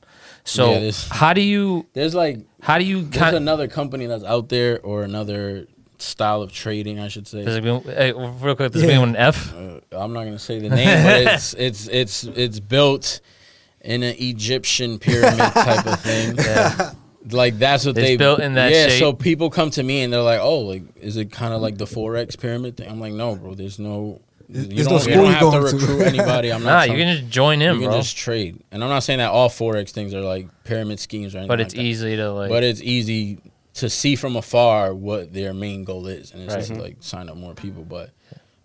So, 0.45 0.73
Yeah, 0.73 0.79
this- 0.81 1.09
how 1.09 1.33
do 1.35 1.40
you 1.42 1.87
There's 1.92 2.14
like 2.14 2.38
how 2.62 2.79
do 2.79 2.85
you 2.85 3.03
there's 3.03 3.16
kind 3.16 3.37
another 3.37 3.68
company 3.68 4.07
that's 4.07 4.25
out 4.25 4.49
there 4.49 4.81
or 4.81 5.03
another 5.03 5.66
style 5.99 6.42
of 6.42 6.51
trading, 6.53 6.99
I 6.99 7.07
should 7.09 7.27
say. 7.29 7.45
does 7.45 7.57
it 7.57 7.62
begin, 7.62 7.83
hey, 7.85 8.12
real 8.12 8.57
quick? 8.57 8.73
Does 8.73 8.83
it 8.83 8.87
Yeah. 8.87 8.92
begin 8.95 9.01
with 9.03 9.11
an 9.11 9.16
F? 9.16 9.55
Uh, 9.55 9.81
I'm 9.97 10.12
not 10.12 10.25
gonna 10.25 10.38
say 10.38 10.59
the 10.61 10.68
name, 10.71 11.05
but 11.05 11.21
it's 11.35 11.55
it's 11.55 11.88
it's 11.88 12.25
it's 12.25 12.59
built 12.61 13.21
in 13.81 14.03
an 14.05 14.14
Egyptian 14.18 14.99
pyramid 14.99 15.38
type 15.55 15.87
of 15.87 16.01
thing. 16.01 16.37
Like 17.30 17.58
that's 17.58 17.85
what 17.87 17.96
It's 17.96 18.06
they 18.06 18.16
built 18.16 18.40
in 18.40 18.54
that 18.54 18.72
Yeah, 18.72 18.88
shape. 18.88 18.98
so 18.98 19.12
people 19.12 19.48
come 19.50 19.70
to 19.70 19.82
me 19.82 20.02
and 20.02 20.12
they're 20.12 20.22
like, 20.22 20.40
"Oh, 20.40 20.61
like 20.61 20.82
is 20.96 21.16
it 21.16 21.30
kind 21.30 21.54
of 21.54 21.61
like 21.62 21.78
the 21.78 21.85
forex 21.85 22.38
pyramid 22.38 22.76
thing?" 22.76 22.88
I'm 22.90 22.98
like, 23.00 23.12
"No, 23.12 23.37
bro. 23.37 23.54
There's 23.54 23.78
no. 23.78 24.20
You 24.48 24.64
there's 24.66 24.87
don't, 24.88 25.00
school 25.00 25.14
you 25.14 25.20
don't 25.22 25.32
have 25.32 25.40
to 25.52 25.61
going 25.61 25.70
to." 25.70 25.76
recruit 25.78 26.00
anybody. 26.06 26.52
I'm 26.52 26.62
not. 26.64 26.88
Nah, 26.88 26.92
you 26.94 26.98
can 27.02 27.16
just 27.16 27.30
join 27.30 27.62
in, 27.62 27.74
you 27.74 27.80
can 27.82 27.90
bro. 27.90 27.98
just 28.00 28.16
trade. 28.16 28.61
And 28.72 28.82
I'm 28.82 28.90
not 28.90 29.04
saying 29.04 29.18
that 29.20 29.30
all 29.30 29.48
forex 29.48 29.90
things 29.90 30.12
are 30.14 30.20
like 30.20 30.48
pyramid 30.64 30.98
schemes 31.00 31.35
or 31.35 31.38
anything. 31.38 31.48
But 31.48 31.58
like 31.61 31.66
it's 31.66 31.74
that. 31.74 31.80
easy 31.80 32.16
to 32.16 32.32
like. 32.32 32.48
But 32.50 32.64
it's 32.64 32.82
easy 32.82 33.38
to 33.74 33.88
see 33.88 34.16
from 34.16 34.37
afar 34.37 34.92
what 34.92 35.32
their 35.32 35.54
main 35.54 35.85
goal 35.85 36.06
is, 36.08 36.32
and 36.32 36.42
it's 36.42 36.52
Right. 36.54 36.66
just 36.66 36.78
like 36.80 36.96
sign 37.00 37.28
up 37.30 37.37
more 37.37 37.54
people. 37.54 37.85
But 37.85 38.11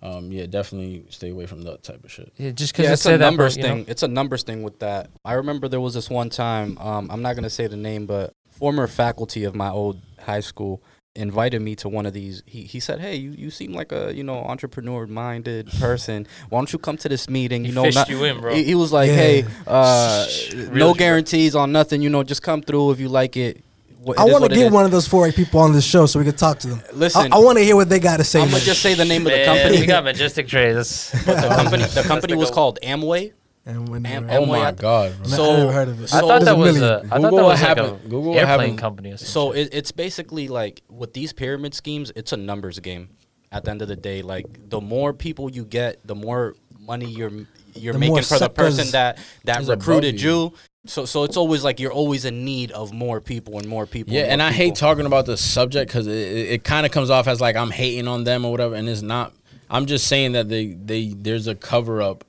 um, 0.02 0.32
yeah, 0.32 0.46
definitely 0.48 1.06
stay 1.10 1.30
away 1.30 1.46
from 1.46 1.62
that 1.64 1.84
type 1.84 2.04
of 2.04 2.12
shit. 2.12 2.32
yeah, 2.38 2.52
just 2.52 2.74
because 2.74 2.86
Yeah, 2.88 2.94
it's 2.94 3.02
a 3.02 3.04
said 3.04 3.20
that, 3.22 3.26
numbers 3.26 3.56
you 3.56 3.64
know, 3.64 3.70
thing. 3.70 3.86
It's 3.88 4.04
a 4.04 4.08
numbers 4.08 4.44
thing 4.44 4.64
with 4.64 4.80
that. 4.80 5.10
I 5.24 5.34
remember 5.34 5.68
there 5.68 5.80
was 5.80 5.94
this 5.94 6.10
one 6.10 6.30
time. 6.30 6.78
Um, 6.80 7.10
I'm 7.12 7.22
not 7.22 7.36
gonna 7.36 7.50
say 7.50 7.68
the 7.68 7.78
name, 7.78 8.06
but 8.06 8.34
former 8.58 8.88
faculty 8.88 9.44
of 9.44 9.54
my 9.56 9.70
old 9.70 10.02
high 10.20 10.40
school 10.42 10.82
invited 11.16 11.60
me 11.62 11.76
to 11.76 11.90
one 11.90 12.06
of 12.06 12.14
these. 12.14 12.44
He 12.46 12.62
he 12.64 12.80
said, 12.80 13.00
"Hey, 13.00 13.16
you, 13.16 13.32
you 13.32 13.50
seem 13.50 13.74
like 13.74 13.92
a 13.92 14.14
you 14.14 14.24
know 14.24 14.38
entrepreneur 14.54 15.08
minded 15.08 15.68
person. 15.80 16.28
Why 16.50 16.60
don't 16.60 16.72
you 16.74 16.80
come 16.80 16.98
to 16.98 17.10
this 17.10 17.30
meeting? 17.30 17.64
He 17.64 17.70
You 17.70 17.76
know, 17.76 17.90
not- 17.90 18.10
you 18.10 18.24
in, 18.24 18.40
bro. 18.42 18.54
He, 18.54 18.64
he 18.64 18.76
was 18.76 18.92
like, 18.92 19.10
Yeah. 19.10 19.16
"Hey, 19.16 19.46
uh, 19.66 20.26
Real 20.54 20.70
no 20.88 20.94
shit. 20.94 21.00
guarantees 21.00 21.56
on 21.56 21.72
nothing. 21.72 22.02
You 22.02 22.10
know, 22.10 22.24
just 22.24 22.42
come 22.44 22.62
through 22.62 22.92
if 22.92 23.00
you 23.00 23.10
like 23.10 23.36
it." 23.38 23.64
Wh- 24.06 24.12
I 24.18 24.24
want 24.26 24.36
to 24.36 24.42
what 24.42 24.52
get 24.54 24.72
one 24.72 24.86
of 24.86 24.92
those 24.92 25.08
forex 25.08 25.34
people 25.36 25.60
on 25.60 25.74
the 25.74 25.82
show 25.82 26.06
so 26.06 26.20
we 26.20 26.26
can 26.26 26.36
talk 26.36 26.60
to 26.60 26.68
them. 26.68 26.82
Listen, 26.94 27.34
I, 27.34 27.38
I 27.38 27.40
want 27.40 27.58
to 27.58 27.64
hear 27.64 27.76
what 27.76 27.90
they 27.90 28.00
got 28.00 28.18
to 28.18 28.24
say. 28.24 28.42
I'm 28.42 28.50
gonna 28.52 28.64
just 28.64 28.82
say 28.82 28.94
the 28.94 29.04
name 29.06 29.26
of 29.26 29.32
the 29.34 29.38
Man, 29.40 29.46
company. 29.46 29.80
we 29.82 29.86
got 29.88 30.04
majestic 30.04 30.48
trades. 30.48 31.12
The 31.26 31.34
company 31.56 31.84
the 31.86 32.04
company 32.04 32.36
was 32.36 32.52
called 32.52 32.80
Amway. 32.84 33.34
And 33.68 33.90
when 33.90 34.06
Am- 34.06 34.30
Oh 34.30 34.46
my 34.46 34.70
at- 34.70 34.78
god! 34.78 35.14
Bro. 35.18 35.28
So- 35.28 35.54
I 35.54 35.58
never 35.58 35.72
heard 35.74 35.90
of 35.90 36.02
it. 36.02 36.14
I 36.14 36.22
thought 36.22 36.42
that 36.44 36.58
was 36.58 36.80
million. 36.80 37.06
a. 37.12 37.14
I 37.14 37.20
thought 37.20 37.32
Google 37.32 37.38
that 37.38 37.44
what 37.44 37.52
was 37.52 37.62
like 37.62 37.78
a. 37.78 38.08
Google 38.08 38.34
airplane 38.36 38.48
happened. 38.48 38.78
company. 38.80 39.12
Or 39.12 39.18
So 39.18 39.52
it, 39.52 39.70
it's 39.74 39.92
basically 39.92 40.48
like 40.48 40.82
with 40.90 41.14
these 41.14 41.34
pyramid 41.34 41.74
schemes, 41.74 42.12
it's 42.16 42.32
a 42.32 42.38
numbers 42.38 42.80
game. 42.80 43.10
At 43.52 43.66
the 43.66 43.72
end 43.72 43.82
of 43.82 43.88
the 43.90 43.96
day, 43.98 44.22
like 44.22 44.70
the 44.70 44.80
more 44.82 45.14
people 45.14 45.50
you 45.52 45.66
get, 45.66 46.06
the 46.08 46.16
more 46.16 46.56
money 46.80 47.08
you're 47.08 47.32
you're 47.76 47.94
The 47.94 48.00
making 48.00 48.24
for 48.24 48.40
the 48.40 48.50
person 48.50 48.90
that 48.92 49.18
that 49.44 49.62
is 49.62 49.68
above 49.70 49.86
recruited 49.86 50.22
you. 50.22 50.30
you. 50.32 50.54
So 50.86 51.06
so 51.06 51.24
it's 51.26 51.36
always 51.36 51.62
like 51.64 51.80
you're 51.82 51.92
always 51.92 52.24
in 52.24 52.46
need 52.46 52.72
of 52.72 52.94
more 52.94 53.20
people 53.20 53.58
and 53.58 53.68
more 53.68 53.86
people. 53.86 54.14
Yeah, 54.14 54.24
more 54.24 54.32
and 54.32 54.42
I 54.42 54.52
hate 54.54 54.76
talking 54.76 55.06
about 55.06 55.26
the 55.26 55.36
subject 55.38 55.90
because 55.92 56.08
it, 56.08 56.12
it, 56.14 56.52
it 56.54 56.64
kind 56.64 56.86
of 56.86 56.92
comes 56.94 57.10
off 57.10 57.28
as 57.28 57.42
like 57.42 57.58
I'm 57.58 57.72
hating 57.72 58.08
on 58.08 58.24
them 58.24 58.46
or 58.46 58.52
whatever, 58.52 58.76
and 58.76 58.88
it's 58.88 59.02
not. 59.02 59.34
I'm 59.70 59.86
just 59.88 60.08
saying 60.08 60.32
that 60.34 60.48
they 60.48 60.68
they 60.68 61.08
there's 61.10 61.48
a 61.48 61.56
cover 61.56 62.02
up 62.02 62.24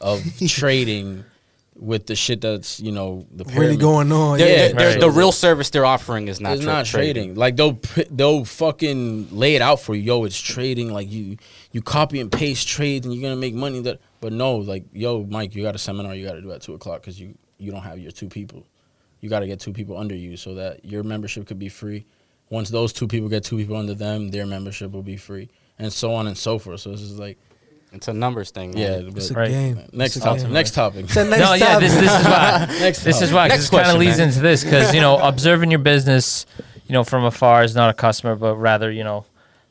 of 0.00 0.22
trading 0.48 1.24
with 1.76 2.06
the 2.06 2.14
shit 2.14 2.42
that's 2.42 2.78
you 2.80 2.92
know 2.92 3.26
the 3.34 3.44
really 3.58 3.76
going 3.76 4.12
on. 4.12 4.38
They're- 4.38 4.48
yeah. 4.48 4.56
they're- 4.56 4.74
they're- 4.74 4.90
Right. 4.92 5.00
the 5.00 5.10
real 5.10 5.32
service 5.32 5.70
they're 5.70 5.86
offering 5.86 6.28
is 6.28 6.40
not, 6.40 6.52
it's 6.54 6.62
tra- 6.62 6.72
not 6.72 6.84
trading. 6.86 7.34
Like 7.36 7.56
they'll 7.56 7.78
they'll 8.10 8.44
fucking 8.44 9.28
lay 9.36 9.54
it 9.54 9.62
out 9.62 9.80
for 9.80 9.94
you. 9.94 10.02
Yo, 10.02 10.24
it's 10.24 10.38
trading. 10.38 10.92
Like 10.92 11.10
you 11.10 11.36
you 11.72 11.80
copy 11.82 12.20
and 12.20 12.30
paste 12.30 12.68
trades 12.68 13.06
and 13.06 13.14
you're 13.14 13.22
gonna 13.22 13.40
make 13.40 13.54
money. 13.54 13.80
That 13.80 14.00
but 14.20 14.32
no, 14.32 14.56
like 14.56 14.84
yo, 14.92 15.24
Mike, 15.24 15.54
you 15.54 15.62
got 15.62 15.74
a 15.74 15.78
seminar 15.78 16.14
you 16.14 16.26
got 16.26 16.34
to 16.34 16.42
do 16.42 16.52
at 16.52 16.60
two 16.60 16.74
o'clock 16.74 17.00
because 17.00 17.18
you 17.18 17.34
you 17.58 17.70
don't 17.72 17.82
have 17.82 17.98
your 17.98 18.10
two 18.12 18.28
people. 18.28 18.66
You 19.20 19.28
got 19.28 19.40
to 19.40 19.46
get 19.46 19.60
two 19.60 19.72
people 19.72 19.96
under 19.98 20.14
you 20.14 20.36
so 20.38 20.54
that 20.54 20.84
your 20.84 21.02
membership 21.02 21.46
could 21.46 21.58
be 21.58 21.68
free. 21.68 22.06
Once 22.48 22.68
those 22.70 22.92
two 22.92 23.06
people 23.06 23.28
get 23.28 23.44
two 23.44 23.56
people 23.58 23.76
under 23.76 23.94
them, 23.94 24.30
their 24.30 24.44
membership 24.46 24.92
will 24.92 25.02
be 25.02 25.16
free, 25.16 25.48
and 25.78 25.92
so 25.92 26.12
on 26.14 26.26
and 26.26 26.36
so 26.36 26.58
forth. 26.58 26.80
So 26.80 26.90
this 26.90 27.00
is 27.02 27.18
like 27.18 27.38
It's 27.92 28.08
a 28.08 28.12
numbers 28.12 28.50
thing. 28.50 28.76
yeah. 28.76 28.98
man. 28.98 29.12
It's 29.16 29.30
a 29.30 29.34
Right. 29.34 29.48
game. 29.50 29.76
next 29.92 30.16
It's 30.16 30.24
a 30.24 30.28
topic. 30.28 30.42
game. 30.44 30.52
Next 30.52 30.70
topic. 30.74 31.04
It's 31.06 31.16
a 31.16 31.24
next 31.24 31.40
no, 31.42 31.54
yeah, 31.54 31.78
this, 31.80 31.94
this 31.94 32.02
is 32.20 32.24
why. 32.24 32.66
Next 32.80 33.04
This 33.04 33.16
is 33.16 33.30
topic. 33.30 33.34
why. 33.34 33.48
'cause 33.48 33.58
Next 33.58 33.70
this 33.70 33.80
kind 33.80 33.90
of 33.90 33.98
leads 33.98 34.18
man. 34.18 34.28
into 34.28 34.40
this 34.40 34.62
because 34.64 34.94
you 34.94 35.00
know 35.00 35.18
observing 35.18 35.70
your 35.70 35.80
business, 35.80 36.46
you 36.86 36.92
know 36.92 37.02
from 37.04 37.24
afar 37.24 37.64
is 37.64 37.74
not 37.74 37.90
a 37.90 37.94
customer, 37.94 38.36
but 38.36 38.54
rather 38.56 38.90
you 38.92 39.02
know 39.04 39.24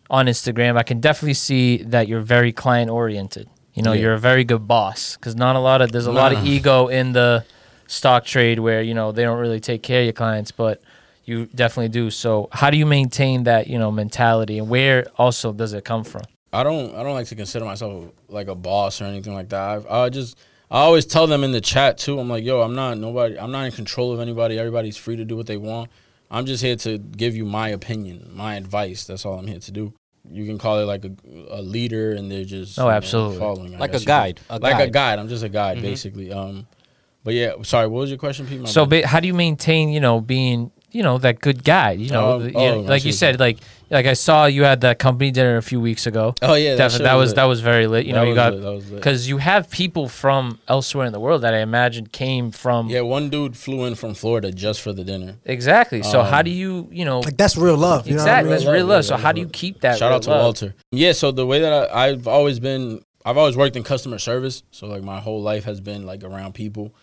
on 0.10 0.26
Instagram, 0.26 0.78
I 0.78 0.84
can 0.84 1.00
definitely 1.00 1.36
see 1.36 1.78
that 1.84 2.08
you're 2.08 2.22
very 2.22 2.52
client 2.52 2.90
oriented. 2.90 3.48
You 3.76 3.84
know, 3.84 3.94
Yeah. 3.94 4.02
you're 4.02 4.14
a 4.14 4.20
very 4.20 4.44
good 4.44 4.68
boss 4.68 5.16
because 5.16 5.36
not 5.36 5.56
a 5.56 5.60
lot 5.60 5.82
of 5.82 5.92
there's 5.92 6.08
a 6.08 6.12
lot 6.12 6.34
of 6.34 6.46
ego 6.46 6.88
in 6.88 7.14
the 7.14 7.46
stock 7.88 8.26
trade 8.26 8.60
where 8.60 8.82
you 8.82 8.94
know 8.94 9.12
they 9.12 9.24
don't 9.24 9.38
really 9.40 9.60
take 9.62 9.82
care 9.84 10.00
of 10.02 10.06
your 10.06 10.14
clients, 10.14 10.52
but 10.52 10.82
you 11.26 11.46
definitely 11.56 11.90
do. 11.90 12.10
So 12.10 12.50
how 12.52 12.70
do 12.72 12.78
you 12.78 12.86
maintain 12.86 13.44
that 13.44 13.68
you 13.68 13.78
know 13.80 13.92
mentality, 13.92 14.58
and 14.58 14.68
where 14.68 15.06
also 15.18 15.54
does 15.54 15.72
it 15.74 15.86
come 15.86 16.04
from? 16.04 16.24
I 16.52 16.64
don't 16.64 16.96
I 16.96 17.04
don't 17.04 17.14
like 17.14 17.28
to 17.28 17.36
consider 17.36 17.66
myself 17.66 18.12
like 18.28 18.48
a 18.48 18.56
boss 18.56 19.02
or 19.02 19.06
anything 19.06 19.34
like 19.34 19.50
that. 19.50 19.62
I've, 19.70 19.86
I 19.88 20.10
just 20.10 20.38
I 20.72 20.82
always 20.82 21.06
tell 21.06 21.28
them 21.28 21.44
in 21.44 21.52
the 21.52 21.62
chat 21.62 21.98
too. 21.98 22.20
I'm 22.20 22.30
like, 22.30 22.44
yo, 22.44 22.62
I'm 22.62 22.76
not 22.76 22.98
nobody. 22.98 23.40
I'm 23.40 23.52
not 23.52 23.66
in 23.66 23.72
control 23.72 24.12
of 24.14 24.20
anybody. 24.20 24.58
Everybody's 24.58 24.98
free 24.98 25.16
to 25.16 25.26
do 25.26 25.36
what 25.36 25.48
they 25.48 25.58
want. 25.58 25.90
I'm 26.32 26.46
just 26.46 26.62
here 26.64 26.76
to 26.78 26.98
give 27.00 27.36
you 27.36 27.44
my 27.46 27.70
opinion, 27.70 28.30
my 28.34 28.56
advice. 28.56 29.04
That's 29.06 29.26
all 29.26 29.40
I'm 29.40 29.48
here 29.48 29.60
to 29.60 29.72
do. 29.72 29.94
You 30.32 30.46
can 30.46 30.60
call 30.60 30.78
it 30.80 30.84
like 30.86 31.04
a, 31.06 31.12
a 31.50 31.62
leader, 31.62 32.12
and 32.12 32.30
they're 32.32 32.44
just 32.46 32.78
Oh, 32.78 32.84
you 32.84 32.90
know, 32.90 32.96
absolutely. 32.98 33.40
following. 33.40 33.76
I 33.76 33.80
Like 33.80 33.90
a 33.90 33.94
guess 33.94 34.02
you 34.02 34.08
guide, 34.08 34.40
a 34.50 34.60
like 34.60 34.76
a 34.76 34.78
guide. 34.80 34.94
guide. 34.94 35.20
I'm 35.20 35.28
just 35.28 35.44
a 35.44 35.50
guide, 35.50 35.78
Mhm. 35.80 35.82
basically. 35.82 36.32
Um, 36.32 36.68
but 37.24 37.34
yeah, 37.34 37.54
sorry. 37.64 37.88
What 37.88 38.02
was 38.02 38.10
your 38.12 38.20
question, 38.20 38.46
Pete? 38.46 38.60
My 38.62 38.68
So, 38.70 38.86
ba- 38.86 39.08
how 39.08 39.20
do 39.20 39.28
you 39.28 39.34
maintain, 39.34 39.90
you 39.90 40.00
know, 40.00 40.22
being, 40.22 40.72
you 40.92 41.04
know, 41.04 41.18
that 41.20 41.40
good 41.40 41.64
guy? 41.64 41.92
You 41.92 42.10
know, 42.12 42.32
Um, 42.36 42.44
the- 42.44 42.50
you 42.52 42.58
oh, 42.58 42.84
I 42.84 42.88
like 42.88 43.02
see 43.02 43.10
you 43.10 43.14
what 43.14 43.20
said, 43.20 43.36
you- 43.36 43.40
like, 43.40 43.58
like 43.92 44.06
I 44.06 44.14
saw 44.14 44.46
you 44.46 44.64
had 44.64 44.82
that 44.82 45.00
company 45.00 45.32
dinner 45.32 45.58
a 45.58 45.62
few 45.64 45.80
weeks 45.82 46.06
ago. 46.06 46.36
oh 46.42 46.54
yeah, 46.54 46.76
That, 46.76 46.92
shit 46.92 47.02
that 47.04 47.16
was 47.16 47.30
lit. 47.32 47.36
that 47.38 47.46
was 47.46 47.60
very 47.62 47.88
lit. 47.88 48.06
You 48.06 48.14
That 48.14 48.20
know, 48.20 48.24
you 48.24 48.30
was 48.30 48.36
got 48.36 48.54
lit, 48.54 48.62
that 48.62 48.72
was 48.74 48.86
lit. 48.92 48.96
because 49.02 49.28
you 49.30 49.38
have 49.38 49.70
people 49.70 50.08
from 50.08 50.60
elsewhere 50.68 51.06
in 51.08 51.14
the 51.14 51.20
world 51.20 51.42
that 51.42 51.54
I 51.54 51.60
imagine 51.60 52.06
came 52.08 52.52
from 52.52 52.90
yeah, 52.90 53.02
one 53.02 53.30
dude 53.30 53.58
flew 53.58 53.86
in 53.86 53.96
from 53.96 54.14
Florida 54.14 54.52
just 54.52 54.82
for 54.82 54.94
the 54.94 55.04
dinner. 55.04 55.36
exactly. 55.46 56.04
So 56.04 56.22
how 56.24 56.40
Um, 56.40 56.46
do 56.46 56.52
you, 56.52 56.88
you 56.92 57.04
know, 57.06 57.22
Like 57.22 57.38
that's 57.38 57.58
real 57.58 57.78
love. 57.78 58.08
You 58.08 58.14
exactly 58.14 58.46
know 58.46 58.50
that's 58.52 58.64
what 58.66 58.70
I 58.70 58.74
mean? 58.74 58.80
real 58.82 58.86
love, 58.88 58.96
love. 58.98 59.06
So 59.06 59.16
yeah, 59.16 59.22
how 59.22 59.32
do 59.32 59.42
yeah. 59.42 59.46
you 59.48 59.52
keep 59.52 59.82
that? 59.82 59.98
Shout 59.98 60.10
real 60.10 60.16
out 60.18 60.22
to 60.24 60.30
love? 60.30 60.44
Walter. 60.44 60.76
Yeah, 60.92 61.12
so 61.14 61.32
the 61.32 61.46
way 61.46 61.60
that 61.62 61.74
I, 61.92 62.08
I've 62.10 62.28
always 62.28 62.60
been, 62.60 63.02
I've 63.26 63.38
always 63.38 63.58
worked 63.58 63.76
in 63.76 63.84
customer 63.84 64.18
service, 64.20 64.64
so 64.72 64.86
like 64.88 65.04
my 65.04 65.20
whole 65.20 65.42
life 65.42 65.64
has 65.66 65.82
been 65.82 66.06
like 66.06 66.24
around 66.24 66.54
people. 66.54 66.94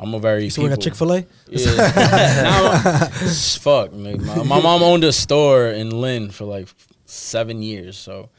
I'm 0.00 0.14
a 0.14 0.18
very 0.18 0.50
So 0.50 0.62
we 0.62 0.68
got 0.68 0.80
people- 0.80 0.82
Chick 0.82 0.94
Fil 0.96 1.12
A. 1.12 1.26
Yeah. 1.48 3.08
fuck. 3.60 3.90
like, 3.92 4.18
my, 4.20 4.42
my 4.42 4.60
mom 4.60 4.82
owned 4.82 5.04
a 5.04 5.12
store 5.12 5.68
in 5.68 5.90
Lynn 5.90 6.30
for 6.30 6.44
like 6.44 6.68
seven 7.04 7.62
years, 7.62 7.96
so 7.96 8.30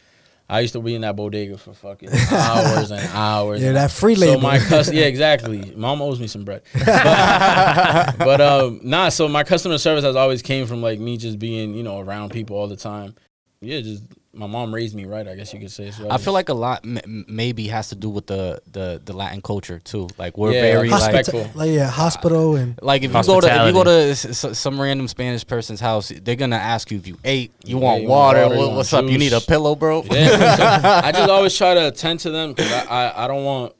I 0.49 0.59
used 0.59 0.73
to 0.73 0.81
be 0.81 0.93
in 0.93 1.01
that 1.01 1.15
bodega 1.15 1.57
for 1.57 1.73
fucking 1.73 2.09
hours 2.31 2.91
and 2.91 3.09
hours. 3.13 3.61
Yeah, 3.61 3.69
and 3.69 3.77
that 3.77 3.91
free 3.91 4.15
labor. 4.15 4.33
So 4.33 4.39
my 4.39 4.59
cus- 4.59 4.91
yeah, 4.91 5.05
exactly. 5.05 5.73
Mom 5.75 6.01
owes 6.01 6.19
me 6.19 6.27
some 6.27 6.43
bread, 6.43 6.63
but, 6.73 8.17
but 8.17 8.41
um, 8.41 8.79
nah. 8.83 9.09
So 9.09 9.27
my 9.29 9.43
customer 9.43 9.77
service 9.77 10.03
has 10.03 10.15
always 10.15 10.41
came 10.41 10.67
from 10.67 10.81
like 10.81 10.99
me 10.99 11.17
just 11.17 11.39
being 11.39 11.73
you 11.75 11.83
know 11.83 11.99
around 11.99 12.31
people 12.31 12.57
all 12.57 12.67
the 12.67 12.75
time. 12.75 13.15
Yeah, 13.61 13.79
just 13.79 14.03
my 14.35 14.47
mom 14.47 14.73
raised 14.73 14.95
me 14.95 15.05
right. 15.05 15.27
I 15.27 15.35
guess 15.35 15.53
you 15.53 15.59
could 15.59 15.71
say. 15.71 15.91
So 15.91 16.09
I 16.09 16.17
feel 16.17 16.33
like 16.33 16.49
a 16.49 16.53
lot 16.55 16.81
m- 16.83 16.97
m- 16.97 17.25
maybe 17.27 17.67
has 17.67 17.89
to 17.89 17.95
do 17.95 18.09
with 18.09 18.25
the, 18.25 18.61
the, 18.71 18.99
the 19.05 19.13
Latin 19.13 19.41
culture 19.43 19.77
too. 19.79 20.07
Like 20.17 20.37
we're 20.37 20.53
Yeah, 20.53 20.61
very 20.61 20.89
like 20.89 21.01
like 21.01 21.13
respectful. 21.13 21.51
Like 21.53 21.69
yeah, 21.71 21.87
hospital 21.89 22.55
and 22.55 22.79
like 22.81 23.03
if 23.03 23.13
you 23.13 23.23
go 23.23 23.39
to 23.41 23.47
if 23.47 23.67
you 23.67 23.73
go 23.73 23.83
to 23.83 23.91
s- 24.11 24.43
s- 24.43 24.57
some 24.57 24.81
random 24.81 25.07
Spanish 25.07 25.45
person's 25.45 25.79
house, 25.79 26.11
they're 26.23 26.35
gonna 26.35 26.55
ask 26.55 26.89
you 26.89 26.97
if 26.97 27.05
you 27.07 27.17
ate, 27.23 27.51
you 27.63 27.77
Yeah, 27.77 27.83
want 27.83 28.01
you 28.01 28.07
water, 28.09 28.41
water, 28.41 28.53
you 28.55 28.59
what- 28.59 28.67
want 28.69 28.77
what's 28.77 28.93
up? 28.93 29.05
You 29.05 29.17
need 29.19 29.33
a 29.33 29.41
pillow, 29.41 29.75
bro. 29.75 30.03
Yeah, 30.11 30.55
so 30.55 30.63
I 31.07 31.11
just 31.11 31.29
always 31.29 31.55
try 31.55 31.75
to 31.75 31.87
attend 31.87 32.21
to 32.21 32.31
them 32.31 32.53
because 32.53 32.71
I, 32.71 32.85
I, 33.09 33.25
I 33.25 33.27
don't 33.27 33.43
want 33.43 33.73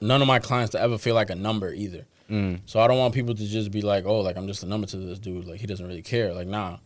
none 0.00 0.20
of 0.20 0.26
my 0.26 0.40
clients 0.40 0.72
to 0.72 0.80
ever 0.80 0.98
feel 0.98 1.14
like 1.14 1.30
a 1.30 1.36
number 1.36 1.72
either. 1.72 2.04
Mm. 2.28 2.60
So 2.66 2.80
I 2.80 2.88
don't 2.88 2.98
want 2.98 3.14
people 3.14 3.34
to 3.34 3.46
just 3.46 3.70
be 3.70 3.82
like, 3.82 4.04
oh, 4.04 4.20
like 4.20 4.36
I'm 4.36 4.46
just 4.48 4.62
a 4.64 4.66
number 4.66 4.86
to 4.88 4.96
this 4.96 5.18
dude. 5.20 5.44
Like 5.46 5.60
he 5.60 5.66
doesn't 5.68 5.86
really 5.86 6.02
care. 6.02 6.32
Like 6.32 6.48
nah, 6.48 6.78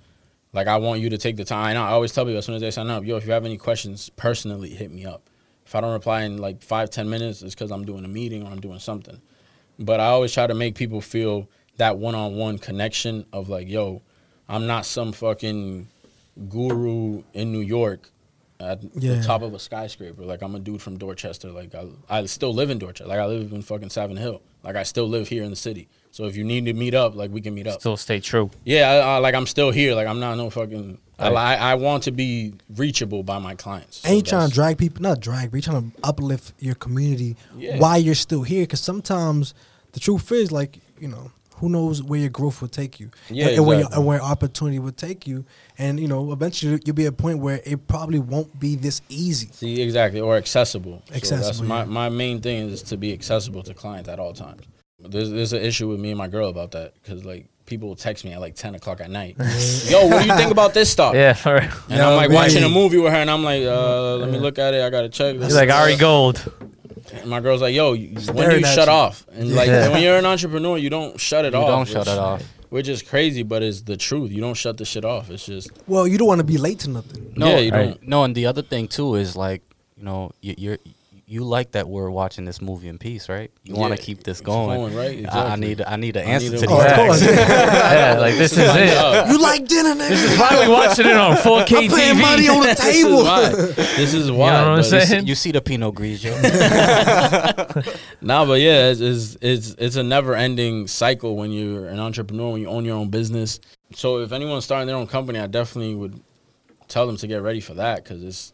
like 0.57 0.69
I 0.69 0.79
want 0.79 1.01
you 1.01 1.11
to 1.11 1.19
take 1.19 1.37
the 1.37 1.45
time. 1.45 1.77
I 1.77 1.91
always 1.91 2.13
tell 2.13 2.25
people 2.25 2.39
as 2.39 2.47
soon 2.47 2.55
as 2.55 2.63
they 2.63 2.71
sign 2.71 2.89
up, 2.89 3.05
yo, 3.05 3.17
if 3.17 3.27
you 3.27 3.33
have 3.33 3.45
any 3.45 3.59
questions, 3.59 4.09
personally 4.09 4.71
hit 4.71 4.91
me 4.91 5.05
up. 5.05 5.29
If 5.67 5.75
I 5.75 5.83
don't 5.83 5.93
reply 5.93 6.23
in 6.23 6.39
like 6.39 6.63
five 6.63 6.89
ten 6.89 7.11
minutes, 7.11 7.43
it's 7.43 7.55
because 7.55 7.71
I'm 7.71 7.85
doing 7.85 8.07
a 8.07 8.09
meeting 8.09 8.43
or 8.43 8.51
I'm 8.51 8.61
doing 8.61 8.79
something. 8.79 9.21
But 9.79 10.01
I 10.01 10.07
always 10.07 10.33
try 10.33 10.47
to 10.47 10.55
make 10.55 10.75
people 10.75 11.03
feel 11.03 11.47
that 11.77 11.99
one 11.99 12.15
on 12.15 12.37
one 12.37 12.57
connection 12.57 13.27
of 13.35 13.51
like, 13.51 13.69
yo, 13.69 14.01
I'm 14.49 14.67
not 14.67 14.87
some 14.87 15.13
fucking 15.13 15.89
guru 16.49 17.23
in 17.35 17.53
New 17.53 17.61
York 17.61 18.11
at 18.61 18.81
Yeah. 18.95 19.15
the 19.17 19.23
top 19.23 19.43
of 19.43 19.53
a 19.55 19.59
skyscraper. 19.59 20.25
Like 20.25 20.43
I'm 20.43 20.55
a 20.55 20.59
dude 20.59 20.81
from 20.83 20.99
Dorchester. 20.99 21.51
Like 21.51 21.75
I, 21.75 21.87
I 22.09 22.27
still 22.27 22.55
live 22.55 22.71
in 22.71 22.79
Dorchester. 22.79 23.07
Like 23.09 23.19
I 23.21 23.27
live 23.27 23.53
in 23.53 23.63
fucking 23.63 23.91
Savin 23.91 24.17
Hill. 24.17 24.41
Like 24.63 24.77
I 24.77 24.83
still 24.83 25.07
live 25.09 25.29
here 25.29 25.43
in 25.45 25.51
the 25.51 25.57
city. 25.57 25.89
So 26.11 26.25
if 26.25 26.35
you 26.37 26.45
need 26.45 26.65
to 26.65 26.73
meet 26.73 26.95
up, 26.95 27.15
like 27.15 27.31
we 27.31 27.41
can 27.43 27.55
meet 27.55 27.67
up. 27.67 27.81
Still 27.81 27.97
stay 27.99 28.21
true. 28.21 28.51
Yeah, 28.65 28.91
I, 28.91 28.97
I, 28.97 29.19
like 29.19 29.35
I'm 29.35 29.47
still 29.47 29.71
here. 29.71 29.95
Like 29.95 30.07
I'm 30.07 30.19
not 30.21 30.37
no 30.37 30.51
fucking. 30.51 30.99
I, 31.19 31.31
Right. 31.31 31.59
I, 31.59 31.71
I 31.73 31.75
want 31.77 32.03
to 32.05 32.11
be 32.11 32.53
reachable 32.75 33.23
by 33.23 33.39
my 33.39 33.55
clients. 33.55 33.99
So 33.99 34.11
and 34.11 34.27
trying 34.27 34.49
to 34.49 34.55
drag 34.55 34.77
people, 34.77 35.03
not 35.03 35.19
drag, 35.21 35.51
but 35.51 35.57
you're 35.57 35.63
trying 35.73 35.91
to 35.93 35.99
uplift 36.05 36.53
your 36.59 36.75
community 36.75 37.37
Yeah. 37.57 37.79
while 37.79 37.99
you're 37.99 38.15
still 38.15 38.43
here. 38.43 38.65
Because 38.65 38.81
sometimes 38.81 39.55
the 39.93 40.01
truth 40.01 40.31
is, 40.33 40.53
like 40.53 40.79
you 40.99 41.09
know, 41.09 41.31
who 41.57 41.69
knows 41.69 42.03
where 42.03 42.21
your 42.21 42.29
growth 42.31 42.61
will 42.61 42.69
take 42.69 42.99
you, 43.01 43.11
Yeah, 43.29 43.49
and, 43.49 43.57
and 43.59 43.67
where 43.67 43.79
your, 43.81 43.89
and 43.93 44.07
where 44.07 44.21
opportunity 44.23 44.79
will 44.79 44.93
take 44.93 45.27
you, 45.27 45.45
and 45.79 45.99
you 45.99 46.09
know, 46.09 46.33
eventually 46.33 46.81
you'll 46.85 46.95
be 46.95 47.05
at 47.07 47.13
a 47.13 47.17
point 47.17 47.39
where 47.39 47.61
it 47.65 47.87
probably 47.89 48.19
won't 48.19 48.59
be 48.59 48.77
this 48.77 49.01
easy. 49.09 49.49
See 49.53 49.81
exactly 49.83 50.21
or 50.21 50.37
accessible. 50.37 51.03
So 51.07 51.13
that's 51.15 51.33
Accessible, 51.33 51.69
my 51.69 51.85
my 51.85 52.09
main 52.09 52.41
thing 52.41 52.69
is 52.69 52.83
to 52.85 52.97
be 52.97 53.13
accessible 53.13 53.63
to 53.65 53.75
clients 53.75 54.09
at 54.09 54.19
all 54.19 54.33
times. 54.33 54.63
There's 54.99 55.31
there's 55.31 55.53
an 55.53 55.63
issue 55.63 55.89
with 55.89 56.01
me 56.01 56.11
and 56.11 56.19
my 56.19 56.29
girl 56.29 56.49
about 56.49 56.71
that 56.73 56.95
because 57.03 57.25
like 57.25 57.47
people 57.67 57.89
will 57.89 57.97
text 57.97 58.25
me 58.25 58.33
at 58.33 58.41
like 58.41 58.55
ten 58.55 58.75
o'clock 58.75 59.01
at 59.01 59.11
night. 59.11 59.37
Yo, 59.89 60.07
what 60.07 60.23
do 60.23 60.29
you 60.29 60.37
think 60.37 60.51
about 60.51 60.73
this 60.75 60.91
stuff? 60.91 61.15
Yeah, 61.15 61.33
for 61.35 61.55
real. 61.55 61.63
And 61.63 61.73
Yeah, 61.91 62.09
I'm 62.09 62.17
like 62.17 62.29
really. 62.31 62.35
watching 62.43 62.65
a 62.65 62.69
movie 62.69 62.99
with 62.99 63.13
her, 63.13 63.19
and 63.19 63.31
I'm 63.31 63.43
like, 63.45 63.63
uh, 63.63 64.17
let 64.17 64.31
me 64.31 64.39
look 64.39 64.59
at 64.59 64.73
it. 64.75 64.83
I 64.83 64.91
gotta 64.91 65.09
check. 65.09 65.37
This 65.39 65.51
You're 65.51 65.59
like 65.67 65.71
Ari 65.71 65.97
Gold. 65.97 66.51
And 67.13 67.31
my 67.31 67.41
girl's 67.41 67.61
like, 67.63 67.75
yo, 67.75 67.95
when 67.95 68.15
do 68.51 68.59
you 68.59 68.65
shut 68.67 68.87
you. 68.89 68.93
off? 68.93 69.27
And 69.33 69.55
like 69.55 69.69
Yeah. 69.69 69.89
when 69.91 70.03
you're 70.03 70.17
an 70.19 70.27
entrepreneur, 70.27 70.77
you 70.79 70.91
don't 70.91 71.19
shut 71.21 71.45
it 71.45 71.53
You 71.53 71.59
off. 71.61 71.69
don't 71.69 71.87
shut 71.89 72.07
which- 72.07 72.15
it 72.15 72.19
off. 72.19 72.43
Which 72.69 72.89
is 72.89 73.01
crazy, 73.01 73.45
but 73.45 73.63
it's 73.63 73.83
the 73.83 73.97
truth. 73.97 74.33
You 74.33 74.41
don't 74.41 74.55
shut 74.57 74.77
the 74.77 74.85
shit 74.85 75.05
off. 75.05 75.31
It's 75.31 75.47
just 75.47 75.71
Well, 75.87 76.07
you 76.09 76.19
don't 76.19 76.27
want 76.27 76.41
to 76.41 76.45
be 76.45 76.59
late 76.59 76.81
to 76.81 76.91
nothing. 76.91 77.33
No, 77.37 77.49
Yeah, 77.49 77.59
you 77.59 77.71
right. 77.71 77.85
don't. 77.91 78.03
no, 78.09 78.25
and 78.25 78.35
the 78.35 78.47
other 78.47 78.61
thing 78.63 78.89
too 78.89 79.15
is 79.15 79.37
like, 79.37 79.63
you 79.97 80.05
know, 80.05 80.33
you, 80.43 80.55
you're 80.59 80.79
you 81.29 81.43
like 81.43 81.73
that 81.73 81.89
we're 81.89 82.09
watching 82.09 82.45
this 82.45 82.63
movie 82.63 82.87
in 82.87 82.99
peace, 82.99 83.29
right? 83.29 83.51
You 83.65 83.75
want 83.75 83.97
to 83.97 84.01
keep 84.01 84.23
this 84.23 84.41
going. 84.41 84.79
going, 84.79 84.95
right? 84.95 85.27
I, 85.35 85.55
I 85.55 85.57
need 85.57 85.83
I 85.83 85.97
need 85.97 86.17
an 86.17 86.25
I 86.25 86.31
answer 86.31 86.51
need 86.53 86.59
to 86.61 86.65
a- 86.67 86.69
these 86.69 86.71
Oh, 86.71 87.31
of 87.31 87.37
Yeah, 87.37 88.17
like 88.21 88.35
this 88.37 88.53
is 88.53 88.59
it. 88.59 88.97
Uh, 88.97 89.27
you 89.29 89.43
like 89.43 89.67
dinner, 89.67 89.91
nigga? 89.95 90.09
This 90.09 90.23
is 90.33 90.39
why 90.39 90.65
we 90.67 90.73
watching 90.73 91.07
it 91.07 91.17
on 91.17 91.37
4K 91.39 91.61
I'm 91.61 91.67
paying 91.91 92.15
TV. 92.15 92.21
money 92.21 92.49
on 92.49 92.61
the 92.61 92.67
This 92.75 92.85
is 92.85 93.03
table. 93.03 93.25
why. 93.25 93.49
This 93.51 94.15
is 94.15 94.31
why. 94.31 94.51
know 94.51 94.53
what 94.53 94.69
I'm 94.69 94.77
but 94.79 94.87
it's- 94.87 95.09
saying? 95.09 95.27
You 95.27 95.35
see 95.35 95.51
the 95.51 95.61
Pinot 95.61 95.95
Grigio. 95.97 96.33
Nah, 98.21 98.45
but 98.47 98.61
yeah, 98.61 98.91
it's, 98.91 99.01
it's 99.01 99.37
it's 99.41 99.75
it's 99.79 99.97
a 99.97 100.03
never 100.03 100.35
ending 100.35 100.87
cycle 100.87 101.37
when 101.37 101.51
you're 101.53 101.87
an 101.89 102.01
entrepreneur 102.01 102.53
when 102.53 102.61
you 102.63 102.69
own 102.69 102.85
your 102.85 102.97
own 102.97 103.09
business. 103.11 103.61
So 103.95 104.19
if 104.21 104.33
anyone's 104.33 104.65
starting 104.65 104.87
their 104.87 104.97
own 104.97 105.07
company, 105.07 105.39
I 105.39 105.47
definitely 105.47 105.95
would 105.95 106.21
tell 106.89 107.07
them 107.07 107.17
to 107.19 107.27
get 107.27 107.43
ready 107.43 107.61
for 107.61 107.75
that 107.75 108.03
because 108.03 108.23
it's 108.25 108.53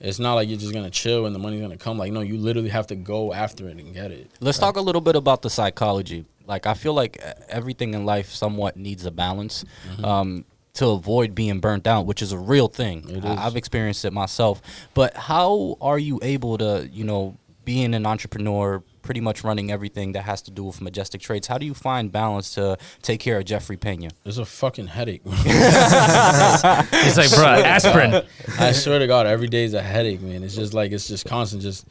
it's 0.00 0.18
not 0.18 0.34
like 0.34 0.48
you're 0.48 0.58
just 0.58 0.72
gonna 0.72 0.90
chill 0.90 1.26
and 1.26 1.34
the 1.34 1.38
money's 1.38 1.60
gonna 1.60 1.76
come. 1.76 1.98
Like 1.98 2.12
no, 2.12 2.20
you 2.20 2.36
literally 2.38 2.68
have 2.70 2.86
to 2.88 2.96
go 2.96 3.32
after 3.32 3.68
it 3.68 3.78
and 3.78 3.92
get 3.94 4.10
it. 4.10 4.30
Let's 4.40 4.58
talk 4.58 4.76
a 4.76 4.80
little 4.80 5.00
bit 5.00 5.16
about 5.16 5.42
the 5.42 5.50
psychology. 5.50 6.24
Like 6.46 6.66
I 6.66 6.74
feel 6.74 6.94
like 6.94 7.18
everything 7.48 7.94
in 7.94 8.04
life 8.06 8.30
somewhat 8.30 8.76
needs 8.76 9.04
a 9.06 9.10
balance. 9.10 9.64
Um, 10.02 10.44
to 10.74 10.86
avoid 10.90 11.34
being 11.34 11.58
burnt 11.58 11.88
out, 11.88 12.06
which 12.06 12.22
is 12.22 12.30
a 12.30 12.38
real 12.38 12.68
thing. 12.68 13.02
Mm-hmm. 13.02 13.26
I- 13.26 13.46
I've 13.46 13.56
experienced 13.56 14.04
it 14.04 14.12
myself. 14.12 14.62
But 14.94 15.16
how 15.16 15.76
are 15.80 15.98
you 15.98 16.20
able 16.22 16.56
to, 16.58 16.88
you 16.92 17.02
know, 17.02 17.36
being 17.64 17.94
an 17.94 18.06
entrepreneur, 18.06 18.80
pretty 19.08 19.20
much 19.22 19.42
running 19.42 19.70
everything 19.70 20.12
that 20.12 20.24
has 20.24 20.42
to 20.42 20.50
do 20.50 20.62
with 20.64 20.82
majestic 20.82 21.18
trades? 21.22 21.46
How 21.46 21.56
do 21.56 21.64
you 21.64 21.72
find 21.72 22.12
balance 22.12 22.52
to 22.56 22.76
take 23.00 23.20
care 23.20 23.38
of 23.38 23.46
Jeffrey 23.46 23.78
Pena? 23.78 24.10
It's 24.26 24.36
a 24.36 24.44
fucking 24.44 24.88
headache. 24.88 25.22
He's 25.26 27.16
like, 27.16 27.30
bro, 27.34 27.46
aspirin. 27.46 28.22
I 28.58 28.72
swear 28.72 28.98
to 28.98 29.06
God, 29.06 29.26
every 29.26 29.48
day 29.48 29.64
is 29.64 29.72
a 29.72 29.80
headache, 29.82 30.20
man. 30.20 30.42
It's 30.44 30.54
just 30.54 30.74
like 30.74 30.92
it's 30.92 31.08
just 31.08 31.24
constant, 31.24 31.62
just 31.62 31.86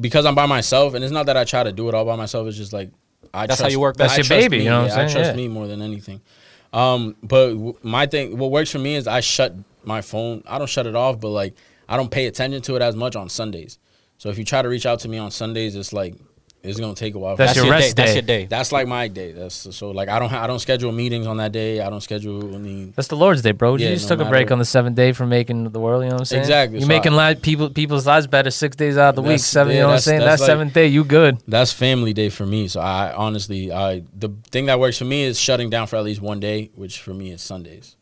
because 0.00 0.24
I'm 0.24 0.34
by 0.34 0.46
myself, 0.46 0.94
and 0.94 1.04
it's 1.04 1.12
not 1.12 1.26
that 1.26 1.36
I 1.36 1.44
try 1.44 1.62
to 1.62 1.72
do 1.72 1.88
it 1.90 1.94
all 1.94 2.06
by 2.06 2.16
myself. 2.16 2.48
It's 2.48 2.56
just 2.56 2.72
like 2.72 2.88
I. 3.34 3.46
That's 3.46 3.60
how 3.60 3.64
trust- 3.64 3.72
you 3.72 3.80
work 3.80 3.96
That's 3.98 4.14
I 4.14 4.16
your 4.16 4.24
trust 4.24 4.40
baby, 4.44 4.58
me, 4.58 4.64
you 4.64 4.70
know 4.70 4.82
what 4.84 4.92
I'm 4.92 5.08
I 5.08 5.12
trust 5.12 5.30
Yeah. 5.32 5.36
me 5.36 5.48
more 5.48 5.66
than 5.66 5.82
anything. 5.82 6.22
Um, 6.72 7.16
but 7.22 7.50
w- 7.50 7.78
my 7.82 8.06
thing, 8.06 8.38
what 8.38 8.50
works 8.50 8.70
for 8.70 8.78
me 8.78 8.94
is 8.96 9.06
I 9.06 9.20
shut 9.20 9.54
my 9.84 10.00
phone. 10.00 10.42
I 10.46 10.56
don't 10.56 10.68
shut 10.70 10.86
it 10.86 10.96
off, 10.96 11.20
but 11.20 11.28
like 11.28 11.54
I 11.86 11.98
don't 11.98 12.10
pay 12.10 12.26
attention 12.26 12.62
to 12.62 12.76
it 12.76 12.82
as 12.82 12.96
much 12.96 13.14
on 13.14 13.28
Sundays. 13.28 13.78
So 14.18 14.30
if 14.30 14.38
you 14.38 14.44
try 14.44 14.62
to 14.62 14.68
reach 14.70 14.86
out 14.86 15.00
to 15.00 15.08
me 15.08 15.18
on 15.18 15.30
Sundays, 15.30 15.76
it's 15.76 15.92
like 15.92 16.14
it's 16.62 16.80
gonna 16.80 16.94
take 16.94 17.14
a 17.14 17.18
while. 17.18 17.36
That's 17.36 17.54
your 17.54 17.66
day. 17.66 17.70
rest 17.70 17.96
That's 17.96 18.10
day. 18.10 18.14
your 18.14 18.22
day. 18.22 18.46
That's 18.46 18.72
like 18.72 18.88
my 18.88 19.06
day. 19.08 19.30
That's 19.32 19.74
so 19.76 19.90
like 19.92 20.08
I 20.08 20.18
don't 20.18 20.30
ha- 20.30 20.42
I 20.42 20.46
don't 20.48 20.58
schedule 20.58 20.90
meetings 20.90 21.26
on 21.26 21.36
that 21.36 21.52
day. 21.52 21.80
I 21.80 21.88
don't 21.90 22.00
schedule 22.00 22.54
any. 22.56 22.86
That's 22.96 23.08
the 23.08 23.16
Lord's 23.16 23.42
Day, 23.42 23.52
bro. 23.52 23.76
Yeah, 23.76 23.90
you 23.90 23.94
just 23.94 24.08
no 24.10 24.16
took 24.16 24.26
a 24.26 24.28
break 24.28 24.50
on 24.50 24.58
the 24.58 24.64
seventh 24.64 24.96
day 24.96 25.12
from 25.12 25.28
making 25.28 25.70
the 25.70 25.78
world. 25.80 26.02
You 26.02 26.08
know 26.08 26.14
what 26.16 26.20
I'm 26.22 26.24
saying? 26.26 26.42
Exactly, 26.42 26.78
You're 26.78 26.82
so 26.82 26.88
making 26.88 27.14
I- 27.14 27.30
li- 27.30 27.34
people 27.40 27.70
people's 27.70 28.06
lives 28.06 28.26
better 28.26 28.50
six 28.50 28.74
days 28.76 28.98
out 28.98 29.10
of 29.10 29.14
the 29.16 29.22
week. 29.22 29.28
That's- 29.28 29.46
Seven. 29.46 29.74
you 29.74 29.80
know 29.80 29.86
what 29.86 29.92
I'm 29.92 29.94
that's- 29.96 30.04
saying? 30.04 30.20
that's 30.20 30.40
That 30.40 30.44
like- 30.44 30.48
seventh 30.50 30.72
day, 30.74 30.86
you 30.88 31.04
good. 31.04 31.38
That's 31.46 31.72
family 31.72 32.12
day 32.12 32.30
for 32.30 32.46
me. 32.46 32.68
So 32.68 32.80
I 32.80 33.14
honestly, 33.14 33.70
I 33.72 34.02
the 34.18 34.30
thing 34.50 34.66
that 34.66 34.80
works 34.80 34.98
for 34.98 35.04
me 35.04 35.22
is 35.22 35.38
shutting 35.38 35.70
down 35.70 35.86
for 35.86 35.96
at 35.96 36.04
least 36.04 36.20
one 36.20 36.40
day, 36.40 36.70
which 36.74 37.00
for 37.00 37.14
me 37.14 37.30
is 37.30 37.42
Sundays. 37.42 37.94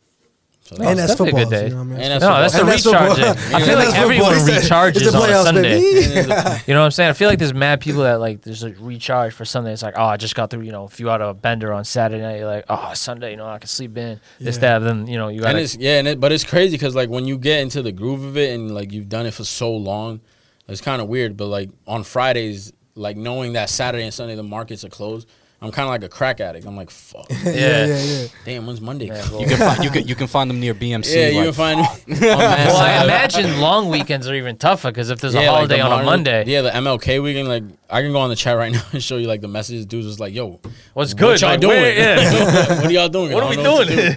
So 0.67 0.77
and 0.77 0.97
that's 0.97 1.11
definitely 1.13 1.43
a 1.43 1.45
football. 1.45 1.49
good 1.51 1.55
day. 1.55 1.63
You 1.65 1.69
know 1.69 1.75
what 1.77 1.81
I 1.83 1.85
mean? 1.85 2.11
And 2.11 2.21
No, 2.21 2.41
that's 2.41 2.55
a 2.55 2.59
And 2.61 2.69
that's 2.69 2.85
recharge. 2.87 3.19
I 3.53 3.61
feel 3.61 3.75
like 3.77 3.93
everyone 3.95 4.33
football. 4.33 4.55
He 4.55 4.61
said, 4.61 4.71
recharges 4.71 4.95
it's 4.95 5.11
the 5.11 5.17
on 5.19 5.29
a 5.29 5.43
Sunday. 5.43 6.59
You 6.67 6.73
know 6.73 6.79
what 6.79 6.85
I'm 6.85 6.91
saying? 6.91 7.11
I 7.11 7.13
feel 7.13 7.29
like 7.29 7.37
there's 7.37 7.53
mad 7.53 7.81
people 7.81 8.01
that 8.01 8.19
like 8.19 8.41
there's 8.41 8.63
a 8.63 8.71
recharge 8.71 9.33
for 9.33 9.45
Sunday. 9.45 9.73
It's 9.73 9.83
like, 9.83 9.93
oh, 9.95 10.05
I 10.05 10.17
just 10.17 10.33
got 10.33 10.49
through, 10.49 10.61
you 10.63 10.71
know, 10.71 10.85
a 10.85 10.89
few 10.89 11.07
out 11.11 11.21
of 11.21 11.29
a 11.29 11.33
bender 11.35 11.71
on 11.71 11.85
Saturday 11.85 12.23
night. 12.23 12.37
You're 12.39 12.47
like, 12.47 12.65
oh, 12.67 12.93
Sunday, 12.95 13.29
you 13.31 13.37
know, 13.37 13.45
I 13.47 13.59
can 13.59 13.67
sleep 13.67 13.95
in. 13.95 14.19
This, 14.39 14.55
Yeah. 14.55 14.79
that, 14.79 14.85
then 14.85 15.05
you 15.05 15.17
know, 15.17 15.27
you 15.27 15.43
and 15.43 15.53
got 15.53 15.55
it's 15.57 15.75
yeah, 15.77 15.99
and 15.99 16.07
it, 16.07 16.19
but 16.19 16.31
it's 16.31 16.43
crazy 16.43 16.71
because 16.77 16.95
like 16.95 17.09
when 17.09 17.25
you 17.27 17.37
get 17.37 17.59
into 17.59 17.83
the 17.83 17.91
groove 17.91 18.23
of 18.23 18.35
it 18.35 18.55
and 18.55 18.73
like 18.73 18.91
you've 18.91 19.07
done 19.07 19.27
it 19.27 19.35
for 19.35 19.43
so 19.43 19.71
long, 19.71 20.19
it's 20.67 20.81
kind 20.81 20.99
of 20.99 21.07
weird. 21.07 21.37
But 21.37 21.45
like 21.45 21.69
on 21.85 22.03
Fridays, 22.03 22.73
like 22.95 23.17
knowing 23.17 23.53
that 23.53 23.69
Saturday 23.69 24.03
and 24.05 24.13
Sunday 24.13 24.33
the 24.33 24.41
markets 24.41 24.83
are 24.83 24.89
closed, 24.89 25.27
I'm 25.65 25.71
kind 25.71 25.85
of 25.87 25.89
like 25.89 26.03
a 26.03 26.09
crack 26.09 26.39
addict. 26.39 26.65
I'm 26.65 26.75
like, 26.77 26.89
fuck, 26.91 27.25
yeah, 27.43 27.85
yeah, 27.85 28.03
yeah. 28.03 28.27
damn, 28.45 28.67
when's 28.67 28.79
Monday? 28.79 29.07
Yeah, 29.07 29.21
coming? 29.23 29.41
You 29.41 29.47
can 29.47 29.57
find 29.57 29.83
you 29.83 29.89
can 29.95 30.07
you 30.07 30.15
can 30.15 30.27
find 30.27 30.49
them 30.49 30.59
near 30.59 30.73
BMC. 30.75 31.15
yeah, 31.15 31.27
you 31.29 31.35
like, 31.37 31.45
can 31.45 31.53
find 31.53 31.79
me. 31.79 31.85
on 32.29 32.37
Mass 32.37 32.67
Well, 32.73 32.77
I 32.77 33.03
imagine 33.03 33.59
long 33.59 33.89
weekends 33.89 34.27
are 34.29 34.35
even 34.35 34.57
tougher 34.57 34.91
because 34.91 35.09
if 35.09 35.19
there's 35.19 35.35
a 35.35 35.41
Yeah, 35.41 35.49
like 35.51 35.55
holiday 35.57 35.77
the 35.77 35.81
on 35.83 36.01
a 36.01 36.05
Monday, 36.05 36.45
Yeah, 36.45 36.61
the 36.61 36.69
MLK 36.69 37.21
weekend. 37.23 37.47
Like 37.49 37.63
I 37.89 38.01
can 38.01 38.11
go 38.11 38.19
on 38.19 38.29
the 38.29 38.35
chat 38.35 38.55
right 38.57 38.71
now 38.71 38.83
and 38.93 39.03
show 39.03 39.17
you 39.17 39.27
like 39.27 39.41
the 39.41 39.47
messages. 39.47 39.85
Dudes 39.85 40.05
was 40.07 40.19
like, 40.19 40.33
"Yo, 40.33 40.59
what's 40.93 41.13
good? 41.13 41.25
What 41.31 41.41
y'all 41.41 41.49
Like, 41.51 41.59
doing? 41.61 41.81
where- 41.81 41.97
yeah. 41.97 42.75
what 42.77 42.85
are 42.85 42.91
y'all 42.91 43.09
doing? 43.09 43.31
What 43.33 43.43
are 43.43 43.49
we 43.49 43.55
don't 43.55 43.63
know 43.63 43.73
what 43.73 43.87
to 43.87 43.95
doing? 43.95 44.13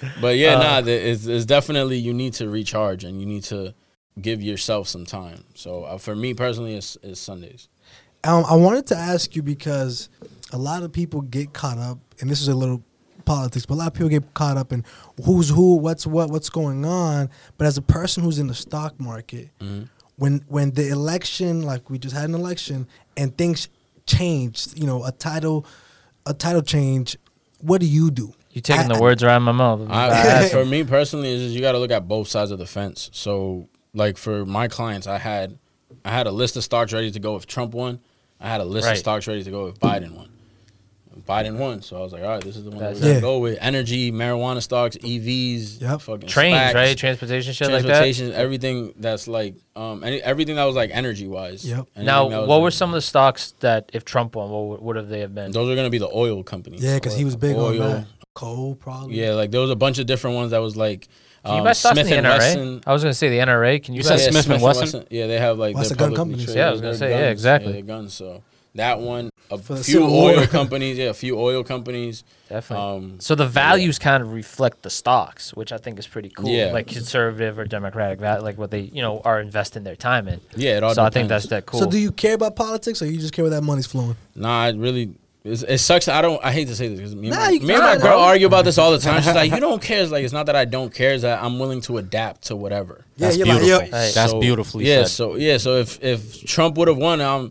do. 0.00 0.08
But 0.20 0.36
yeah, 0.36 0.54
Uh, 0.56 0.62
nah, 0.62 0.80
the- 0.80 0.92
it's, 1.10 1.26
it's 1.26 1.44
definitely 1.44 1.96
you 1.98 2.12
need 2.14 2.32
to 2.34 2.48
recharge 2.48 3.04
and 3.04 3.20
you 3.20 3.26
need 3.26 3.42
to 3.44 3.74
give 4.20 4.42
yourself 4.42 4.88
some 4.88 5.06
time. 5.06 5.44
So 5.54 5.84
uh, 5.84 5.98
for 5.98 6.14
me 6.14 6.34
personally, 6.34 6.74
it's, 6.74 6.96
it's 7.02 7.18
Sundays. 7.20 7.68
Um, 8.24 8.44
I 8.48 8.54
wanted 8.54 8.86
to 8.88 8.96
ask 8.96 9.34
you 9.34 9.42
because 9.42 10.08
a 10.52 10.58
lot 10.58 10.82
of 10.82 10.92
people 10.92 11.22
get 11.22 11.52
caught 11.52 11.78
up, 11.78 11.98
and 12.20 12.30
this 12.30 12.40
is 12.40 12.48
a 12.48 12.54
little 12.54 12.82
politics, 13.24 13.66
but 13.66 13.74
a 13.74 13.76
lot 13.76 13.88
of 13.88 13.94
people 13.94 14.08
get 14.08 14.34
caught 14.34 14.56
up 14.56 14.72
in 14.72 14.84
who's 15.24 15.48
who, 15.48 15.76
what's 15.76 16.06
what, 16.06 16.30
what's 16.30 16.50
going 16.50 16.84
on. 16.84 17.30
But 17.58 17.66
as 17.66 17.76
a 17.76 17.82
person 17.82 18.22
who's 18.22 18.38
in 18.38 18.46
the 18.46 18.54
stock 18.54 18.98
market, 19.00 19.50
when 20.16 20.44
when 20.48 20.70
the 20.72 20.88
election, 20.90 21.62
like 21.62 21.90
we 21.90 21.98
just 21.98 22.14
had 22.14 22.28
an 22.28 22.34
election, 22.34 22.86
and 23.16 23.36
things 23.36 23.68
changed, 24.06 24.78
you 24.78 24.86
know, 24.86 25.04
a 25.04 25.12
title, 25.12 25.66
a 26.26 26.34
title 26.34 26.62
change. 26.62 27.16
What 27.60 27.80
do 27.80 27.86
you 27.86 28.10
do? 28.10 28.32
You're 28.50 28.62
taking 28.62 28.90
I- 28.90 28.94
the 28.94 29.00
words 29.00 29.22
right 29.24 29.32
out 29.32 29.36
of 29.38 29.42
my 29.42 29.52
mouth. 29.52 29.88
I, 29.90 30.48
for 30.48 30.64
me 30.64 30.84
personally, 30.84 31.28
is 31.30 31.42
just 31.42 31.54
you 31.54 31.60
got 31.60 31.72
to 31.72 31.78
look 31.78 31.90
at 31.90 32.06
both 32.06 32.28
sides 32.28 32.50
of 32.50 32.58
the 32.58 32.66
fence. 32.66 33.10
So, 33.12 33.68
like 33.94 34.16
for 34.16 34.44
my 34.44 34.68
clients, 34.68 35.06
I 35.06 35.18
had 35.18 35.58
I 36.04 36.10
had 36.10 36.26
a 36.26 36.32
list 36.32 36.56
of 36.56 36.62
stocks 36.64 36.92
ready 36.92 37.10
to 37.10 37.18
go 37.18 37.34
if 37.36 37.46
Trump 37.46 37.74
won. 37.74 38.00
I 38.42 38.48
had 38.48 38.60
a 38.60 38.64
list 38.64 38.86
Right. 38.86 38.92
of 38.92 38.98
stocks 38.98 39.26
ready 39.26 39.42
to 39.44 39.50
go 39.50 39.66
if 39.68 39.78
Biden 39.78 40.12
won. 40.16 40.28
Biden 41.28 41.56
won, 41.58 41.82
so 41.82 41.96
I 41.96 42.00
was 42.00 42.12
like, 42.12 42.22
all 42.22 42.28
right, 42.30 42.42
this 42.42 42.56
is 42.56 42.64
the 42.64 42.70
one 42.70 42.80
that 42.80 42.94
we're 42.94 43.00
gonna 43.00 43.14
Yeah. 43.14 43.20
go 43.20 43.38
with. 43.38 43.56
Energy, 43.60 44.10
marijuana 44.10 44.60
stocks, 44.62 44.96
EVs, 45.04 45.80
Yep. 45.80 46.00
fucking 46.00 46.28
Trains, 46.28 46.56
SPACs, 46.56 46.74
right? 46.74 46.96
Transportation 46.98 47.52
shit 47.52 47.70
like 47.70 47.82
that. 47.82 47.88
transportation, 47.88 48.32
everything 48.32 48.94
that's 48.98 49.28
like 49.28 49.54
um 49.76 50.02
any, 50.02 50.20
everything 50.22 50.56
that 50.56 50.64
was 50.64 50.74
like 50.74 50.90
energy 50.92 51.28
wise. 51.28 51.64
Yep. 51.64 51.86
Now, 51.98 52.46
what 52.46 52.60
were 52.62 52.70
some 52.72 52.90
of 52.90 52.94
the 52.94 53.02
stocks 53.02 53.54
that 53.60 53.90
if 53.92 54.04
Trump 54.04 54.34
won, 54.34 54.50
what 54.50 54.64
would, 54.66 54.80
would 54.82 54.96
have 54.96 55.08
they 55.08 55.20
have 55.20 55.34
been? 55.34 55.52
Those 55.52 55.70
are 55.70 55.76
gonna 55.76 55.90
be 55.90 55.98
the 55.98 56.10
oil 56.12 56.42
companies. 56.42 56.82
Yeah, 56.82 56.94
because 56.94 57.14
he 57.14 57.24
was 57.24 57.36
big 57.36 57.54
on 57.56 57.60
Oil. 57.60 57.78
that. 57.78 58.06
Coal, 58.34 58.74
probably. 58.74 59.20
Yeah, 59.20 59.34
like 59.34 59.50
there 59.52 59.60
was 59.60 59.70
a 59.70 59.76
bunch 59.76 59.98
of 59.98 60.06
different 60.06 60.34
ones 60.36 60.50
that 60.52 60.58
was 60.62 60.76
like 60.76 61.06
Can 61.44 61.54
you 61.54 61.58
um, 61.58 61.64
buy 61.64 61.72
stocks 61.72 61.94
Smith 61.94 62.06
in 62.12 62.18
and 62.18 62.26
the 62.26 62.30
NRA? 62.30 62.38
Wesson. 62.38 62.82
I 62.86 62.92
was 62.92 63.02
gonna 63.02 63.14
say 63.14 63.28
the 63.28 63.38
NRA. 63.38 63.82
Can 63.82 63.94
you, 63.94 63.98
You 64.02 64.08
buy 64.08 64.16
said 64.16 64.32
Yeah, 64.34 64.40
Smith 64.40 64.50
and 64.54 64.62
Wesson? 64.62 65.04
Yeah, 65.10 65.26
they 65.26 65.38
have 65.38 65.58
like 65.58 65.74
What's 65.74 65.88
their 65.88 65.96
the 65.96 65.98
gun 65.98 66.10
publicly 66.10 66.16
companies? 66.16 66.44
traded- 66.46 66.56
Yeah, 66.60 66.68
I 66.68 66.70
was 66.70 66.80
gonna 66.80 66.92
their 66.94 66.98
say, 67.10 67.10
yeah, 67.24 67.30
exactly. 67.30 67.72
their 67.72 67.82
guns. 67.82 68.14
So 68.14 68.42
that 68.76 69.00
one, 69.00 69.28
a 69.50 69.58
For 69.58 69.74
few 69.74 69.82
Civil 69.82 70.10
War. 70.10 70.30
oil 70.30 70.46
companies, 70.58 70.96
yeah, 70.98 71.06
a 71.10 71.14
few 71.14 71.38
oil 71.38 71.62
companies. 71.64 72.24
Definitely. 72.48 72.86
Um, 73.12 73.20
so 73.20 73.34
the 73.34 73.46
values 73.46 73.98
kind 73.98 74.22
of 74.22 74.32
reflect 74.32 74.82
the 74.82 74.88
stocks, 74.90 75.52
which 75.52 75.72
I 75.72 75.78
think 75.78 75.98
is 75.98 76.06
pretty 76.06 76.28
cool. 76.30 76.48
Yeah. 76.48 76.72
Like 76.72 76.86
conservative 76.86 77.58
or 77.58 77.64
democratic, 77.66 78.20
va- 78.20 78.38
like 78.40 78.56
what 78.56 78.70
they 78.70 78.80
you 78.80 79.02
know 79.02 79.20
are 79.24 79.40
investing 79.40 79.82
their 79.84 79.96
time 79.96 80.28
in. 80.28 80.40
yeah, 80.56 80.76
it 80.76 80.82
all. 80.84 80.94
so 80.94 81.02
I 81.04 81.10
think 81.10 81.28
that's 81.28 81.46
that 81.48 81.66
cool. 81.66 81.80
So 81.80 81.86
do 81.90 81.98
you 81.98 82.12
care 82.12 82.34
about 82.34 82.56
politics, 82.56 83.02
or 83.02 83.06
you 83.06 83.18
just 83.18 83.32
care 83.34 83.42
where 83.44 83.50
that 83.50 83.62
money's 83.62 83.86
flowing? 83.86 84.16
Nah, 84.36 84.62
I 84.62 84.70
really. 84.70 85.12
It's, 85.44 85.62
it 85.64 85.78
sucks. 85.78 86.06
I 86.06 86.22
don't. 86.22 86.42
I 86.44 86.52
hate 86.52 86.68
to 86.68 86.76
say 86.76 86.86
this 86.86 86.98
because 86.98 87.16
me, 87.16 87.28
and 87.28 87.36
Nah, 87.36 87.44
my- 87.46 87.50
me 87.50 87.74
and 87.74 87.82
my 87.82 87.94
girl 87.96 88.16
bro. 88.16 88.20
argue 88.20 88.46
about 88.46 88.64
this 88.64 88.78
all 88.78 88.92
the 88.92 88.98
time. 88.98 89.22
She's 89.22 89.34
like, 89.34 89.50
"You 89.54 89.58
don't 89.58 89.82
care." 89.82 90.00
It's 90.00 90.12
like 90.12 90.22
it's 90.24 90.32
not 90.32 90.46
that 90.46 90.54
I 90.54 90.64
don't 90.64 90.94
care. 90.94 91.14
It's 91.14 91.22
that 91.22 91.42
I'm 91.42 91.58
willing 91.58 91.80
to 91.82 91.98
adapt 91.98 92.42
to 92.42 92.54
whatever. 92.56 93.04
That's 93.16 93.36
you're 93.36 93.46
like, 93.48 93.60
beautiful. 93.60 93.86
yo- 93.86 93.90
Hey. 93.98 94.12
That's 94.14 94.30
So, 94.30 94.40
beautifully 94.40 94.86
yeah, 94.86 94.98
said. 95.02 95.08
so 95.08 95.34
yeah, 95.34 95.56
so 95.58 95.76
if 95.78 96.00
if 96.02 96.44
Trump 96.44 96.76
would 96.78 96.86
have 96.86 96.96
won, 96.96 97.20
I'm 97.20 97.50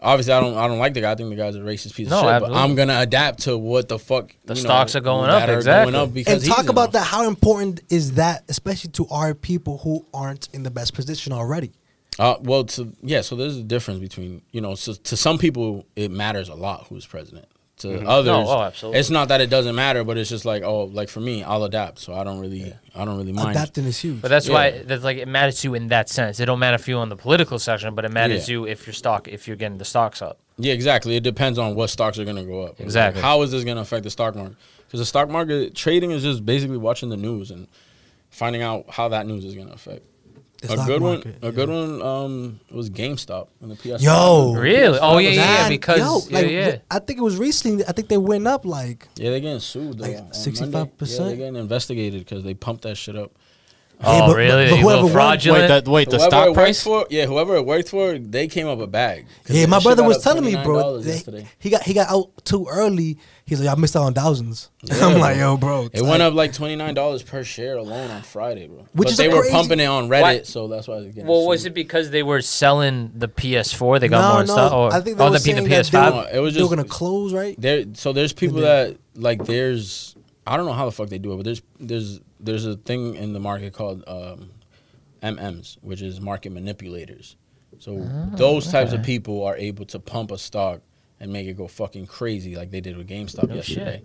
obviously 0.00 0.32
I 0.32 0.40
don't 0.40 0.56
I 0.56 0.66
don't 0.66 0.78
like 0.78 0.94
the 0.94 1.02
guy. 1.02 1.12
I 1.12 1.14
think 1.14 1.28
the 1.28 1.36
guy's 1.36 1.56
a 1.56 1.60
racist 1.60 1.94
piece 1.94 2.08
No, 2.08 2.16
of 2.16 2.22
shit. 2.22 2.30
absolutely. 2.30 2.54
But 2.56 2.62
I'm 2.64 2.74
gonna 2.74 3.00
adapt 3.00 3.40
to 3.40 3.58
what 3.58 3.88
the 3.90 3.98
fuck 3.98 4.34
The 4.46 4.54
you 4.54 4.60
stocks 4.62 4.94
know, 4.94 4.98
are 4.98 5.02
going 5.02 5.28
up, 5.28 5.46
are 5.46 5.56
exactly. 5.58 5.92
Going 5.92 6.08
up 6.08 6.14
because 6.14 6.42
and 6.42 6.50
talk 6.50 6.70
about 6.70 6.92
them. 6.92 7.02
that. 7.02 7.06
How 7.06 7.28
important 7.28 7.82
is 7.90 8.12
that, 8.12 8.44
especially 8.48 8.92
to 8.92 9.06
our 9.10 9.34
people 9.34 9.76
who 9.78 10.06
aren't 10.14 10.48
in 10.54 10.62
the 10.62 10.70
best 10.70 10.94
position 10.94 11.34
already? 11.34 11.72
Uh, 12.18 12.36
well, 12.40 12.64
to 12.64 12.92
yeah, 13.02 13.20
so 13.20 13.36
there's 13.36 13.56
a 13.58 13.62
difference 13.62 14.00
between 14.00 14.42
you 14.52 14.60
know, 14.60 14.74
so 14.74 14.94
to 14.94 15.16
some 15.16 15.38
people 15.38 15.86
it 15.96 16.10
matters 16.10 16.48
a 16.48 16.54
lot 16.54 16.86
who's 16.88 17.06
president. 17.06 17.46
To 17.80 18.08
others, 18.08 18.26
No, 18.28 18.48
oh, 18.48 18.62
absolutely. 18.62 19.00
it's 19.00 19.10
not 19.10 19.28
that 19.28 19.42
it 19.42 19.50
doesn't 19.50 19.74
matter, 19.74 20.02
but 20.02 20.16
it's 20.16 20.30
just 20.30 20.46
like 20.46 20.62
oh, 20.62 20.84
like 20.84 21.10
for 21.10 21.20
me, 21.20 21.42
I'll 21.42 21.62
adapt. 21.64 21.98
So 21.98 22.14
I 22.14 22.24
don't 22.24 22.40
really, 22.40 22.72
I 22.94 23.04
don't 23.04 23.18
really 23.18 23.32
mind. 23.32 23.50
Adapting 23.50 23.84
is 23.84 23.98
huge. 23.98 24.22
But 24.22 24.28
that's 24.28 24.46
Yeah. 24.48 24.54
why 24.54 24.70
that's 24.82 25.04
like 25.04 25.18
it 25.18 25.28
matters 25.28 25.60
to 25.60 25.68
you 25.68 25.74
in 25.74 25.88
that 25.88 26.08
sense. 26.08 26.40
It 26.40 26.46
don't 26.46 26.58
matter 26.58 26.76
if 26.76 26.88
you're 26.88 27.00
on 27.00 27.10
the 27.10 27.16
political 27.16 27.58
section, 27.58 27.94
but 27.94 28.06
it 28.06 28.12
matters 28.12 28.48
Yeah. 28.48 28.52
you 28.54 28.66
if 28.66 28.86
your 28.86 28.94
stock 28.94 29.28
if 29.28 29.46
you're 29.46 29.58
getting 29.58 29.76
the 29.76 29.84
stocks 29.84 30.22
up. 30.22 30.38
Yeah, 30.56 30.72
exactly. 30.72 31.16
It 31.16 31.22
depends 31.22 31.58
on 31.58 31.74
what 31.74 31.90
stocks 31.90 32.18
are 32.18 32.24
going 32.24 32.36
to 32.38 32.44
go 32.44 32.62
up. 32.62 32.70
It's 32.70 32.78
like, 32.80 32.86
Exactly. 32.86 33.20
how 33.20 33.42
is 33.42 33.50
this 33.50 33.62
going 33.62 33.76
to 33.76 33.82
affect 33.82 34.04
the 34.04 34.10
stock 34.10 34.34
market? 34.34 34.56
Because 34.86 35.00
the 35.00 35.04
stock 35.06 35.28
market 35.28 35.74
trading 35.74 36.12
is 36.12 36.22
just 36.22 36.46
basically 36.46 36.78
watching 36.78 37.10
the 37.10 37.16
news 37.18 37.50
and 37.50 37.68
finding 38.30 38.62
out 38.62 38.86
how 38.88 39.08
that 39.08 39.26
news 39.26 39.44
is 39.44 39.54
going 39.54 39.66
to 39.68 39.74
affect. 39.74 40.02
The 40.68 40.72
a 40.74 40.76
stock 40.76 40.86
good 40.86 41.02
market, 41.02 41.24
one. 41.26 41.34
A 41.42 41.46
yeah. 41.46 41.50
good 41.52 41.68
one 41.68 42.02
um, 42.02 42.60
was 42.70 42.90
GameStop 42.90 43.48
in 43.62 43.68
the 43.68 43.76
PS. 43.76 44.02
Yo. 44.02 44.54
Really? 44.56 44.98
Oh 45.00 45.18
yeah, 45.18 45.30
yeah, 45.30 45.62
yeah. 45.62 45.68
Because 45.68 45.98
yo, 45.98 46.20
yeah, 46.28 46.38
like, 46.40 46.50
yeah. 46.50 46.76
I 46.90 46.98
think 46.98 47.18
it 47.18 47.22
was 47.22 47.36
recently. 47.36 47.84
I 47.86 47.92
think 47.92 48.08
they 48.08 48.18
went 48.18 48.46
up 48.46 48.64
like 48.64 49.08
Yeah, 49.16 49.30
they're 49.30 49.40
getting 49.40 49.60
sued. 49.60 49.98
Though, 49.98 50.04
Like 50.04 50.16
on 50.16 50.22
Monday. 50.24 50.50
65%? 50.50 51.18
Yeah, 51.18 51.24
they're 51.24 51.36
getting 51.36 51.56
investigated 51.56 52.20
because 52.20 52.44
they 52.44 52.54
pumped 52.54 52.82
that 52.82 52.96
shit 52.96 53.16
up. 53.16 53.32
Oh 54.04 54.26
but- 54.28 54.36
really? 54.36 54.64
but- 54.66 54.70
but 54.72 54.80
whoever 54.80 54.94
little 54.96 55.08
fraudulent. 55.08 55.70
wait, 55.70 55.84
the, 55.84 55.90
wait, 55.90 56.10
the 56.10 56.16
Whoever 56.18 56.30
stock 56.30 56.54
price? 56.54 56.82
for, 56.82 57.06
yeah, 57.08 57.24
whoever 57.26 57.56
it 57.56 57.64
worked 57.64 57.88
for, 57.88 58.18
they 58.18 58.46
came 58.46 58.66
up 58.66 58.78
a 58.78 58.86
bag. 58.86 59.26
Yeah, 59.48 59.66
my 59.66 59.80
brother 59.80 60.04
was 60.04 60.22
telling 60.22 60.44
me, 60.44 60.54
bro. 60.56 60.98
they- 60.98 61.46
he 61.58 61.70
got 61.70 61.82
he 61.82 61.94
got 61.94 62.10
out 62.10 62.44
too 62.44 62.66
early. 62.70 63.18
He's 63.46 63.60
like, 63.60 63.68
I 63.68 63.80
missed 63.80 63.94
out 63.94 64.02
on 64.02 64.12
thousands. 64.12 64.70
I'm 64.90 65.20
like, 65.20 65.36
yo, 65.36 65.56
bro. 65.56 65.88
It 65.92 66.02
went 66.02 66.20
up 66.20 66.34
like 66.34 66.52
twenty 66.52 66.74
nine 66.74 66.94
dollars 66.94 67.22
per 67.22 67.44
share 67.44 67.76
alone 67.76 68.10
on 68.10 68.22
Friday, 68.22 68.66
bro. 68.66 68.78
Which 68.92 69.06
but 69.06 69.10
is 69.10 69.16
they 69.16 69.28
were 69.28 69.40
crazy- 69.42 69.52
pumping 69.52 69.78
it 69.80 69.84
on 69.84 70.08
Reddit, 70.08 70.22
Why- 70.22 70.42
so 70.42 70.66
that's 70.66 70.88
why. 70.88 70.98
They're 71.00 71.10
getting 71.10 71.26
well, 71.28 71.46
was 71.46 71.64
it 71.64 71.72
because 71.72 72.10
they 72.10 72.24
were 72.24 72.40
selling 72.40 73.12
the 73.14 73.28
PS4? 73.28 74.00
They 74.00 74.08
got 74.08 74.20
No, 74.20 74.32
more 74.34 74.40
no, 74.46 74.52
stuff. 74.52 74.72
Or, 74.72 74.92
I 74.92 75.00
think 75.00 75.18
they 75.18 75.22
oh, 75.24 75.30
were 75.30 75.38
they 75.38 75.44
beat 75.44 75.62
the 75.62 75.68
saying 75.68 75.90
that 75.92 75.92
they 75.92 75.98
PS5. 75.98 76.34
It 76.34 76.40
was 76.40 76.54
They 76.54 76.60
were 76.60 76.66
just 76.66 76.76
gonna 76.76 76.88
close, 76.88 77.32
right? 77.32 77.54
there. 77.60 77.84
So 77.94 78.12
there's 78.12 78.32
people 78.32 78.62
that 78.62 78.96
like 79.14 79.44
there's 79.44 80.16
I 80.44 80.56
don't 80.56 80.66
know 80.66 80.72
how 80.72 80.86
the 80.86 80.92
fuck 80.92 81.08
they 81.08 81.18
do 81.18 81.32
it, 81.32 81.36
but 81.36 81.44
there's 81.44 81.62
there's 81.78 82.20
there's 82.40 82.66
a 82.66 82.76
thing 82.76 83.14
in 83.14 83.32
the 83.32 83.40
market 83.40 83.72
called 83.72 84.02
um, 84.08 84.50
MMs, 85.22 85.76
which 85.82 86.02
is 86.02 86.20
market 86.20 86.50
manipulators. 86.50 87.36
So 87.78 88.08
those 88.32 88.70
types 88.72 88.92
of 88.92 89.02
people 89.04 89.44
are 89.44 89.56
able 89.56 89.84
to 89.86 89.98
pump 90.00 90.30
a 90.32 90.38
stock 90.38 90.80
and 91.18 91.32
make 91.32 91.46
it 91.46 91.56
go 91.56 91.66
fucking 91.66 92.06
crazy, 92.06 92.56
like 92.56 92.70
they 92.70 92.80
did 92.80 92.96
with 92.96 93.08
GameStop 93.08 93.48
No 93.48 93.56
yesterday. 93.56 94.02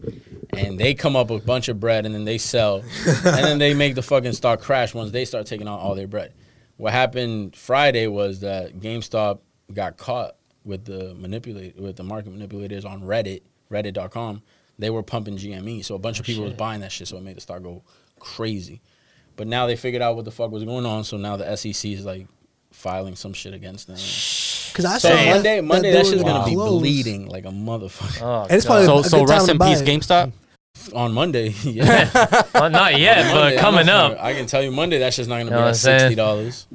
And 0.58 0.80
they 0.80 0.94
come 0.94 1.16
up 1.16 1.30
with 1.30 1.44
a 1.44 1.46
bunch 1.46 1.68
of 1.68 1.80
bread, 1.80 2.06
and 2.06 2.16
then 2.16 2.26
they 2.26 2.38
sell, 2.38 2.78
and 3.06 3.46
then 3.46 3.58
they 3.58 3.74
make 3.74 3.96
the 3.96 4.02
fucking 4.02 4.34
stock 4.34 4.62
crash 4.62 4.94
once 4.94 5.12
they 5.12 5.26
start 5.26 5.46
taking 5.46 5.68
out 5.68 5.80
all 5.80 5.96
their 5.96 6.08
bread. 6.08 6.34
What 6.78 6.94
happened 6.94 7.56
Friday 7.56 8.08
was 8.08 8.40
that 8.42 8.80
GameStop 8.80 9.40
got 9.74 9.98
caught 9.98 10.36
with 10.64 10.86
the 10.86 11.14
manipulate 11.16 11.76
with 11.78 11.96
the 11.96 12.04
market 12.04 12.32
manipulators 12.32 12.86
on 12.86 13.02
Reddit, 13.02 13.42
Reddit.com. 13.70 14.42
They 14.80 14.90
were 14.90 15.04
pumping 15.04 15.38
GME, 15.38 15.86
so 15.86 15.96
a 15.96 16.00
bunch 16.00 16.20
of 16.20 16.26
people 16.26 16.44
was 16.44 16.54
buying 16.54 16.82
that 16.82 16.92
shit, 16.92 17.08
so 17.08 17.18
it 17.18 17.24
made 17.24 17.38
the 17.38 17.42
stock 17.42 17.62
go 17.62 17.84
crazy. 18.20 18.82
But 19.36 19.48
now 19.48 19.68
they 19.68 19.76
figured 19.76 20.02
out 20.02 20.16
what 20.16 20.26
the 20.26 20.32
fuck 20.32 20.52
was 20.52 20.64
going 20.64 20.86
on, 20.86 21.04
so 21.04 21.18
now 21.18 21.38
the 21.38 21.56
SEC 21.56 21.92
is 21.92 22.06
like 22.06 22.28
filing 22.72 23.16
some 23.16 23.34
shit 23.34 23.54
against 23.54 23.88
them. 23.88 23.98
Because 24.72 24.86
I 24.86 24.98
So 24.98 25.10
saw 25.10 25.16
that- 25.16 25.26
Monday, 25.30 25.56
that 25.58 25.64
Monday, 25.64 25.90
they 25.92 25.98
that 25.98 26.06
were 26.06 26.10
shit's 26.12 26.22
gonna 26.24 26.34
gonna 26.40 26.46
be 26.50 26.56
close. 26.56 26.80
bleeding 26.80 27.28
like 27.28 27.46
a 27.46 27.50
motherfucker. 27.50 28.22
Oh, 28.22 28.42
And 28.44 28.52
it's 28.52 28.66
God. 28.66 28.86
probably- 28.86 28.86
So, 28.88 29.00
a 29.00 29.04
so 29.04 29.18
good 29.20 29.28
time 29.28 29.36
rest 29.36 29.46
to 29.48 29.52
in 29.52 29.58
buy 29.58 29.70
peace, 29.70 29.82
it. 29.82 29.86
GameStop. 29.88 30.32
On 30.94 31.12
Monday, 31.14 31.50
yeah. 31.64 32.10
well, 32.54 32.70
not 32.70 32.98
yet, 32.98 33.26
On 33.28 33.34
but 33.34 33.40
Monday, 33.42 33.58
coming 33.58 33.90
I 33.90 33.94
up. 33.94 34.24
I 34.24 34.34
can 34.34 34.46
tell 34.48 34.64
you 34.64 34.72
Monday 34.72 35.00
that 35.00 35.14
shit's 35.14 35.28
not 35.28 35.38
gonna 35.40 35.50
Know 35.52 35.58
be 35.58 35.62
what 35.62 35.68
I'm 35.68 35.74
saying? 35.76 36.00
sixty 36.00 36.16
dollars. 36.16 36.66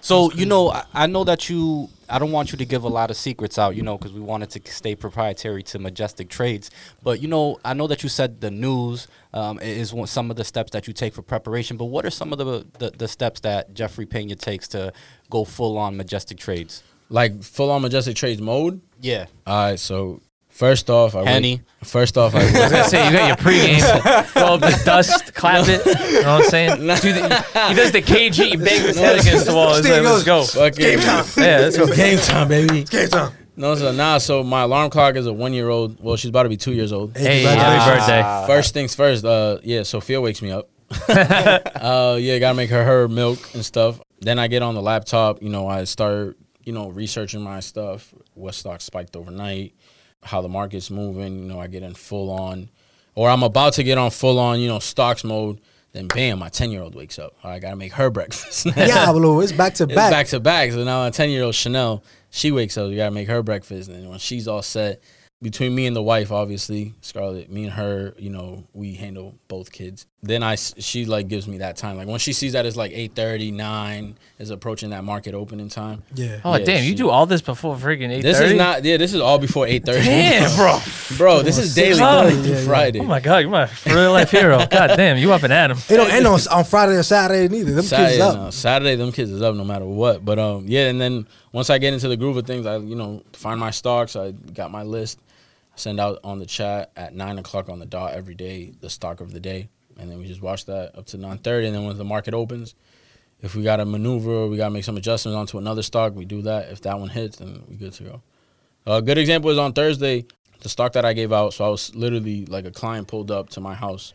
So 0.00 0.32
you 0.32 0.46
know, 0.46 0.70
I, 0.70 0.84
I 0.94 1.06
know 1.06 1.24
that 1.24 1.48
you. 1.50 1.88
I 2.10 2.18
don't 2.18 2.32
want 2.32 2.52
you 2.52 2.56
to 2.58 2.64
give 2.64 2.84
a 2.84 2.88
lot 2.88 3.10
of 3.10 3.18
secrets 3.18 3.58
out, 3.58 3.76
you 3.76 3.82
know, 3.82 3.98
because 3.98 4.14
we 4.14 4.20
wanted 4.20 4.48
to 4.50 4.72
stay 4.72 4.94
proprietary 4.94 5.62
to 5.64 5.78
Majestic 5.78 6.30
Trades. 6.30 6.70
But 7.02 7.20
you 7.20 7.28
know, 7.28 7.58
I 7.64 7.74
know 7.74 7.86
that 7.88 8.02
you 8.02 8.08
said 8.08 8.40
the 8.40 8.50
news 8.50 9.08
um, 9.34 9.58
is 9.60 9.92
one, 9.92 10.06
some 10.06 10.30
of 10.30 10.36
the 10.36 10.44
steps 10.44 10.70
that 10.70 10.86
you 10.86 10.94
take 10.94 11.12
for 11.12 11.20
preparation. 11.20 11.76
But 11.76 11.86
what 11.86 12.06
are 12.06 12.10
some 12.10 12.32
of 12.32 12.38
the, 12.38 12.64
the 12.78 12.90
the 12.96 13.08
steps 13.08 13.40
that 13.40 13.74
Jeffrey 13.74 14.06
Pena 14.06 14.36
takes 14.36 14.68
to 14.68 14.92
go 15.30 15.44
full 15.44 15.76
on 15.78 15.96
Majestic 15.96 16.38
Trades? 16.38 16.82
Like 17.10 17.42
full 17.42 17.70
on 17.70 17.80
majestic 17.82 18.16
trades 18.16 18.40
mode. 18.40 18.80
Yeah, 19.00 19.26
All 19.46 19.56
right, 19.70 19.78
so 19.80 20.20
first 20.50 20.90
off, 20.90 21.14
I 21.14 21.24
Henny. 21.24 21.54
wake- 21.56 21.88
first 21.88 22.18
off, 22.18 22.34
I 22.34 22.40
I 22.40 22.44
was 22.44 22.52
gonna 22.52 22.84
say 22.84 23.06
you 23.06 23.12
got 23.16 23.28
your 23.28 23.36
pregame, 23.36 24.34
go 24.34 24.54
up 24.54 24.60
the 24.60 24.82
dust, 24.84 25.34
clap 25.34 25.66
it. 25.68 25.86
You 25.86 25.92
know 26.22 26.34
what 26.36 26.44
I'm 26.44 26.50
saying? 26.50 26.76
Do 26.80 26.86
the, 26.86 27.44
he 27.68 27.74
does 27.74 27.92
the 27.92 28.02
KG, 28.02 28.44
he 28.50 28.56
bangs 28.66 28.82
his 28.88 28.98
head 28.98 29.18
against 29.20 29.46
the 29.46 29.54
wall. 29.54 29.70
Like, 29.70 29.84
let's 29.84 30.24
go. 30.24 30.42
fucking 30.44 30.78
game 30.78 30.98
time. 31.00 31.24
Yeah, 31.38 31.58
let's 31.60 31.78
go. 31.78 31.86
game 31.94 32.18
time, 32.18 32.48
baby. 32.48 32.84
Game 32.84 33.08
time. 33.08 33.32
No, 33.56 33.74
so 33.74 33.90
nah. 33.92 34.18
So 34.18 34.42
my 34.42 34.62
alarm 34.62 34.90
clock 34.90 35.16
is 35.16 35.24
a 35.26 35.32
one 35.32 35.54
year 35.54 35.68
old. 35.70 35.98
Well, 36.02 36.16
she's 36.16 36.28
about 36.28 36.42
to 36.42 36.48
be 36.50 36.56
two 36.58 36.72
years 36.74 36.92
old. 36.92 37.16
Hey, 37.16 37.42
congratulations. 37.44 37.84
happy 37.84 38.22
birthday. 38.22 38.46
First 38.54 38.74
things 38.74 38.94
first. 38.94 39.24
Uh, 39.24 39.58
yeah. 39.64 39.82
Sophia 39.82 40.20
wakes 40.20 40.42
me 40.42 40.50
up. 40.50 40.68
uh, 41.08 42.16
yeah, 42.20 42.38
gotta 42.38 42.54
make 42.56 42.70
her 42.70 42.84
her 42.84 43.08
milk 43.08 43.38
and 43.54 43.64
stuff. 43.64 44.00
Then 44.20 44.38
I 44.38 44.48
get 44.48 44.62
on 44.62 44.74
the 44.74 44.82
laptop. 44.82 45.42
You 45.42 45.48
know, 45.48 45.68
I 45.68 45.84
start 45.84 46.36
you 46.64 46.72
know 46.72 46.90
researching 46.90 47.40
my 47.42 47.60
stuff. 47.60 48.12
What 48.34 48.54
stocks 48.54 48.84
spiked 48.84 49.16
overnight? 49.16 49.74
How 50.22 50.42
the 50.42 50.48
market's 50.48 50.90
moving. 50.90 51.38
You 51.38 51.44
know, 51.46 51.60
I 51.60 51.66
get 51.68 51.82
in 51.82 51.94
full 51.94 52.30
on, 52.30 52.70
or 53.14 53.28
I'm 53.28 53.42
about 53.42 53.74
to 53.74 53.82
get 53.82 53.98
on 53.98 54.10
full 54.10 54.38
on. 54.38 54.60
You 54.60 54.68
know, 54.68 54.78
stocks 54.78 55.24
mode. 55.24 55.60
Then 55.92 56.06
bam, 56.06 56.40
my 56.40 56.48
ten 56.50 56.70
year 56.70 56.82
old 56.82 56.94
wakes 56.94 57.18
up. 57.18 57.34
I 57.42 57.58
gotta 57.60 57.76
make 57.76 57.92
her 57.94 58.10
breakfast. 58.18 58.66
Yeah, 58.76 59.10
bro, 59.12 59.40
it's 59.40 59.52
back 59.52 59.74
to 59.74 59.84
It's 59.84 59.94
back. 59.94 60.10
back 60.10 60.26
to 60.28 60.40
back. 60.40 60.72
So 60.72 60.84
now 60.84 61.00
my 61.00 61.10
ten 61.10 61.30
year 61.30 61.44
old 61.44 61.54
Chanel, 61.54 62.04
she 62.30 62.50
wakes 62.50 62.76
up. 62.76 62.90
You 62.90 62.96
gotta 62.96 63.10
make 63.10 63.28
her 63.28 63.42
breakfast, 63.42 63.88
and 63.88 64.08
when 64.10 64.18
she's 64.18 64.46
all 64.46 64.60
set, 64.62 65.00
between 65.40 65.74
me 65.74 65.86
and 65.86 65.96
the 65.96 66.02
wife, 66.02 66.30
obviously 66.30 66.94
Scarlett, 67.00 67.50
me 67.50 67.64
and 67.64 67.72
her, 67.72 68.12
you 68.18 68.28
know, 68.28 68.66
we 68.74 68.94
handle 68.94 69.38
both 69.48 69.72
kids. 69.72 70.06
Then 70.20 70.42
I 70.42 70.56
she 70.56 71.04
like 71.04 71.28
gives 71.28 71.46
me 71.46 71.58
that 71.58 71.76
time. 71.76 71.96
Like 71.96 72.08
when 72.08 72.18
she 72.18 72.32
sees 72.32 72.54
that 72.54 72.66
it's 72.66 72.76
like 72.76 72.90
8:30, 72.90 73.52
9 73.52 74.18
is 74.40 74.50
approaching 74.50 74.90
that 74.90 75.04
market 75.04 75.32
opening 75.32 75.68
time. 75.68 76.02
Yeah. 76.14 76.40
Oh 76.44 76.56
Yeah, 76.56 76.64
damn! 76.64 76.84
You 76.84 76.96
do 76.96 77.08
all 77.08 77.24
this 77.26 77.40
before 77.40 77.76
freaking 77.76 78.10
eight 78.10 78.22
This 78.22 78.40
is 78.40 78.54
not 78.54 78.84
yeah. 78.84 78.96
This 78.96 79.14
is 79.14 79.20
all 79.20 79.38
before 79.38 79.66
8:30. 79.66 79.84
Damn, 80.04 80.56
bro. 80.56 80.78
bro. 81.16 81.42
This 81.42 81.56
is 81.58 81.72
daily 81.74 81.92
o'clock. 81.92 82.24
Monday 82.26 82.42
through 82.42 82.52
Yeah, 82.52 82.58
yeah. 82.58 82.66
Friday. 82.66 83.00
Oh 83.00 83.04
my 83.04 83.20
god, 83.20 83.38
you're 83.38 83.50
my 83.50 83.70
real 83.86 84.10
life 84.12 84.30
hero. 84.32 84.58
God 84.70 84.96
damn, 84.96 85.18
you 85.18 85.32
up 85.32 85.44
and 85.44 85.52
at 85.52 85.70
him. 85.70 85.78
It 85.88 85.96
don't 85.96 86.10
end 86.10 86.26
on, 86.26 86.40
on 86.50 86.64
Friday 86.64 86.94
or 86.96 87.04
Saturday 87.04 87.46
neither. 87.48 87.72
Them 87.74 87.84
Saturday, 87.84 88.10
kids 88.14 88.20
up. 88.22 88.36
no, 88.36 88.50
Saturday, 88.50 88.96
them 88.96 89.12
kids 89.12 89.30
is 89.30 89.40
up 89.40 89.54
no 89.54 89.64
matter 89.64 89.86
what. 89.86 90.24
But 90.24 90.40
um, 90.40 90.64
yeah, 90.66 90.88
and 90.88 91.00
then 91.00 91.28
once 91.52 91.70
I 91.70 91.78
get 91.78 91.94
into 91.94 92.08
the 92.08 92.16
groove 92.16 92.36
of 92.36 92.44
things, 92.46 92.66
I 92.66 92.78
you 92.78 92.96
know 92.96 93.22
find 93.34 93.60
my 93.60 93.70
stocks. 93.70 94.16
I 94.16 94.32
got 94.32 94.72
my 94.72 94.82
list. 94.82 95.20
Send 95.76 96.00
out 96.00 96.18
on 96.24 96.40
the 96.40 96.46
chat 96.46 96.90
at 96.96 97.14
nine 97.14 97.38
o'clock 97.38 97.68
on 97.68 97.78
the 97.78 97.86
dot 97.86 98.14
every 98.14 98.34
day 98.34 98.72
the 98.80 98.90
stock 98.90 99.20
of 99.20 99.32
the 99.32 99.38
day, 99.38 99.68
and 99.98 100.10
then 100.10 100.18
we 100.18 100.26
just 100.26 100.40
watch 100.40 100.64
that 100.66 100.96
up 100.96 101.06
to 101.06 101.18
nine 101.18 101.38
thirty. 101.38 101.66
And 101.66 101.74
then 101.74 101.84
when 101.84 101.98
the 101.98 102.04
market 102.04 102.34
opens, 102.34 102.74
if 103.42 103.54
we 103.54 103.62
got 103.62 103.76
to 103.76 103.84
maneuver 103.84 104.30
or 104.30 104.48
we 104.48 104.56
got 104.56 104.66
to 104.66 104.70
make 104.70 104.84
some 104.84 104.96
adjustments 104.96 105.36
onto 105.36 105.58
another 105.58 105.82
stock, 105.82 106.14
we 106.14 106.24
do 106.24 106.42
that. 106.42 106.70
If 106.70 106.80
that 106.82 106.98
one 106.98 107.08
hits, 107.08 107.36
then 107.38 107.62
we 107.68 107.76
good 107.76 107.92
to 107.94 108.02
go. 108.04 108.22
A 108.86 109.02
good 109.02 109.18
example 109.18 109.50
is 109.50 109.58
on 109.58 109.72
Thursday, 109.72 110.24
the 110.60 110.68
stock 110.68 110.92
that 110.94 111.04
I 111.04 111.12
gave 111.12 111.32
out. 111.32 111.52
So 111.52 111.64
I 111.64 111.68
was 111.68 111.94
literally 111.94 112.46
like 112.46 112.64
a 112.64 112.70
client 112.70 113.06
pulled 113.06 113.30
up 113.30 113.50
to 113.50 113.60
my 113.60 113.74
house, 113.74 114.14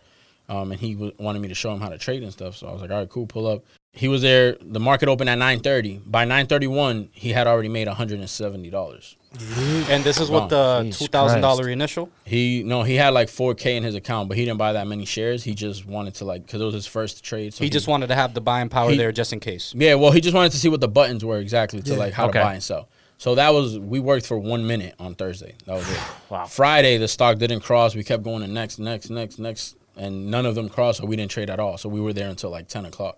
um, 0.50 0.72
and 0.72 0.82
he 0.82 0.94
w- 0.94 1.14
wanted 1.20 1.42
me 1.42 1.48
to 1.50 1.56
show 1.56 1.72
him 1.72 1.80
how 1.80 1.90
to 1.90 1.98
trade 1.98 2.24
and 2.24 2.32
stuff. 2.32 2.58
So 2.58 2.68
I 2.68 2.72
was 2.72 2.82
like, 2.82 2.92
all 2.92 3.00
right, 3.00 3.10
cool, 3.10 3.28
pull 3.28 3.48
up. 3.48 3.64
He 3.96 4.08
was 4.08 4.22
there. 4.24 4.58
The 4.60 4.80
market 4.80 5.08
opened 5.08 5.30
at 5.30 5.38
nine 5.38 5.60
thirty. 5.60 6.00
By 6.06 6.26
nine 6.26 6.48
thirty 6.48 6.66
one, 6.68 7.10
he 7.14 7.30
had 7.32 7.46
already 7.48 7.70
made 7.70 7.88
one 7.88 7.96
hundred 7.96 8.20
and 8.20 8.30
seventy 8.30 8.70
dollars. 8.72 9.16
And 9.90 10.04
this 10.04 10.20
is 10.20 10.30
with 10.32 10.50
the 10.50 10.82
Jesus 10.84 11.00
two 11.00 11.08
thousand 11.08 11.42
dollar 11.42 11.64
Christ. 11.64 11.74
initial. 11.74 12.10
He 12.26 12.64
no, 12.64 12.82
he 12.84 12.96
had 12.96 13.10
like 13.14 13.30
four 13.30 13.54
k 13.54 13.78
in 13.78 13.84
his 13.84 13.94
account, 13.96 14.30
but 14.30 14.38
he 14.38 14.46
didn't 14.46 14.58
buy 14.58 14.74
that 14.74 14.88
many 14.88 15.06
shares. 15.06 15.44
He 15.44 15.54
just 15.54 15.86
wanted 15.86 16.16
to 16.16 16.26
like 16.26 16.46
because 16.46 16.60
it 16.62 16.66
was 16.66 16.74
his 16.74 16.88
first 16.88 17.24
trade. 17.24 17.54
So 17.54 17.64
he 17.64 17.70
just 17.70 17.88
wanted 17.88 18.08
to 18.08 18.16
have 18.16 18.34
the 18.34 18.42
buying 18.42 18.70
power 18.70 18.90
He- 18.90 18.98
there 18.98 19.12
just 19.12 19.32
in 19.32 19.40
case. 19.40 19.74
Yeah, 19.78 19.94
well, 19.96 20.12
he 20.12 20.22
just 20.22 20.36
wanted 20.36 20.52
to 20.54 20.58
see 20.58 20.70
what 20.70 20.82
the 20.82 20.88
buttons 20.88 21.24
were 21.24 21.38
exactly 21.38 21.82
to 21.84 21.92
Yeah. 21.92 21.98
like 21.98 22.14
how 22.14 22.26
Okay. 22.30 22.40
to 22.40 22.46
buy 22.46 22.54
and 22.56 22.64
sell. 22.64 22.90
So 23.20 23.36
that 23.36 23.54
was 23.54 23.78
we 23.78 24.00
worked 24.00 24.26
for 24.26 24.40
one 24.40 24.66
minute 24.66 24.96
on 25.00 25.14
Thursday. 25.14 25.54
That 25.68 25.74
was 25.76 25.90
it. 25.90 26.00
Wow. 26.30 26.46
Friday 26.46 26.98
the 26.98 27.08
stock 27.08 27.38
didn't 27.38 27.60
cross. 27.62 27.94
We 27.96 28.04
kept 28.04 28.24
going 28.24 28.42
to 28.42 28.48
next, 28.48 28.80
next, 28.80 29.12
next, 29.12 29.38
next, 29.38 29.76
and 29.96 30.32
none 30.32 30.48
of 30.48 30.56
them 30.56 30.68
crossed. 30.68 31.00
So 31.00 31.06
we 31.06 31.16
didn't 31.16 31.30
trade 31.32 31.52
at 31.52 31.60
all. 31.60 31.78
So 31.78 31.90
we 31.90 32.02
were 32.02 32.12
there 32.14 32.28
until 32.30 32.50
like 32.50 32.68
ten 32.68 32.86
o'clock, 32.86 33.18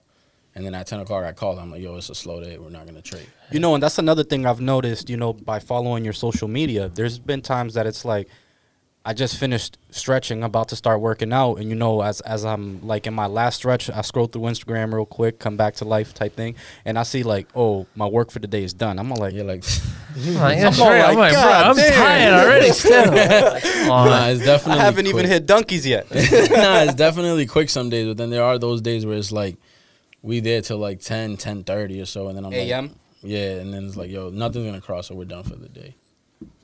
and 0.55 0.65
then 0.65 0.73
at 0.73 0.87
ten 0.87 0.99
o'clock 0.99 1.23
I 1.25 1.33
called. 1.33 1.59
I'm 1.59 1.71
like, 1.71 1.81
yo, 1.81 1.95
it's 1.97 2.09
a 2.09 2.15
slow 2.15 2.41
day. 2.43 2.57
We're 2.57 2.69
not 2.69 2.85
gonna 2.85 3.01
trade. 3.01 3.27
You 3.51 3.59
know, 3.59 3.73
and 3.75 3.83
that's 3.83 3.99
another 3.99 4.23
thing 4.23 4.45
I've 4.45 4.61
noticed, 4.61 5.09
you 5.09 5.17
know, 5.17 5.33
by 5.33 5.59
following 5.59 6.03
your 6.03 6.13
social 6.13 6.47
media. 6.47 6.89
There's 6.89 7.19
been 7.19 7.41
times 7.41 7.73
that 7.75 7.85
it's 7.85 8.05
like 8.05 8.27
I 9.07 9.13
just 9.13 9.37
finished 9.37 9.77
stretching, 9.91 10.41
about 10.43 10.69
to 10.69 10.75
start 10.75 10.99
working 10.99 11.31
out, 11.31 11.55
and 11.59 11.69
you 11.69 11.75
know, 11.75 12.01
as 12.01 12.21
as 12.21 12.43
I'm 12.43 12.85
like 12.87 13.05
in 13.05 13.13
my 13.13 13.27
last 13.27 13.57
stretch, 13.57 13.87
I 13.87 14.01
scroll 14.01 14.25
through 14.25 14.41
Instagram 14.43 14.93
real 14.93 15.05
quick, 15.05 15.37
come 15.37 15.57
back 15.57 15.75
to 15.75 15.85
life 15.85 16.15
type 16.15 16.35
thing, 16.35 16.55
and 16.85 16.97
I 16.97 17.03
see 17.03 17.21
like, 17.21 17.47
oh, 17.55 17.85
my 17.95 18.07
work 18.07 18.31
for 18.31 18.39
the 18.39 18.47
day 18.47 18.63
is 18.63 18.73
done. 18.73 18.97
I'm 18.97 19.11
all 19.11 19.19
like, 19.19 19.35
Yeah, 19.35 19.43
like 19.43 19.63
I'm 20.17 20.33
like, 20.35 20.57
yeah, 20.57 20.67
I'm 20.67 20.73
sure. 20.73 20.85
all 20.85 20.91
I'm 20.91 21.17
like, 21.17 21.33
like, 21.33 21.43
bro, 21.43 21.51
I'm 21.51 21.75
tired 21.75 22.33
already. 22.33 22.71
Still. 22.71 23.03
Come 23.03 23.13
nah, 23.13 24.27
it's 24.29 24.41
I 24.41 24.45
definitely. 24.45 24.81
haven't 24.81 25.07
even 25.07 25.25
hit 25.27 25.45
donkeys 25.45 25.85
yet. 25.85 26.09
nah, 26.09 26.81
it's 26.83 26.95
definitely 26.95 27.45
quick 27.45 27.69
some 27.69 27.91
days, 27.91 28.07
but 28.07 28.17
then 28.17 28.31
there 28.31 28.43
are 28.43 28.57
those 28.57 28.81
days 28.81 29.05
where 29.05 29.17
it's 29.17 29.31
like 29.31 29.55
we 30.25 30.39
there 30.39 30.61
till 30.61 30.77
like 30.77 30.99
10, 30.99 31.37
10 31.37 31.63
or 31.67 32.05
so, 32.05 32.27
and 32.27 32.37
then 32.37 32.45
I'm 32.45 32.51
like, 32.51 32.61
AM? 32.61 32.95
yeah, 33.21 33.57
and 33.61 33.73
then 33.73 33.85
it's 33.85 33.95
like, 33.95 34.09
yo, 34.09 34.29
nothing's 34.29 34.65
gonna 34.65 34.81
cross, 34.81 35.07
so 35.07 35.15
we're 35.15 35.25
done 35.25 35.43
for 35.43 35.55
the 35.55 35.69
day. 35.69 35.95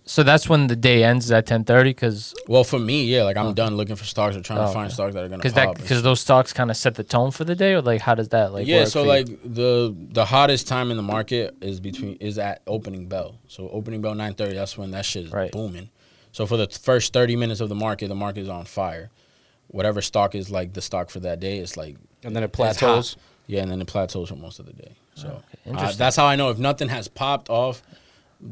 So 0.03 0.23
that's 0.23 0.49
when 0.49 0.65
the 0.67 0.75
day 0.75 1.03
ends 1.03 1.31
at 1.31 1.45
ten 1.45 1.63
thirty, 1.63 1.91
because 1.91 2.33
Well, 2.47 2.63
for 2.63 2.79
me, 2.79 3.05
yeah, 3.05 3.23
like 3.23 3.37
I'm 3.37 3.53
done 3.53 3.77
looking 3.77 3.95
for 3.95 4.03
stocks 4.03 4.35
or 4.35 4.41
trying 4.41 4.59
Oh, 4.59 4.67
to 4.67 4.73
find 4.73 4.87
okay. 4.87 4.93
stocks 4.95 5.13
that 5.13 5.23
are 5.23 5.27
gonna 5.29 5.37
because 5.37 5.53
that 5.53 5.67
and 5.69 5.77
because 5.77 6.01
those 6.01 6.19
stocks 6.19 6.51
kind 6.51 6.71
of 6.71 6.75
set 6.75 6.95
the 6.95 7.03
tone 7.03 7.29
for 7.31 7.43
the 7.43 7.55
day, 7.55 7.73
or 7.73 7.81
like 7.81 8.01
how 8.01 8.15
does 8.15 8.29
that 8.29 8.51
like 8.51 8.67
yeah, 8.67 8.79
work 8.79 8.87
so 8.87 9.01
for 9.01 9.05
you? 9.05 9.07
like 9.09 9.27
the 9.43 9.95
the 10.11 10.25
hottest 10.25 10.67
time 10.67 10.89
in 10.89 10.97
the 10.97 11.03
market 11.03 11.55
is 11.61 11.79
between 11.79 12.15
is 12.15 12.39
at 12.39 12.61
opening 12.65 13.07
bell. 13.07 13.35
So 13.47 13.69
opening 13.69 14.01
bell 14.01 14.15
nine 14.15 14.33
thirty, 14.33 14.55
that's 14.55 14.75
when 14.77 14.89
that 14.91 15.05
shit 15.05 15.25
is 15.25 15.31
Right. 15.31 15.51
booming. 15.51 15.89
So 16.31 16.45
for 16.47 16.57
the 16.57 16.67
first 16.67 17.13
thirty 17.13 17.35
minutes 17.35 17.61
of 17.61 17.69
the 17.69 17.75
market, 17.75 18.07
the 18.07 18.15
market 18.15 18.41
is 18.41 18.49
on 18.49 18.65
fire. 18.65 19.11
Whatever 19.67 20.01
stock 20.01 20.33
is 20.35 20.49
like 20.49 20.73
the 20.73 20.81
stock 20.81 21.09
for 21.11 21.19
that 21.21 21.39
day, 21.39 21.59
it's 21.59 21.77
like 21.77 21.95
and 22.23 22.35
then 22.35 22.41
it 22.43 22.47
it's 22.47 22.57
hot. 22.57 22.77
plateaus. 22.79 23.17
Yeah, 23.51 23.63
and 23.63 23.69
then 23.69 23.81
it 23.81 23.87
plateaus 23.87 24.29
for 24.29 24.37
most 24.37 24.59
of 24.59 24.65
the 24.65 24.71
day. 24.71 24.93
So 25.15 25.43
uh, 25.69 25.91
that's 25.91 26.15
how 26.15 26.25
I 26.25 26.37
know 26.37 26.51
if 26.51 26.57
nothing 26.57 26.87
has 26.87 27.09
popped 27.09 27.49
off, 27.49 27.83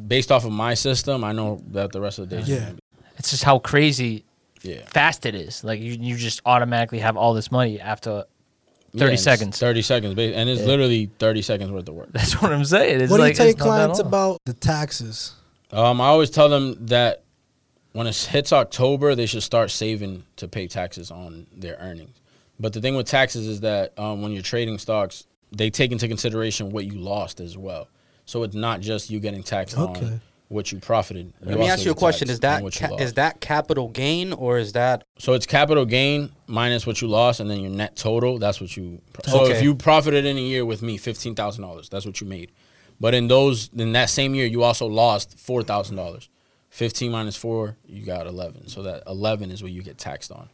based 0.08 0.30
off 0.30 0.43
of 0.43 0.52
my 0.52 0.74
system, 0.74 1.24
I 1.24 1.32
know 1.32 1.62
that 1.72 1.93
the 1.93 2.02
rest 2.02 2.20
of 2.20 2.28
the 2.30 2.36
day. 2.36 2.43
Yeah. 2.43 2.72
be- 2.72 2.80
it's 3.18 3.30
just 3.32 3.45
how 3.45 3.60
crazy 3.60 4.26
yeah. 4.62 4.82
fast 4.88 5.26
it 5.26 5.36
is. 5.36 5.64
Like 5.64 5.80
you, 5.80 5.93
you 5.93 6.18
just 6.18 6.41
automatically 6.45 7.00
have 7.00 7.16
all 7.16 7.34
this 7.34 7.50
money 7.50 7.80
after. 7.80 8.26
30 8.97 9.12
Yeah, 9.12 9.16
seconds. 9.16 9.58
Thirty 9.60 9.82
seconds, 9.84 10.18
and 10.18 10.50
it's 10.50 10.62
Yeah. 10.62 10.68
literally 10.68 11.12
thirty 11.20 11.43
seconds 11.43 11.72
worth 11.72 11.88
of 11.88 11.93
work. 11.95 12.10
That's 12.12 12.41
what 12.41 12.52
I'm 12.52 12.66
saying. 12.66 13.02
It's 13.02 13.12
What 13.12 13.18
do 13.18 13.28
you 13.28 13.34
tell 13.34 13.45
your 13.45 13.52
it's 13.52 13.60
not 13.60 13.66
that 13.66 13.72
clients 13.72 14.00
about 14.00 14.41
the 14.45 14.54
taxes? 14.54 15.34
Um, 15.72 16.02
I 16.02 16.08
always 16.08 16.32
tell 16.32 16.50
them 16.50 16.88
that 16.88 17.22
when 17.93 18.08
it 18.08 18.16
hits 18.16 18.52
October, 18.52 19.16
they 19.16 19.28
should 19.28 19.43
start 19.43 19.72
saving 19.72 20.24
to 20.38 20.47
pay 20.47 20.68
taxes 20.68 21.12
on 21.12 21.45
their 21.56 21.78
earnings. 21.80 22.18
But 22.60 22.74
the 22.74 22.82
thing 22.82 22.95
with 22.95 23.07
taxes 23.07 23.47
is 23.47 23.62
that 23.62 23.97
um, 23.97 24.22
when 24.22 24.32
you're 24.32 24.41
trading 24.43 24.78
stocks, 24.78 25.26
they 25.51 25.70
take 25.70 25.91
into 25.91 26.07
consideration 26.07 26.72
what 26.72 26.86
you 26.86 26.99
lost 26.99 27.39
as 27.39 27.57
well. 27.57 27.88
So 28.26 28.43
it's 28.43 28.55
not 28.55 28.82
just 28.82 29.10
you 29.10 29.20
getting 29.20 29.43
taxed 29.43 29.78
Okay. 29.78 30.05
on 30.05 30.22
what 30.49 30.72
you 30.72 30.80
profited. 30.80 31.34
Let 31.41 31.57
me 31.60 31.70
ask 31.70 31.86
you 31.86 31.91
a 31.91 31.95
question: 31.95 32.30
Is 32.30 32.39
that 32.41 32.62
ca- 32.74 32.95
is 32.97 33.14
that 33.14 33.39
capital 33.39 33.88
gain 33.88 34.34
or 34.34 34.57
is 34.57 34.74
that 34.74 35.03
so? 35.18 35.34
It's 35.34 35.45
capital 35.45 35.86
gain 35.86 36.32
minus 36.47 36.86
what 36.86 37.01
you 37.01 37.07
lost, 37.07 37.39
and 37.39 37.49
then 37.49 37.60
your 37.62 37.72
net 37.72 37.95
total. 37.95 38.38
That's 38.39 38.60
what 38.60 38.76
you. 38.76 39.01
So 39.26 39.45
if 39.45 39.62
you 39.64 39.74
profited 39.76 40.26
in 40.26 40.38
a 40.38 40.41
year 40.41 40.66
with 40.66 40.82
me 40.82 40.97
fifteen 40.97 41.34
thousand 41.36 41.64
dollars, 41.64 41.88
that's 41.89 42.05
what 42.05 42.20
you 42.20 42.28
made. 42.28 42.51
But 42.99 43.14
in 43.14 43.28
those, 43.30 43.70
in 43.76 43.93
that 43.93 44.10
same 44.10 44.36
year, 44.36 44.45
you 44.45 44.64
also 44.64 44.86
lost 44.86 45.38
four 45.39 45.64
thousand 45.64 45.95
dollars. 45.95 46.30
Fifteen 46.70 47.12
minus 47.12 47.36
four, 47.36 47.78
you 47.88 48.05
got 48.05 48.28
eleven. 48.28 48.68
So 48.68 48.84
that 48.84 49.03
eleven 49.07 49.49
is 49.51 49.64
what 49.64 49.72
you 49.72 49.82
get 49.82 49.97
taxed 49.97 50.32
on. 50.32 50.49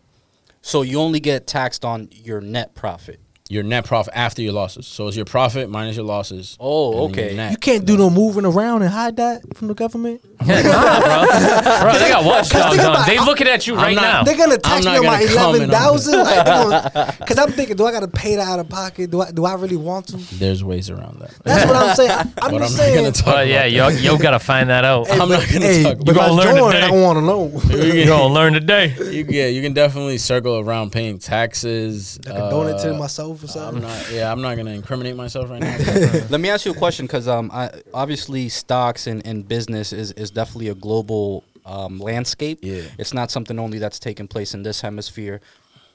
So 0.65 0.81
you 0.81 0.99
only 0.99 1.19
get 1.19 1.45
taxed 1.45 1.85
on 1.85 2.09
your 2.11 2.41
net 2.41 2.73
profit? 2.73 3.19
Your 3.47 3.61
net 3.61 3.85
profit 3.85 4.11
after 4.15 4.41
your 4.41 4.53
losses. 4.53 4.87
So 4.87 5.07
it's 5.07 5.15
your 5.15 5.25
profit 5.25 5.69
minus 5.69 5.95
your 5.95 6.05
losses. 6.05 6.57
Oh, 6.59 7.05
and 7.05 7.13
then 7.13 7.19
your 7.19 7.25
okay. 7.27 7.35
net. 7.35 7.51
You 7.51 7.57
can't 7.57 7.85
do 7.85 7.95
no 7.95 8.09
moving 8.09 8.43
around 8.43 8.81
and 8.81 8.89
hide 8.89 9.17
that 9.17 9.55
from 9.55 9.67
the 9.67 9.75
government. 9.75 10.19
Yeah, 10.43 10.61
nah, 10.63 10.99
bro. 10.99 11.91
bro, 11.91 11.99
they 11.99 12.09
got 12.09 12.25
watchdogs 12.25 12.75
think 12.75 12.81
on. 12.83 12.95
about- 12.95 13.05
They 13.07 13.19
looking 13.19 13.47
at 13.47 13.67
you 13.67 13.75
I'm 13.75 13.81
right 13.83 13.95
not- 13.95 14.01
now. 14.01 14.23
They're 14.23 14.35
gonna 14.35 14.57
tax 14.57 14.83
me 14.83 14.97
on 14.97 15.05
my 15.05 15.19
gonna 15.23 15.33
comment 15.35 15.55
eleven 15.55 15.61
on 15.61 15.69
thousand. 15.69 16.19
Like, 16.23 17.19
because 17.19 17.37
I'm 17.37 17.51
thinking, 17.51 17.75
do 17.75 17.85
I 17.85 17.91
gotta 17.91 18.07
pay 18.07 18.35
that 18.35 18.47
out 18.47 18.57
of 18.59 18.67
pocket? 18.67 19.11
Do 19.11 19.21
I 19.21 19.29
do 19.31 19.45
I 19.45 19.53
really 19.53 19.77
want 19.77 20.07
to? 20.07 20.17
There's 20.35 20.63
ways 20.63 20.89
around 20.89 21.19
that. 21.19 21.31
That's 21.43 21.67
what 21.67 21.75
I'm 21.75 21.95
saying. 21.95 22.09
I- 22.11 22.21
I'm 22.21 22.31
but 22.35 22.53
I'm 22.55 22.59
just 22.61 22.77
not 22.79 22.95
gonna 22.95 23.11
talk. 23.11 23.25
But 23.25 23.47
yeah, 23.47 23.65
about 23.65 23.93
yo, 23.93 24.13
yo, 24.13 24.17
gotta 24.17 24.39
find 24.39 24.69
that 24.71 24.85
out. 24.85 25.05
Hey, 25.07 25.13
I'm 25.13 25.29
but- 25.29 25.39
not 25.39 25.49
gonna 25.53 25.65
hey, 25.65 25.83
talk 25.83 25.97
but 25.99 26.09
if 26.09 26.15
about 26.15 26.29
I 26.29 26.33
it. 26.33 26.35
Learn 26.35 26.55
join, 26.57 26.73
today. 26.73 26.85
I 26.87 26.91
want 26.91 27.17
to 27.19 27.21
know. 27.21 27.83
You 27.83 28.05
gonna 28.07 28.33
learn 28.33 28.53
today. 28.53 28.95
Yeah, 29.29 29.45
you 29.47 29.61
can 29.61 29.73
definitely 29.73 30.17
circle 30.17 30.57
around 30.57 30.91
paying 30.91 31.19
taxes. 31.19 32.19
I 32.25 32.31
can 32.31 32.49
donate 32.49 32.79
to 32.81 32.95
uh, 32.95 32.97
myself 33.41 33.73
or 33.73 33.77
I'm 33.77 33.81
not. 33.81 34.11
Yeah, 34.11 34.31
I'm 34.31 34.41
not 34.41 34.55
gonna 34.55 34.71
incriminate 34.71 35.15
myself 35.15 35.49
right 35.49 35.61
now. 35.61 35.77
Let 36.29 36.39
me 36.39 36.49
ask 36.49 36.65
you 36.65 36.71
a 36.71 36.75
question 36.75 37.05
because 37.05 37.27
um, 37.27 37.49
I, 37.53 37.71
obviously 37.93 38.49
stocks 38.49 39.07
and, 39.07 39.25
and 39.25 39.47
business 39.47 39.93
is, 39.93 40.11
is 40.13 40.31
definitely 40.31 40.69
a 40.69 40.75
global 40.75 41.43
um, 41.65 41.99
landscape. 41.99 42.59
Yeah. 42.61 42.83
It's 42.97 43.13
not 43.13 43.31
something 43.31 43.59
only 43.59 43.79
that's 43.79 43.99
taking 43.99 44.27
place 44.27 44.53
in 44.53 44.63
this 44.63 44.81
hemisphere. 44.81 45.41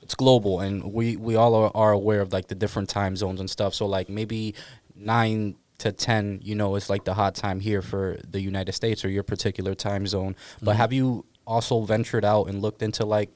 It's 0.02 0.14
global, 0.14 0.60
and 0.60 0.92
we, 0.92 1.16
we 1.16 1.36
all 1.36 1.54
are, 1.54 1.70
are 1.74 1.92
aware 1.92 2.20
of 2.20 2.32
like 2.32 2.48
the 2.48 2.54
different 2.54 2.88
time 2.88 3.16
zones 3.16 3.38
and 3.38 3.48
stuff. 3.48 3.74
So 3.74 3.86
like 3.86 4.08
maybe 4.08 4.54
nine 4.96 5.56
to 5.78 5.92
ten, 5.92 6.40
you 6.42 6.54
know, 6.54 6.74
is 6.76 6.90
like 6.90 7.04
the 7.04 7.14
hot 7.14 7.34
time 7.34 7.60
here 7.60 7.82
for 7.82 8.18
the 8.28 8.40
United 8.40 8.72
States 8.72 9.04
or 9.04 9.08
your 9.08 9.22
particular 9.22 9.74
time 9.74 10.06
zone. 10.06 10.36
But 10.62 10.76
have 10.76 10.92
you 10.92 11.26
also 11.46 11.80
ventured 11.82 12.24
out 12.24 12.44
and 12.44 12.62
looked 12.62 12.82
into 12.82 13.04
like 13.04 13.30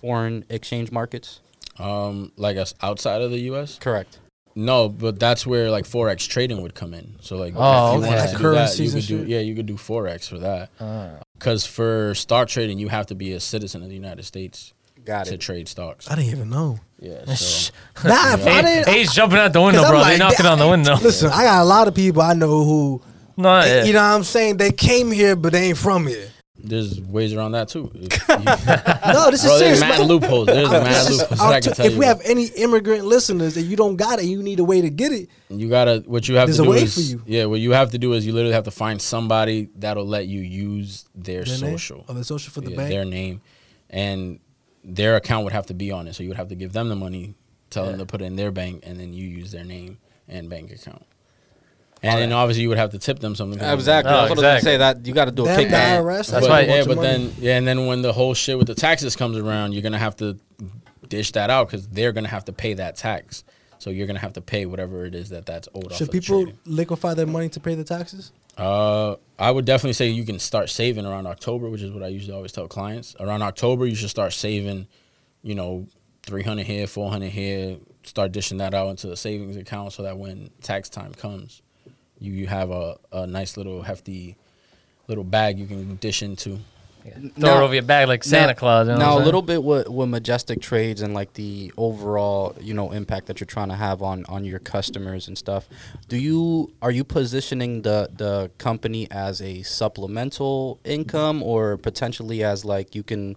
foreign 0.00 0.44
exchange 0.48 0.92
markets? 0.92 1.40
Um, 1.78 2.32
like 2.36 2.56
us 2.56 2.74
outside 2.82 3.22
of 3.22 3.30
the 3.30 3.40
U.S. 3.40 3.78
Correct. 3.78 4.18
No, 4.56 4.88
but 4.88 5.18
that's 5.18 5.44
where 5.46 5.68
like 5.70 5.84
forex 5.84 6.28
trading 6.28 6.62
would 6.62 6.74
come 6.74 6.94
in. 6.94 7.16
So 7.20 7.36
like, 7.36 7.54
Oh, 7.56 7.96
if 7.96 7.98
you 8.00 8.06
okay. 8.06 8.08
wanted 8.08 8.20
Like 8.20 8.30
to 8.30 8.36
do 8.38 8.50
that, 8.52 8.78
you 8.78 8.90
could 8.92 9.06
do. 9.06 9.24
Yeah, 9.26 9.40
you 9.40 9.54
could 9.56 9.66
do 9.66 9.74
forex 9.74 10.28
for 10.28 10.38
that. 10.38 10.70
Uh, 10.78 11.10
Because 11.36 11.66
for 11.66 12.14
stock 12.14 12.46
trading, 12.48 12.78
you 12.78 12.88
have 12.88 13.06
to 13.06 13.14
be 13.16 13.32
a 13.32 13.40
citizen 13.40 13.82
of 13.82 13.88
the 13.88 13.94
United 13.96 14.24
States 14.24 14.72
Got 15.04 15.26
to 15.26 15.34
it. 15.34 15.40
trade 15.40 15.66
stocks. 15.68 16.08
I 16.08 16.14
didn't 16.14 16.30
even 16.30 16.50
know. 16.50 16.78
Yeah. 17.00 17.24
So 17.34 17.72
Nah, 18.08 18.34
if 18.34 18.46
I 18.46 18.50
Hey, 18.50 18.62
didn't. 18.62 18.94
he's 18.94 19.12
jumping 19.12 19.38
out 19.40 19.52
the 19.52 19.60
window, 19.60 19.82
bro. 19.88 19.98
like, 19.98 20.12
they 20.12 20.18
knocking 20.18 20.46
on 20.46 20.58
the 20.60 20.68
window. 20.74 20.94
Listen, 21.02 21.30
I 21.32 21.42
got 21.42 21.60
a 21.62 21.64
lot 21.64 21.88
of 21.88 21.94
people 21.96 22.22
I 22.22 22.34
know 22.34 22.62
who, 22.64 23.02
No, 23.36 23.58
yeah. 23.58 23.82
you 23.82 23.92
know 23.92 23.98
what 24.08 24.14
I'm 24.14 24.22
saying? 24.24 24.58
They 24.58 24.70
came 24.70 25.10
here, 25.10 25.34
but 25.34 25.52
they 25.52 25.70
ain't 25.70 25.78
from 25.78 26.06
here. 26.06 26.28
There's 26.64 27.00
ways 27.00 27.32
around 27.34 27.52
that 27.52 27.68
too. 27.68 27.90
No, 29.06 29.30
this 29.30 29.44
is 29.44 29.46
Bro, 29.50 29.58
serious. 29.58 29.58
there's 29.58 29.80
mad 29.80 30.00
loopholes. 30.06 30.46
There's 30.46 30.70
mad 30.70 31.10
loopholes. 31.10 31.40
I'll 31.40 31.50
that 31.50 31.56
I 31.56 31.60
can 31.60 31.72
tell 31.74 31.86
if 31.86 31.92
you. 31.92 31.98
we 31.98 32.06
have 32.06 32.20
any 32.24 32.46
immigrant 32.46 33.04
listeners 33.04 33.56
and 33.56 33.66
you 33.66 33.76
don't 33.76 33.96
got 33.96 34.18
it, 34.18 34.24
you 34.24 34.42
need 34.42 34.58
a 34.60 34.64
way 34.64 34.80
to 34.80 34.90
get 34.90 35.12
it. 35.12 35.28
You 35.50 35.68
gotta 35.68 36.02
what 36.06 36.28
you 36.28 36.36
have 36.36 36.48
There's 36.48 36.56
to 36.56 36.62
a 36.62 36.66
do 36.66 36.70
way 36.70 36.82
is 36.82 36.94
for 36.94 37.00
you. 37.00 37.22
yeah. 37.26 37.44
What 37.44 37.60
you 37.60 37.72
have 37.72 37.90
to 37.92 37.98
do 37.98 38.12
is 38.14 38.26
you 38.26 38.32
literally 38.32 38.54
have 38.54 38.64
to 38.64 38.70
find 38.70 39.00
somebody 39.00 39.68
that'll 39.76 40.06
let 40.06 40.26
you 40.26 40.40
use 40.40 41.04
their 41.14 41.44
Their 41.44 41.58
name? 41.60 41.72
social, 41.78 42.04
Oh, 42.08 42.14
the 42.14 42.24
social 42.24 42.52
for 42.52 42.60
the 42.62 42.70
yeah, 42.70 42.76
bank. 42.76 42.88
their 42.90 43.04
name, 43.04 43.40
and 43.90 44.40
their 44.82 45.16
account 45.16 45.44
would 45.44 45.52
have 45.52 45.66
to 45.66 45.74
be 45.74 45.90
on 45.92 46.08
it. 46.08 46.14
So 46.14 46.22
you 46.22 46.28
would 46.30 46.38
have 46.38 46.48
to 46.48 46.54
give 46.56 46.72
them 46.72 46.88
the 46.88 46.96
money, 46.96 47.34
tell 47.70 47.86
them 47.86 47.98
to 47.98 48.06
put 48.06 48.20
it 48.22 48.24
in 48.24 48.36
their 48.36 48.50
bank, 48.50 48.82
and 48.86 48.98
then 48.98 49.12
you 49.12 49.26
use 49.28 49.52
their 49.52 49.64
name 49.64 49.98
and 50.28 50.48
bank 50.50 50.70
account. 50.72 51.04
And 52.04 52.20
then 52.20 52.32
obviously 52.32 52.62
you 52.62 52.68
would 52.68 52.78
have 52.78 52.90
to 52.90 52.98
tip 52.98 53.18
them 53.18 53.34
something. 53.34 53.60
Exactly. 53.60 54.12
No, 54.12 54.18
I 54.18 54.30
was 54.30 54.40
going 54.40 54.56
to 54.56 54.62
say 54.62 54.76
that 54.76 55.06
you 55.06 55.14
got 55.14 55.24
to 55.26 55.30
do 55.30 55.44
a 55.44 55.46
Damn, 55.46 55.56
the 55.56 55.64
kickback. 55.64 55.98
IRS. 55.98 56.16
That's 56.16 56.30
they 56.30 56.40
but, 56.40 56.50
why- 56.50 56.60
yeah, 56.62 56.84
but 56.84 57.00
then 57.00 57.32
yeah, 57.38 57.56
and 57.56 57.66
then 57.66 57.86
when 57.86 58.02
the 58.02 58.12
whole 58.12 58.34
shit 58.34 58.58
with 58.58 58.66
the 58.66 58.74
taxes 58.74 59.16
comes 59.16 59.36
around, 59.38 59.72
you're 59.72 59.82
gonna 59.82 59.98
have 59.98 60.16
to 60.16 60.38
dish 61.08 61.32
that 61.32 61.50
out 61.50 61.68
because 61.68 61.86
they're 61.88 62.12
gonna 62.12 62.28
have 62.28 62.44
to 62.46 62.52
pay 62.52 62.74
that 62.74 62.96
tax. 62.96 63.44
So 63.78 63.90
you're 63.90 64.06
gonna 64.06 64.18
have 64.18 64.32
to 64.34 64.40
pay 64.40 64.66
whatever 64.66 65.04
it 65.04 65.14
is 65.14 65.28
that 65.30 65.46
that's 65.46 65.68
owed 65.74 65.86
off 65.92 65.98
should 65.98 66.08
of 66.08 66.12
the 66.12 66.20
people 66.20 66.44
trading. 66.44 66.58
liquefy 66.64 67.14
their 67.14 67.26
money 67.26 67.48
to 67.50 67.60
pay 67.60 67.74
the 67.74 67.84
taxes? 67.84 68.32
Uh, 68.56 69.16
I 69.38 69.50
would 69.50 69.64
definitely 69.64 69.94
say 69.94 70.08
you 70.08 70.24
can 70.24 70.38
start 70.38 70.70
saving 70.70 71.04
around 71.04 71.26
October, 71.26 71.68
which 71.68 71.82
is 71.82 71.90
what 71.90 72.02
I 72.02 72.08
usually 72.08 72.34
always 72.34 72.52
tell 72.52 72.68
clients. 72.68 73.16
Around 73.18 73.42
October, 73.42 73.84
you 73.86 73.94
should 73.96 74.10
start 74.10 74.32
saving, 74.32 74.86
you 75.42 75.54
know, 75.54 75.86
300 76.22 76.64
here, 76.64 76.86
400 76.86 77.30
here, 77.30 77.76
start 78.04 78.32
dishing 78.32 78.58
that 78.58 78.72
out 78.74 78.88
into 78.88 79.10
a 79.10 79.16
savings 79.16 79.56
account 79.56 79.92
so 79.92 80.02
that 80.04 80.16
when 80.16 80.50
tax 80.62 80.88
time 80.88 81.12
comes, 81.12 81.62
you, 82.18 82.32
you 82.32 82.46
have 82.46 82.70
a, 82.70 82.96
a 83.12 83.26
nice 83.26 83.56
little 83.56 83.82
hefty 83.82 84.36
little 85.08 85.24
bag 85.24 85.58
you 85.58 85.66
can 85.66 85.96
dish 85.96 86.22
into. 86.22 86.58
Throw 87.04 87.30
Now- 87.36 87.60
it 87.60 87.64
over 87.64 87.74
your 87.74 87.82
bag 87.82 88.08
like 88.08 88.24
Santa 88.24 88.48
now, 88.48 88.52
Claus. 88.54 88.88
You 88.88 88.94
know 88.94 88.98
now 88.98 89.18
a 89.18 89.24
little 89.24 89.42
bit 89.42 89.62
with, 89.62 89.88
with 89.90 90.08
majestic 90.08 90.62
trades 90.62 91.02
and 91.02 91.12
like 91.12 91.34
the 91.34 91.70
overall 91.76 92.56
you 92.58 92.72
know 92.72 92.92
impact 92.92 93.26
that 93.26 93.40
you're 93.40 93.46
trying 93.46 93.68
to 93.68 93.74
have 93.74 94.00
on 94.00 94.24
on 94.26 94.46
your 94.46 94.58
customers 94.58 95.28
and 95.28 95.36
stuff 95.36 95.68
do 96.08 96.16
you 96.16 96.72
are 96.80 96.90
you 96.90 97.04
positioning 97.04 97.82
the 97.82 98.08
the 98.16 98.50
company 98.56 99.06
as 99.10 99.42
a 99.42 99.60
supplemental 99.64 100.80
income 100.82 101.42
or 101.42 101.76
potentially 101.76 102.42
as 102.42 102.64
like 102.64 102.94
you 102.94 103.02
can 103.02 103.36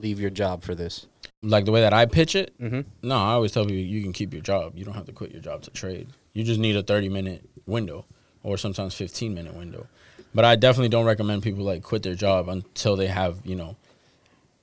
leave 0.00 0.20
your 0.20 0.30
job 0.30 0.62
for 0.62 0.76
this 0.76 1.06
Like 1.42 1.64
the 1.64 1.72
way 1.72 1.80
that 1.80 1.92
I 1.92 2.06
pitch 2.06 2.36
it, 2.36 2.56
mm-hmm. 2.60 2.82
no, 3.02 3.16
I 3.16 3.32
always 3.32 3.50
tell 3.50 3.64
people 3.64 3.82
you 3.82 4.00
can 4.02 4.12
keep 4.12 4.32
your 4.32 4.42
job. 4.42 4.74
You 4.76 4.84
don't 4.84 4.94
have 4.94 5.06
to 5.06 5.12
quit 5.12 5.32
your 5.32 5.40
job 5.42 5.62
to 5.62 5.70
trade. 5.70 6.06
You 6.34 6.44
just 6.44 6.60
need 6.60 6.76
a 6.76 6.82
30 6.84 7.08
minute 7.08 7.48
window 7.66 8.04
or 8.42 8.56
sometimes 8.56 8.94
15 8.94 9.34
minute 9.34 9.54
window. 9.54 9.86
But 10.34 10.44
I 10.44 10.56
definitely 10.56 10.88
don't 10.88 11.04
recommend 11.04 11.42
people 11.42 11.64
like 11.64 11.82
quit 11.82 12.02
their 12.02 12.14
job 12.14 12.48
until 12.48 12.96
they 12.96 13.06
have, 13.06 13.40
you 13.44 13.54
know, 13.54 13.76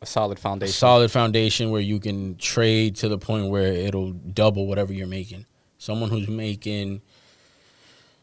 a 0.02 0.06
solid 0.06 0.38
a 0.38 0.42
foundation 0.42 0.74
solid 0.74 1.12
foundation 1.12 1.72
where 1.72 1.82
you 1.82 2.00
can 2.00 2.38
trade 2.38 2.96
to 2.98 3.10
the 3.10 3.18
point 3.18 3.50
where 3.50 3.74
it'll 3.74 4.12
double 4.12 4.66
whatever 4.66 4.94
you're 4.94 5.08
making. 5.08 5.46
Someone 5.78 6.10
who's 6.10 6.28
making 6.28 7.02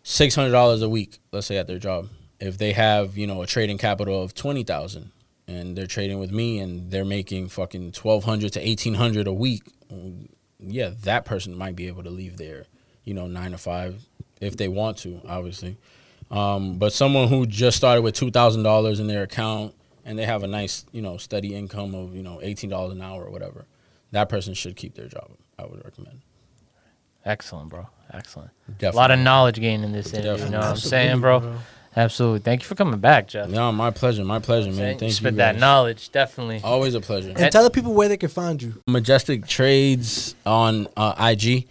six 0.02 0.34
hundred 0.34 0.52
dollars 0.52 0.82
a 0.82 0.88
week, 0.88 1.18
let's 1.32 1.46
say 1.46 1.58
at 1.58 1.66
their 1.66 1.78
job, 1.78 2.08
if 2.40 2.58
they 2.58 2.72
have 2.72 3.16
you 3.16 3.26
know 3.26 3.42
a 3.42 3.46
trading 3.46 3.78
capital 3.78 4.22
of 4.22 4.34
twenty 4.34 4.64
thousand 4.64 5.12
and 5.46 5.76
they're 5.76 5.86
trading 5.86 6.18
with 6.18 6.32
me 6.32 6.58
and 6.58 6.90
they're 6.90 7.04
making 7.04 7.48
fucking 7.48 7.92
twelve 7.92 8.24
hundred 8.24 8.52
to 8.54 8.66
eighteen 8.66 8.94
hundred 8.94 9.26
a 9.26 9.32
week, 9.32 9.62
yeah, 10.58 10.90
that 11.02 11.24
person 11.24 11.56
might 11.56 11.76
be 11.76 11.86
able 11.88 12.02
to 12.02 12.10
leave 12.10 12.38
their 12.38 12.64
you 13.04 13.14
know 13.14 13.26
nine 13.26 13.52
to 13.52 13.58
five 13.58 14.02
if 14.40 14.56
they 14.56 14.68
want 14.68 14.98
to, 14.98 15.20
obviously. 15.28 15.76
Um, 16.30 16.78
but 16.78 16.92
someone 16.92 17.28
who 17.28 17.46
just 17.46 17.76
started 17.76 18.02
with 18.02 18.14
two 18.14 18.30
thousand 18.30 18.62
dollars 18.62 18.98
in 19.00 19.06
their 19.06 19.22
account 19.22 19.74
and 20.04 20.18
they 20.18 20.24
have 20.24 20.42
a 20.42 20.46
nice, 20.46 20.84
you 20.92 21.02
know, 21.02 21.16
steady 21.16 21.54
income 21.54 21.94
of 21.94 22.14
you 22.16 22.22
know 22.22 22.40
eighteen 22.42 22.70
dollars 22.70 22.92
an 22.92 23.02
hour 23.02 23.24
or 23.24 23.30
whatever, 23.30 23.66
that 24.12 24.28
person 24.28 24.54
should 24.54 24.76
keep 24.76 24.94
their 24.94 25.08
job. 25.08 25.30
I 25.58 25.64
would 25.66 25.84
recommend. 25.84 26.20
Excellent, 27.24 27.70
bro. 27.70 27.88
Excellent. 28.12 28.50
Definitely. 28.68 28.96
A 28.96 29.00
lot 29.00 29.10
of 29.10 29.18
knowledge 29.18 29.56
gained 29.56 29.84
in 29.84 29.92
this 29.92 30.12
interview. 30.12 30.44
You 30.44 30.50
know 30.50 30.58
what 30.60 30.66
I'm 30.68 30.76
saying, 30.76 31.20
bro? 31.20 31.40
bro. 31.40 31.56
Absolutely. 31.96 32.40
Thank 32.40 32.62
you 32.62 32.66
for 32.68 32.74
coming 32.74 33.00
back, 33.00 33.26
Jeff. 33.26 33.48
No, 33.48 33.72
my 33.72 33.90
pleasure. 33.90 34.22
My 34.24 34.38
pleasure, 34.38 34.68
man. 34.68 34.76
Saying- 34.76 34.98
Thank 34.98 35.10
you. 35.10 35.14
spit 35.14 35.36
that 35.36 35.58
knowledge, 35.58 36.12
definitely. 36.12 36.60
Always 36.62 36.94
a 36.94 37.00
pleasure. 37.00 37.32
And 37.34 37.50
tell 37.50 37.64
the 37.64 37.70
people 37.70 37.94
where 37.94 38.08
they 38.08 38.18
can 38.18 38.28
find 38.28 38.62
you. 38.62 38.82
Majestic 38.86 39.46
Trades 39.46 40.34
on 40.44 40.88
uh, 40.96 41.14
IG 41.18 41.66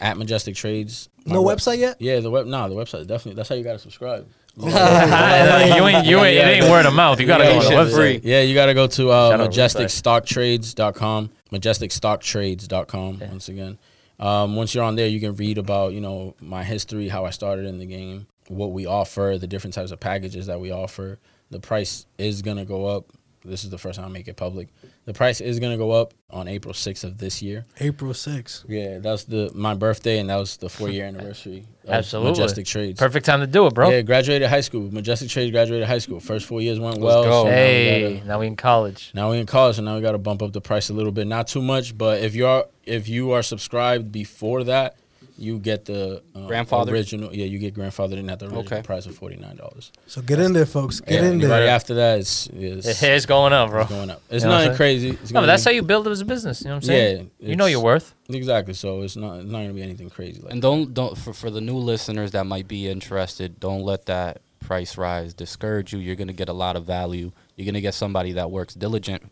at 0.00 0.16
Majestic 0.16 0.54
Trades. 0.54 1.08
My 1.26 1.34
No 1.34 1.42
web- 1.42 1.58
website 1.58 1.78
yet? 1.78 1.96
Yeah, 2.00 2.20
the 2.20 2.30
web. 2.30 2.46
Nah, 2.46 2.68
the 2.68 2.74
website 2.74 3.06
definitely. 3.06 3.34
That's 3.34 3.48
how 3.48 3.54
you 3.54 3.64
gotta 3.64 3.78
subscribe. 3.78 4.28
you 4.56 4.66
ain't, 4.68 6.06
you 6.06 6.18
ain't, 6.20 6.36
it 6.36 6.46
ain't 6.46 6.70
word 6.70 6.86
of 6.86 6.94
mouth. 6.94 7.18
You 7.20 7.26
gotta 7.26 7.44
Yeah, 7.44 7.50
go 7.52 7.58
on 7.58 7.64
the 7.64 7.92
website. 7.92 8.20
Yeah, 8.22 8.42
you 8.42 8.54
got 8.54 8.66
to 8.66 8.74
go 8.74 8.86
to 8.86 9.10
uh, 9.10 9.30
Shout 9.30 9.40
out 9.40 9.50
majesticstocktrades.com, 9.50 11.30
majesticstocktrades.com 11.52 13.18
Yeah. 13.20 13.28
once 13.30 13.48
again. 13.48 13.78
Um, 14.20 14.54
once 14.56 14.74
you're 14.74 14.84
on 14.84 14.94
there, 14.96 15.08
you 15.08 15.18
can 15.20 15.34
read 15.34 15.58
about, 15.58 15.92
you 15.92 16.00
know, 16.00 16.34
my 16.40 16.62
history, 16.62 17.08
how 17.08 17.24
I 17.24 17.30
started 17.30 17.66
in 17.66 17.78
the 17.78 17.86
game, 17.86 18.26
what 18.48 18.70
we 18.72 18.86
offer, 18.86 19.36
the 19.40 19.46
different 19.48 19.74
types 19.74 19.90
of 19.90 19.98
packages 20.00 20.46
that 20.46 20.60
we 20.60 20.70
offer. 20.70 21.18
The 21.50 21.58
price 21.60 22.06
is 22.16 22.40
going 22.42 22.56
to 22.58 22.64
go 22.64 22.86
up. 22.86 23.06
This 23.44 23.62
is 23.64 23.70
the 23.70 23.78
first 23.78 23.96
time 23.98 24.06
I 24.06 24.08
make 24.08 24.26
it 24.26 24.36
public. 24.36 24.68
The 25.04 25.12
price 25.12 25.40
is 25.42 25.60
going 25.60 25.72
to 25.72 25.78
go 25.78 25.90
up 25.90 26.14
on 26.30 26.48
April 26.48 26.72
6th 26.72 27.04
of 27.04 27.18
this 27.18 27.42
year. 27.42 27.66
April 27.78 28.12
6th. 28.12 28.64
Yeah, 28.66 28.98
that's 28.98 29.24
the 29.24 29.50
my 29.54 29.74
birthday, 29.74 30.18
and 30.18 30.30
that 30.30 30.36
was 30.36 30.56
the 30.56 30.70
four 30.70 30.88
year 30.88 31.04
anniversary 31.10 31.66
of 31.84 31.90
Absolutely. 31.90 32.30
Majestic 32.32 32.66
Trades. 32.66 32.98
Perfect 32.98 33.26
time 33.26 33.40
to 33.40 33.46
do 33.46 33.66
it, 33.66 33.74
bro. 33.74 33.90
Yeah, 33.90 34.00
graduated 34.00 34.48
high 34.48 34.62
school. 34.62 34.90
Majestic 34.90 35.28
Trades 35.28 35.50
graduated 35.50 35.86
high 35.86 35.98
school. 35.98 36.20
First 36.20 36.46
four 36.46 36.62
years 36.62 36.80
went 36.80 36.98
well. 36.98 37.22
go. 37.24 37.30
so 37.30 37.44
now 37.44 37.50
we 37.50 37.56
hey, 37.56 38.14
gotta- 38.14 38.26
now 38.28 38.40
we 38.40 38.46
in 38.46 38.56
college. 38.56 39.10
now 39.14 39.30
we 39.30 39.38
in 39.38 39.46
college, 39.46 39.76
so 39.76 39.82
now 39.82 39.94
we 39.96 40.00
got 40.00 40.12
to 40.12 40.18
bump 40.18 40.42
up 40.42 40.52
the 40.52 40.62
price 40.62 40.88
a 40.88 40.94
little 40.94 41.12
bit. 41.12 41.26
Not 41.26 41.46
too 41.46 41.60
much, 41.62 41.96
but 41.96 42.20
if 42.22 42.34
you 42.34 42.46
are 42.46 42.66
if 42.84 43.08
you 43.08 43.32
are 43.32 43.42
subscribed 43.42 44.10
before 44.10 44.64
that, 44.64 44.96
you 45.36 45.58
get 45.58 45.84
the 45.86 46.22
uh, 46.34 46.38
Grandfathered? 46.40 46.90
original. 46.92 47.34
Yeah, 47.34 47.46
you 47.46 47.58
get 47.58 47.74
grandfathered 47.74 48.18
in 48.18 48.30
at 48.30 48.38
the 48.38 48.46
original 48.46 48.64
Okay. 48.64 48.82
price 48.82 49.06
of 49.06 49.16
forty 49.16 49.36
nine 49.36 49.56
dollars. 49.56 49.90
So 50.06 50.22
get 50.22 50.38
in 50.38 50.52
there, 50.52 50.66
folks. 50.66 51.00
Get 51.00 51.10
yeah, 51.10 51.18
in 51.18 51.24
and 51.24 51.42
Right 51.42 51.48
there. 51.60 51.68
after 51.68 51.94
that, 51.94 52.18
it's 52.20 52.46
it's, 52.48 53.02
It's 53.02 53.26
going 53.26 53.52
up, 53.52 53.70
bro. 53.70 53.80
it's 53.82 53.90
going 53.90 54.10
up. 54.10 54.22
It's 54.30 54.44
You 54.44 54.50
know 54.50 54.58
nothing 54.58 54.76
crazy. 54.76 55.10
It's 55.10 55.32
No, 55.32 55.40
but 55.40 55.46
that's 55.46 55.64
be- 55.64 55.70
how 55.70 55.74
you 55.74 55.82
build 55.82 56.06
it 56.06 56.10
as 56.10 56.20
a 56.20 56.24
business. 56.24 56.60
You 56.62 56.68
know 56.68 56.74
what 56.76 56.84
I'm 56.84 56.86
saying? 56.86 57.30
Yeah, 57.40 57.48
you 57.48 57.56
know 57.56 57.66
your 57.66 57.80
worth. 57.82 58.14
exactly. 58.28 58.74
So 58.74 59.02
it's 59.02 59.16
not 59.16 59.40
it's 59.40 59.50
not 59.50 59.58
gonna 59.62 59.72
be 59.72 59.82
anything 59.82 60.08
crazy. 60.10 60.40
Like 60.40 60.52
And 60.52 60.62
don't 60.62 60.94
don't 60.94 61.16
for, 61.18 61.32
for 61.32 61.50
the 61.50 61.60
new 61.60 61.76
listeners 61.78 62.30
that 62.32 62.44
might 62.46 62.68
be 62.68 62.88
interested, 62.88 63.58
don't 63.60 63.82
let 63.82 64.06
that 64.06 64.40
price 64.60 64.96
rise 64.96 65.34
discourage 65.34 65.92
you. 65.92 65.98
You're 65.98 66.16
gonna 66.16 66.32
get 66.32 66.48
a 66.48 66.52
lot 66.54 66.76
of 66.76 66.84
value. 66.84 67.32
You're 67.56 67.66
gonna 67.66 67.80
get 67.80 67.94
somebody 67.94 68.32
that 68.32 68.50
works 68.50 68.74
diligent 68.74 69.30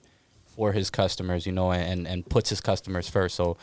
for 0.56 0.72
his 0.72 0.90
customers, 0.90 1.46
you 1.46 1.52
know, 1.52 1.72
and 1.72 2.06
and 2.08 2.28
puts 2.28 2.50
his 2.50 2.60
customers 2.60 3.08
first. 3.08 3.34
So 3.36 3.56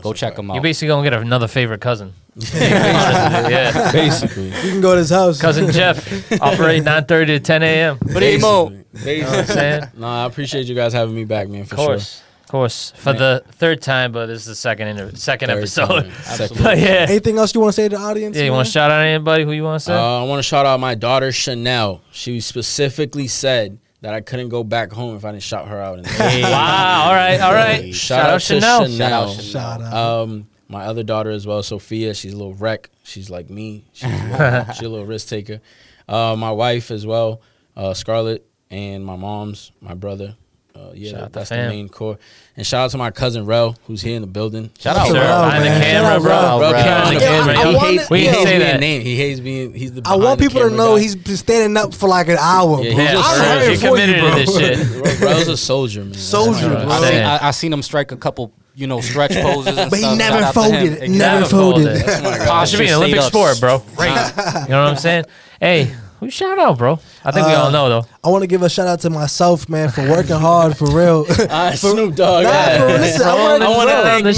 go 0.00 0.10
a 0.10 0.14
check 0.14 0.36
fact. 0.36 0.48
out. 0.48 0.54
You're 0.54 0.62
basically 0.62 0.88
gonna 0.88 1.08
get 1.10 1.20
another 1.20 1.48
favorite 1.48 1.80
cousin. 1.80 2.12
yeah, 2.54 3.92
basically. 3.92 4.46
You 4.46 4.70
can 4.72 4.80
go 4.80 4.92
to 4.94 4.98
his 4.98 5.10
house. 5.10 5.40
cousin 5.40 5.70
Jeff, 5.72 5.98
operate 6.40 6.82
9:30 6.84 7.26
to 7.26 7.40
10 7.40 7.62
a.m. 7.62 7.98
Primo. 7.98 8.68
Basically. 8.70 9.16
You 9.16 9.22
know 9.22 9.30
what 9.30 9.38
I'm 9.38 9.46
saying? 9.46 9.82
Nah, 9.96 10.22
I 10.24 10.26
appreciate 10.26 10.66
you 10.66 10.74
guys 10.74 10.92
having 10.92 11.14
me 11.14 11.24
back, 11.24 11.48
man. 11.48 11.64
For 11.64 11.74
Of 11.74 11.78
course, 11.78 12.22
of 12.44 12.48
course, 12.48 12.92
for 12.96 13.12
Man. 13.12 13.18
the 13.18 13.44
third 13.52 13.82
time, 13.82 14.12
but 14.12 14.26
this 14.26 14.40
is 14.40 14.46
the 14.46 14.54
second 14.54 14.88
inter- 14.88 15.14
second. 15.14 15.48
Third 15.48 15.58
episode. 15.58 15.86
time. 15.88 16.10
Second. 16.22 16.62
But 16.62 16.78
yeah, 16.78 17.06
Anything 17.08 17.38
else 17.38 17.54
you 17.54 17.60
want 17.60 17.74
to 17.74 17.76
say 17.82 17.88
to 17.88 17.96
the 17.96 18.02
audience? 18.02 18.36
yeah. 18.36 18.44
You 18.44 18.52
want 18.52 18.66
to 18.66 18.72
shout 18.72 18.90
out 18.90 19.00
anybody 19.04 19.44
who 19.44 19.52
you 19.52 19.62
want 19.64 19.80
to 19.80 19.84
say? 19.86 19.94
Uh, 19.94 20.20
I 20.20 20.24
want 20.24 20.38
to 20.38 20.42
shout 20.42 20.66
out 20.66 20.80
my 20.80 20.94
daughter 20.94 21.30
Chanel. 21.32 22.00
She 22.10 22.40
specifically 22.40 23.26
said 23.28 23.78
that 24.02 24.14
I 24.14 24.20
couldn't 24.20 24.48
go 24.48 24.64
back 24.64 24.92
home 24.92 25.16
if 25.16 25.24
I 25.24 25.32
didn't 25.32 25.42
shout 25.42 25.68
her 25.68 25.80
out. 25.80 25.98
In 25.98 26.04
the 26.04 26.40
wow. 26.42 27.02
All 27.08 27.14
right. 27.14 27.40
All 27.40 27.52
right. 27.52 27.94
Shout, 27.94 27.94
Shout, 27.94 28.20
out, 28.20 28.34
out 28.34 28.42
Chanel. 28.42 28.84
to 28.86 28.90
Shout 28.92 29.12
out 29.12 29.28
Chanel. 29.30 29.34
Chanel. 29.34 29.44
Shout 29.44 29.82
out. 29.82 30.22
Um, 30.22 30.46
my 30.68 30.84
other 30.86 31.02
daughter 31.02 31.30
as 31.30 31.46
well, 31.46 31.62
Sophia. 31.62 32.14
She's 32.14 32.32
a 32.32 32.36
little 32.36 32.54
wreck. 32.54 32.90
She's 33.02 33.28
like 33.28 33.50
me. 33.50 33.84
She's, 33.92 34.08
a- 34.08 34.70
she's 34.74 34.86
a 34.86 34.88
little 34.88 35.06
risk 35.06 35.28
taker. 35.28 35.60
Uh, 36.08 36.34
my 36.36 36.50
wife 36.52 36.90
as 36.90 37.04
well, 37.06 37.40
uh, 37.76 37.92
Scarlett, 37.94 38.46
and 38.70 39.04
my 39.04 39.16
mom's, 39.16 39.72
my 39.80 39.94
brother. 39.94 40.36
Uh, 40.80 40.92
yeah, 40.94 41.10
Shout 41.10 41.20
out 41.20 41.32
that's 41.32 41.48
the 41.50 41.54
fam. 41.56 41.68
main 41.68 41.88
core. 41.90 42.18
And 42.56 42.66
shout 42.66 42.84
out 42.86 42.90
to 42.92 42.98
my 42.98 43.10
cousin 43.10 43.44
Rel, 43.44 43.76
who's 43.86 44.00
here 44.00 44.16
in 44.16 44.22
the 44.22 44.26
building. 44.28 44.70
Shout 44.78 44.96
Shout 44.96 44.96
out, 44.96 45.06
Sure, 45.08 45.16
out, 45.18 45.50
bro. 45.52 45.60
behind 45.60 45.64
the 45.64 45.84
camera, 45.84 46.20
bro. 46.20 46.28
bro. 46.30 46.58
Bro, 46.58 46.58
Bro. 46.58 46.72
behind 46.72 47.16
the 47.16 47.20
camera. 47.20 47.54
I 47.58 47.62
yo. 47.62 47.78
we 48.10 48.18
he 48.20 48.26
hates 48.26 48.42
say 48.42 48.44
being 48.46 48.58
that. 48.60 48.80
named. 48.80 49.04
He 49.04 49.16
hates 49.16 49.40
being. 49.40 49.74
He's 49.74 49.92
the. 49.92 50.02
I 50.06 50.16
want 50.16 50.40
people 50.40 50.60
to 50.62 50.70
know 50.70 50.96
guy. 50.96 51.02
he's 51.02 51.16
been 51.16 51.36
standing 51.36 51.76
up 51.76 51.92
for 51.94 52.08
like 52.08 52.28
an 52.28 52.38
hour, 52.40 52.82
Yeah, 52.82 52.94
bro. 52.94 53.04
he's 53.04 53.12
Yeah, 53.12 53.14
a 53.14 53.18
I'm 53.18 53.36
soldier. 53.36 53.60
here 53.60 53.70
he 53.70 53.76
for 53.76 53.82
you, 53.84 53.90
committed 53.90 54.20
bro. 54.20 54.30
to 54.30 54.36
this 54.36 54.56
shit. 54.58 55.18
Bro, 55.20 55.28
Rel's 55.30 55.48
a 55.48 55.56
soldier, 55.56 56.04
man. 56.04 56.14
Soldier, 56.14 56.68
bro. 56.68 56.76
right. 56.86 56.88
I 56.88 57.10
seen, 57.10 57.22
I, 57.22 57.48
I 57.48 57.50
seen 57.50 57.72
him 57.72 57.82
strike 57.82 58.12
a 58.12 58.16
couple, 58.16 58.52
you 58.74 58.86
know, 58.86 59.00
stretch 59.02 59.32
poses. 59.32 59.76
And 59.76 59.90
But 59.90 59.98
he 59.98 60.04
stuff. 60.04 60.18
never 60.18 60.38
Shout 60.40 60.42
out 60.48 60.54
to 60.54 60.60
him. 60.60 60.70
folded. 60.70 60.92
Exactly. 61.02 61.18
Never 61.18 61.34
Never 61.40 61.46
folded. 61.50 61.84
folded. 62.06 62.62
It 62.62 62.68
should 62.68 62.78
be 62.80 62.86
an 62.88 62.94
Olympic 62.94 63.22
sport, 63.22 63.60
bro. 63.60 63.82
Right. 63.98 64.32
you 64.64 64.70
know 64.70 64.82
what 64.84 64.90
I'm 64.90 64.96
saying? 64.96 65.24
Hey, 65.60 65.94
who 66.20 66.30
shout 66.30 66.58
out, 66.58 66.78
bro? 66.78 66.98
I 67.24 67.30
think 67.32 67.46
we 67.46 67.52
Uh, 67.54 67.62
all 67.64 67.70
know 67.70 67.88
though. 67.88 68.06
I 68.22 68.28
want 68.28 68.42
to 68.42 68.46
give 68.46 68.62
a 68.62 68.68
shout 68.70 68.86
out 68.86 69.00
to 69.00 69.10
myself, 69.10 69.68
man, 69.68 69.88
for 69.90 70.08
working 70.08 70.36
hard 70.36 70.76
for 70.76 70.86
real. 70.90 71.26
Ah, 71.50 71.72
Snoop 71.74 72.14
Dogg. 72.14 72.44
Nah, 72.44 72.50
yeah. 72.50 72.78
for 72.78 72.86
real, 72.86 72.98
listen, 72.98 73.22
I 73.26 73.34
wanna- 73.34 73.64
I 73.64 73.68
wanna 73.76 73.90
down 73.90 74.04
thank 74.04 74.24
the 74.24 74.30
me. 74.30 74.34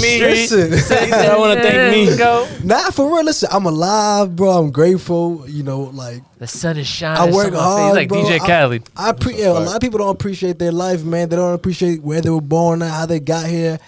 street. 0.47 0.69
Listen, 0.71 1.13
I 1.13 1.37
want 1.37 1.57
to 1.57 1.61
thank 1.63 1.91
me. 1.93 2.05
Let's 2.07 2.17
Go. 2.17 2.47
nah, 2.63 2.89
for 2.91 3.05
real. 3.13 3.23
Listen, 3.25 3.49
I'm 3.51 3.65
alive, 3.65 4.35
bro. 4.35 4.51
I'm 4.51 4.71
grateful. 4.71 5.45
You 5.47 5.63
know, 5.63 5.81
like 5.93 6.23
The 6.43 6.47
sun 6.47 6.75
is 6.75 6.87
shining. 6.87 7.21
I 7.21 7.33
work 7.33 7.47
on 7.47 7.53
my 7.53 7.57
face. 7.57 7.61
hard, 7.63 7.95
like 7.95 8.09
bro. 8.09 8.21
DJ 8.23 8.39
I- 8.41 8.45
Khaled. 8.47 8.89
I 8.97 9.11
pre- 9.13 9.31
That's 9.31 9.43
a 9.43 9.45
yeah, 9.45 9.51
a 9.51 9.59
lot 9.59 9.75
of 9.75 9.81
people 9.81 9.99
don't 9.99 10.09
appreciate 10.09 10.59
their 10.59 10.73
life, 10.73 11.01
man. 11.05 11.29
They 11.29 11.37
don't 11.37 11.53
appreciate 11.53 12.03
where 12.03 12.19
they 12.19 12.29
were 12.29 12.41
born 12.41 12.81
at, 12.81 12.89
how 12.91 13.05
they 13.05 13.21
got 13.21 13.45
here. 13.45 13.79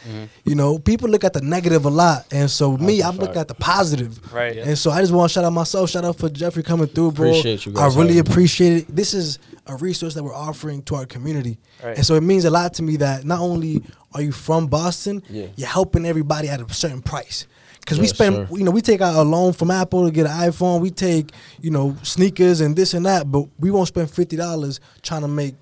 You 0.46 0.56
know, 0.56 0.80
people 0.80 1.10
look 1.10 1.26
at 1.26 1.34
the 1.34 1.42
negative 1.42 1.84
a 1.84 1.90
lot, 1.90 2.26
and 2.32 2.50
so 2.50 2.78
me, 2.78 3.04
I'm 3.04 3.18
looking 3.18 3.36
at 3.36 3.50
the 3.50 3.56
positive. 3.56 4.32
Right. 4.34 4.56
And 4.56 4.78
so 4.78 4.90
I 4.90 5.02
just 5.02 5.12
want 5.12 5.30
to 5.32 5.34
shout 5.34 5.44
out 5.44 5.50
myself. 5.52 5.90
Shout 5.90 6.06
out 6.06 6.18
for 6.18 6.30
Jeffrey 6.30 6.64
coming 6.64 6.88
through, 6.88 7.12
bro. 7.12 7.28
Appreciate 7.32 7.66
you 7.66 7.74
I 7.78 7.88
really 7.88 8.20
appreciate 8.20 8.72
it. 8.74 8.90
it, 8.90 8.96
this 8.96 9.14
is 9.14 9.38
a 9.68 9.76
resource 9.76 10.14
that 10.14 10.24
we're 10.24 10.34
offering 10.34 10.82
to 10.84 10.96
our 10.96 11.06
community, 11.06 11.58
Right. 11.84 11.98
and 11.98 12.06
so 12.06 12.16
it 12.16 12.22
means 12.22 12.46
a 12.46 12.52
lot 12.52 12.74
to 12.76 12.84
me 12.84 12.96
that 12.98 13.26
not 13.26 13.42
only 13.42 13.84
are 14.14 14.22
you 14.22 14.32
from 14.32 14.68
Boston, 14.68 15.24
Yeah. 15.30 15.48
you're 15.58 15.68
helping 15.68 16.06
everybody 16.06 16.48
at 16.48 16.62
a 16.62 16.74
certain 16.74 17.02
price. 17.02 17.48
Because 17.86 18.00
we 18.00 18.08
spend, 18.08 18.36
sir. 18.36 18.48
you 18.58 18.64
know, 18.64 18.72
we 18.72 18.82
take 18.82 19.00
out 19.00 19.14
a 19.16 19.22
loan 19.22 19.54
from 19.54 19.70
Apple 19.70 20.06
to 20.06 20.12
get 20.12 20.26
an 20.26 20.32
iPhone. 20.32 20.82
We 20.82 20.90
take, 20.90 21.30
you 21.62 21.70
know, 21.70 21.96
sneakers 22.02 22.60
and 22.60 22.76
this 22.76 22.96
and 22.96 23.06
that, 23.06 23.32
but 23.32 23.46
we 23.60 23.70
won't 23.70 23.88
spend 23.88 24.10
fifty 24.10 24.36
dollars 24.36 24.80
trying 25.04 25.22
to 25.22 25.28
make, 25.28 25.54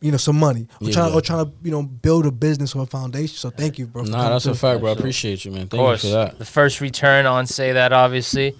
you 0.00 0.10
know, 0.10 0.16
some 0.16 0.38
money 0.38 0.66
or 0.80 0.86
Yeah, 0.88 0.92
trying 0.94 1.10
yeah. 1.12 1.18
or 1.18 1.20
trying 1.20 1.44
to, 1.44 1.52
you 1.62 1.70
know, 1.70 1.82
build 1.82 2.24
a 2.24 2.30
business 2.32 2.74
or 2.74 2.84
a 2.84 2.86
foundation. 2.86 3.36
So 3.36 3.50
thank 3.50 3.78
you, 3.78 3.86
bro. 3.86 4.04
for 4.04 4.10
Nah, 4.10 4.30
that's 4.30 4.46
a 4.46 4.54
fact, 4.54 4.80
bro. 4.80 4.88
I 4.88 4.92
appreciate 4.94 5.44
you, 5.44 5.50
man. 5.52 5.64
Of 5.64 5.70
Thank 5.70 5.80
you 5.80 5.86
course, 5.86 6.00
for 6.02 6.08
that. 6.08 6.38
the 6.38 6.46
first 6.46 6.80
return 6.80 7.26
on 7.26 7.46
say 7.46 7.72
that 7.72 7.92
obviously 7.92 8.56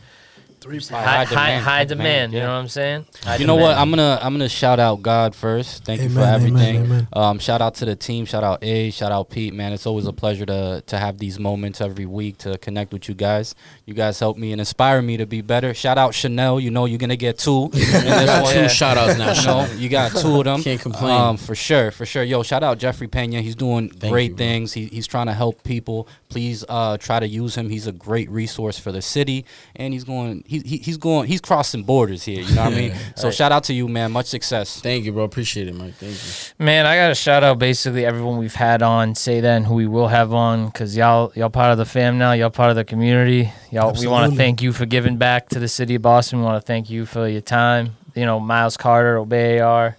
Three 0.61 0.81
high, 0.81 1.03
high, 1.03 1.25
high, 1.25 1.57
high 1.59 1.85
demand. 1.85 2.33
demand, 2.33 2.33
You 2.33 2.41
know 2.41 2.47
what 2.49 2.53
I'm 2.55 2.69
saying? 2.69 3.07
High 3.23 3.37
You 3.37 3.47
know 3.47 3.55
what? 3.55 3.77
I'm 3.77 3.91
gonna 3.91 4.19
I'm 4.21 4.33
gonna 4.33 4.49
shout 4.49 4.81
out 4.81 5.01
God 5.03 5.35
first. 5.35 5.85
Thank 5.85 6.03
you 6.03 6.09
for 6.09 6.21
Amen, 6.21 6.35
amen, 6.41 6.49
everything. 6.49 6.77
amen. 6.87 7.09
Um, 7.13 7.39
shout 7.39 7.61
out 7.61 7.75
to 7.77 7.85
the 7.85 7.95
team. 7.95 8.25
Shout 8.25 8.43
out 8.43 8.65
A. 8.65 8.91
Shout 8.91 9.13
out 9.13 9.31
Pete. 9.31 9.55
Man, 9.55 9.73
it's 9.73 9.87
always 9.87 10.07
a 10.07 10.13
pleasure 10.13 10.47
to 10.47 10.83
to 10.87 10.99
have 10.99 11.19
these 11.19 11.39
moments 11.39 11.81
every 11.81 12.07
week 12.07 12.39
to 12.39 12.59
connect 12.59 12.93
with 12.93 13.09
you 13.09 13.15
guys. 13.15 13.55
You 13.85 13.95
guys 13.95 14.19
help 14.19 14.37
me 14.39 14.51
and 14.53 14.61
inspire 14.61 15.03
me 15.03 15.17
to 15.19 15.27
be 15.27 15.41
better. 15.41 15.73
Shout 15.75 15.99
out 15.99 16.15
Chanel. 16.15 16.59
You 16.59 16.71
know 16.73 16.87
you're 16.87 16.99
gonna 16.99 17.17
get 17.17 17.39
two. 17.39 17.65
in 17.67 17.71
this 17.73 17.93
Got 18.27 18.47
two 18.53 18.59
Yeah. 18.61 18.69
shout 18.69 18.97
outs 18.97 19.19
now, 19.19 19.33
You 19.35 19.47
know, 19.47 19.75
you 19.77 19.89
got 19.89 20.13
two 20.17 20.39
of 20.39 20.45
them. 20.45 20.63
Can't 20.63 20.81
complain. 20.81 21.13
Um, 21.21 21.37
for 21.37 21.55
sure, 21.55 21.91
for 21.93 22.07
sure. 22.07 22.25
Yo, 22.25 22.43
shout 22.43 22.65
out 22.65 22.79
Jeffrey 22.79 23.07
Pena. 23.09 23.41
He's 23.41 23.55
doing 23.57 23.91
Thank 23.91 24.11
great 24.13 24.31
you, 24.33 24.37
things. 24.37 24.73
He, 24.73 24.87
he's 24.87 25.07
trying 25.07 25.27
to 25.27 25.35
help 25.35 25.63
people. 25.63 26.09
Please 26.29 26.65
uh, 26.69 26.97
try 26.99 27.21
to 27.21 27.29
use 27.29 27.55
him. 27.57 27.71
He's 27.71 27.87
a 27.87 27.93
great 27.93 28.29
resource 28.31 28.79
for 28.79 28.91
the 28.91 29.03
city, 29.03 29.45
and 29.77 29.93
he's 29.93 30.03
going. 30.03 30.45
He, 30.49 30.61
he, 30.61 30.77
he's 30.79 30.97
going. 30.97 31.27
He's 31.29 31.41
crossing 31.41 31.83
borders 31.83 32.23
here. 32.25 32.41
You 32.43 32.55
know 32.55 32.65
what 32.65 32.73
I 32.73 32.77
mean? 32.77 32.93
So 33.17 33.29
Right. 33.29 33.35
shout 33.35 33.51
out 33.53 33.65
to 33.65 33.75
you, 33.75 33.89
man. 33.89 34.13
Much 34.13 34.27
success. 34.27 34.81
Thank 34.81 35.05
you, 35.05 35.13
bro. 35.13 35.25
Appreciate 35.25 35.69
it, 35.69 35.75
Mike. 35.75 35.95
Thank 35.95 36.13
you. 36.13 36.65
Man, 36.65 36.87
I 36.87 36.97
gotta 36.97 37.15
shout 37.15 37.43
out 37.43 37.59
basically 37.59 38.05
everyone 38.07 38.39
we've 38.39 38.55
had 38.55 38.83
on, 38.83 39.15
say 39.15 39.41
that, 39.41 39.57
and 39.57 39.67
who 39.67 39.75
we 39.75 39.87
will 39.87 40.09
have 40.09 40.33
on, 40.35 40.71
cause 40.71 40.97
y'all 40.97 41.33
y'all 41.35 41.51
part 41.51 41.73
of 41.73 41.79
the 41.79 41.85
fam 41.85 42.19
now. 42.19 42.33
Y'all 42.33 42.51
part 42.51 42.71
of 42.71 42.77
the 42.77 42.85
community. 42.85 43.51
Y'all, 43.71 43.93
we 43.99 44.07
want 44.07 44.31
to 44.31 44.37
thank 44.37 44.63
you 44.63 44.73
for 44.73 44.87
giving 44.87 45.17
back 45.17 45.49
to 45.51 45.59
the 45.59 45.69
city 45.69 45.95
of 45.97 46.03
Boston. 46.03 46.39
We 46.41 46.45
want 46.45 46.63
to 46.63 46.67
thank 46.67 46.89
you 46.91 47.07
for 47.07 47.27
your 47.29 47.41
time. 47.41 47.97
You 48.15 48.25
know, 48.25 48.39
Miles 48.41 48.77
Carter, 48.77 49.19
Obey 49.19 49.61
AR, 49.61 49.97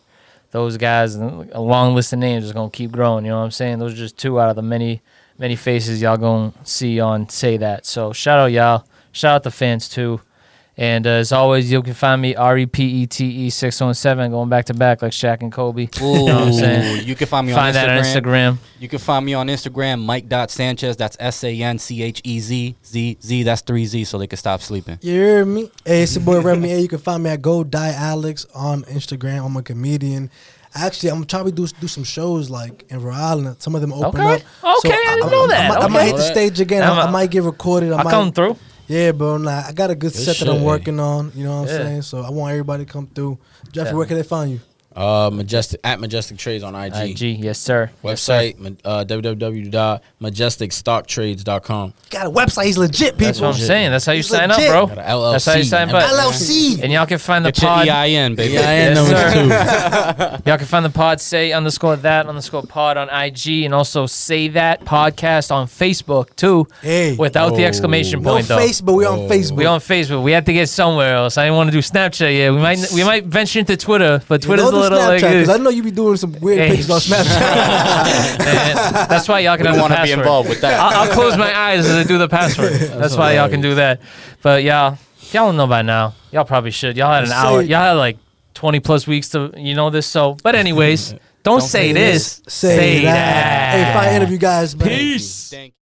those 0.51 0.77
guys, 0.77 1.15
and 1.15 1.51
a 1.51 1.61
long 1.61 1.93
list 1.95 2.13
of 2.13 2.19
names 2.19 2.45
is 2.45 2.53
gonna 2.53 2.69
keep 2.71 2.91
growing. 2.91 3.25
You 3.25 3.31
know 3.31 3.39
what 3.39 3.45
I'm 3.45 3.51
saying? 3.51 3.79
Those 3.79 3.93
are 3.93 3.97
just 3.97 4.17
two 4.17 4.39
out 4.39 4.49
of 4.49 4.55
the 4.55 4.61
many 4.61 5.01
many 5.39 5.55
faces 5.55 6.01
y'all 6.01 6.17
gonna 6.17 6.51
see 6.63 6.99
on 6.99 7.29
say 7.29 7.57
that. 7.57 7.85
So 7.85 8.13
shout 8.13 8.39
out 8.39 8.51
y'all. 8.51 8.85
Shout 9.11 9.35
out 9.35 9.43
the 9.43 9.51
fans 9.51 9.89
too. 9.89 10.21
And 10.79 11.07
uh, 11.07 11.09
as 11.09 11.31
always, 11.31 11.71
you 11.71 11.81
can 11.81 11.95
find 11.95 12.21
me 12.21 12.35
R 12.35 12.55
E 12.55 12.67
P 12.67 12.83
E 13.01 13.07
T 13.07 13.25
E 13.25 13.49
six 13.49 13.81
one 13.81 13.95
seven 13.95 14.29
going 14.29 14.47
back 14.47 14.65
to 14.65 14.75
back 14.75 15.01
like 15.01 15.11
Shaq 15.11 15.41
and 15.41 15.51
Kobe. 15.51 15.87
Ooh, 16.01 16.05
You 16.05 16.25
know 16.27 16.35
what 16.35 16.43
I'm 16.49 16.53
saying? 16.53 17.07
you 17.07 17.15
can 17.15 17.25
find 17.27 17.47
me 17.47 17.53
Find 17.53 17.69
on 17.69 17.73
that 17.73 17.89
on 17.97 18.03
Instagram. 18.03 18.53
Instagram. 18.53 18.57
You 18.79 18.87
can 18.87 18.99
find 18.99 19.25
me 19.25 19.33
on 19.33 19.47
Instagram, 19.47 20.03
Mike.Sanchez. 20.05 20.95
That's 20.97 21.17
S 21.19 21.43
A 21.43 21.61
N 21.63 21.79
C 21.79 22.03
H 22.03 22.21
E 22.23 22.39
Z 22.39 22.75
Z 22.85 23.17
Z. 23.23 23.43
That's 23.43 23.61
three 23.61 23.85
Z, 23.87 24.03
so 24.03 24.19
they 24.19 24.27
can 24.27 24.37
stop 24.37 24.61
sleeping. 24.61 24.99
You 25.01 25.13
hear 25.13 25.45
me? 25.45 25.71
Hey, 25.83 26.03
it's 26.03 26.15
your 26.15 26.23
boy 26.23 26.41
Remy 26.41 26.71
A. 26.71 26.77
You 26.79 26.87
can 26.87 26.99
find 26.99 27.23
me 27.23 27.31
at 27.31 27.41
Go 27.41 27.63
Die 27.63 27.93
Alex 27.93 28.45
on 28.53 28.83
Instagram. 28.83 29.45
I'm 29.47 29.57
a 29.57 29.63
comedian. 29.63 30.29
Actually, 30.75 31.09
I'm 31.09 31.25
trying 31.25 31.45
to 31.45 31.51
do 31.51 31.65
do 31.65 31.87
some 31.87 32.03
shows 32.03 32.51
like 32.51 32.85
in 32.89 33.01
Rhode 33.01 33.15
Island. 33.15 33.55
Some 33.59 33.73
of 33.73 33.81
them 33.81 33.93
open 33.93 34.21
Okay. 34.21 34.35
up. 34.35 34.77
Okay, 34.85 34.91
I 34.93 35.15
didn't 35.15 35.31
know 35.31 35.47
that. 35.47 35.65
I, 35.65 35.67
might- 35.69 35.77
I 35.81 35.85
Okay. 35.85 35.93
might 35.93 36.03
hit 36.05 36.15
the 36.17 36.21
stage 36.21 36.59
again. 36.59 36.83
I'm 36.83 36.99
I, 36.99 37.01
a- 37.01 37.07
I 37.07 37.09
might 37.09 37.31
get 37.31 37.41
recorded. 37.41 37.91
I 37.93 37.97
I'll 37.97 38.03
might, 38.03 38.11
come 38.11 38.31
through. 38.31 38.57
Yeah, 38.87 39.11
bro. 39.11 39.37
Nah, 39.37 39.63
I 39.67 39.73
got 39.73 39.89
a 39.91 39.95
good 39.95 40.13
Good 40.13 40.19
set 40.21 40.37
that 40.37 40.49
I'm 40.49 40.57
shit. 40.57 40.65
working 40.65 40.99
on. 40.99 41.31
You 41.35 41.43
know 41.43 41.61
what 41.61 41.69
I'm 41.69 41.75
Yeah. 41.75 41.83
saying? 41.85 42.01
So 42.03 42.21
I 42.21 42.29
want 42.29 42.51
everybody 42.51 42.85
to 42.85 42.91
come 42.91 43.07
through. 43.07 43.37
Jeffrey, 43.71 43.91
Yeah. 43.91 43.97
where 43.97 44.05
can 44.07 44.17
they 44.17 44.23
find 44.23 44.51
you? 44.51 44.59
Uh, 44.97 45.29
majestic 45.31 45.79
at 45.83 45.99
majestic 45.99 46.37
trades 46.37 46.63
on 46.63 46.73
IG. 46.73 46.95
IG, 47.21 47.43
yes 47.43 47.59
sir. 47.59 47.91
Yes, 48.03 48.19
sir. 48.21 48.33
Website 48.33 48.57
ma- 48.57 48.69
uh, 48.83 49.05
www.majesticstocktrades.com. 49.05 51.93
Got 52.09 52.27
a 52.27 52.29
website. 52.29 52.65
He's 52.65 52.77
legit, 52.77 53.13
people. 53.13 53.25
That's 53.25 53.41
what 53.41 53.55
I'm 53.55 53.61
saying. 53.61 53.91
That's 53.91 54.05
how 54.05 54.11
you 54.13 54.17
He's 54.19 54.27
sign 54.29 54.49
legit. 54.49 54.69
up, 54.69 54.87
bro. 54.89 54.95
Got 54.95 55.05
a 55.05 55.09
LLC. 55.11 55.31
That's 55.33 55.45
how 55.45 55.53
you 55.55 55.63
sign 55.63 55.89
up. 55.89 56.03
LLC. 56.03 56.81
And 56.81 56.91
y'all 56.91 57.05
can 57.05 57.17
find 57.19 57.45
the 57.45 57.51
Get 57.51 57.61
your 57.61 57.71
pod. 57.71 57.87
EIN, 57.87 58.35
baby. 58.35 58.53
Yeah, 58.53 58.61
I 58.61 58.73
am 58.73 58.95
Yes, 58.95 58.97
number 58.97 59.15
sir. 59.17 59.33
two. 59.33 59.47
Y'all 60.49 60.57
can 60.57 60.67
find 60.67 60.85
the 60.85 60.89
pod 60.89 61.19
say 61.21 61.51
underscore 61.51 61.95
that 61.97 62.27
underscore 62.27 62.63
pod 62.63 62.97
on 62.97 63.09
IG 63.09 63.63
and 63.65 63.73
also 63.73 64.05
say 64.05 64.47
that 64.49 64.85
podcast 64.85 65.51
on 65.51 65.67
Facebook 65.67 66.35
too. 66.35 66.67
Hey. 66.81 67.15
Without 67.15 67.55
the 67.55 67.63
Oh. 67.63 67.67
exclamation 67.67 68.21
No 68.21 68.31
point 68.33 68.47
though. 68.47 68.57
Facebook. 68.57 68.95
We 68.97 69.05
on 69.05 69.19
Oh. 69.19 69.27
Facebook. 69.29 69.55
We're 69.57 69.69
on 69.69 69.79
Facebook. 69.79 70.23
We 70.23 70.31
had 70.31 70.45
to 70.45 70.53
get 70.53 70.69
somewhere 70.69 71.15
else. 71.15 71.37
I 71.37 71.45
didn't 71.45 71.57
want 71.57 71.67
to 71.69 71.71
do 71.71 71.79
Snapchat 71.81 72.35
yet. 72.35 72.51
We 72.53 72.59
might 72.59 72.79
we 72.93 73.03
might 73.03 73.25
venture 73.25 73.59
into 73.59 73.75
Twitter, 73.77 74.21
but 74.27 74.41
Twitter's 74.41 74.71
don't 74.71 74.85
a 74.85 74.86
do 74.86 74.86
little 74.89 75.07
like 75.07 75.21
Snapchat, 75.21 75.21
'cause 75.21 75.47
this. 75.47 75.49
I 75.49 75.57
know 75.57 75.69
you 75.69 75.83
be 75.83 75.91
doing 75.91 76.17
some 76.17 76.33
weird 76.39 76.59
Hey, 76.59 76.69
pictures 76.69 76.89
on 76.89 76.99
Snapchat. 77.01 79.07
That's 79.09 79.27
why 79.27 79.39
y'all 79.39 79.57
can 79.57 79.65
We 79.65 79.71
have 79.73 79.81
want 79.81 79.93
to 79.93 80.03
be 80.03 80.11
involved 80.11 80.49
with 80.49 80.61
that. 80.61 80.79
I'll, 80.79 81.03
I'll 81.07 81.13
close 81.13 81.37
my 81.37 81.55
eyes 81.55 81.85
as 81.85 81.95
I 81.95 82.03
do 82.03 82.17
the 82.17 82.27
password. 82.29 82.73
That's 82.73 83.15
why 83.15 83.33
y'all 83.33 83.49
can 83.49 83.61
do 83.61 83.75
that. 83.75 84.01
But 84.41 84.63
y'all, 84.63 84.97
y'all 85.31 85.47
don't 85.47 85.57
know 85.57 85.67
by 85.67 85.81
now. 85.81 86.13
Y'all 86.31 86.45
probably 86.45 86.71
should. 86.71 86.97
Y'all 86.97 87.13
had 87.13 87.23
an 87.23 87.29
Say- 87.29 87.35
hour. 87.35 87.61
Y'all 87.61 87.81
had 87.81 87.91
like 87.93 88.17
20 88.53 88.79
plus 88.79 89.07
weeks 89.07 89.29
to 89.29 89.51
you 89.57 89.75
know 89.75 89.89
this. 89.89 90.07
So, 90.07 90.37
but 90.43 90.55
anyways, 90.55 91.13
don't, 91.43 91.61
say, 91.61 91.89
say 91.89 91.93
this. 91.93 92.41
Say, 92.47 93.03
that. 93.03 93.75
Hey, 93.75 93.93
fine 93.93 94.15
interview, 94.15 94.37
guys. 94.37 94.75
Man. 94.75 94.87
Peace. 94.87 95.49
Thank 95.49 95.67
you. 95.67 95.73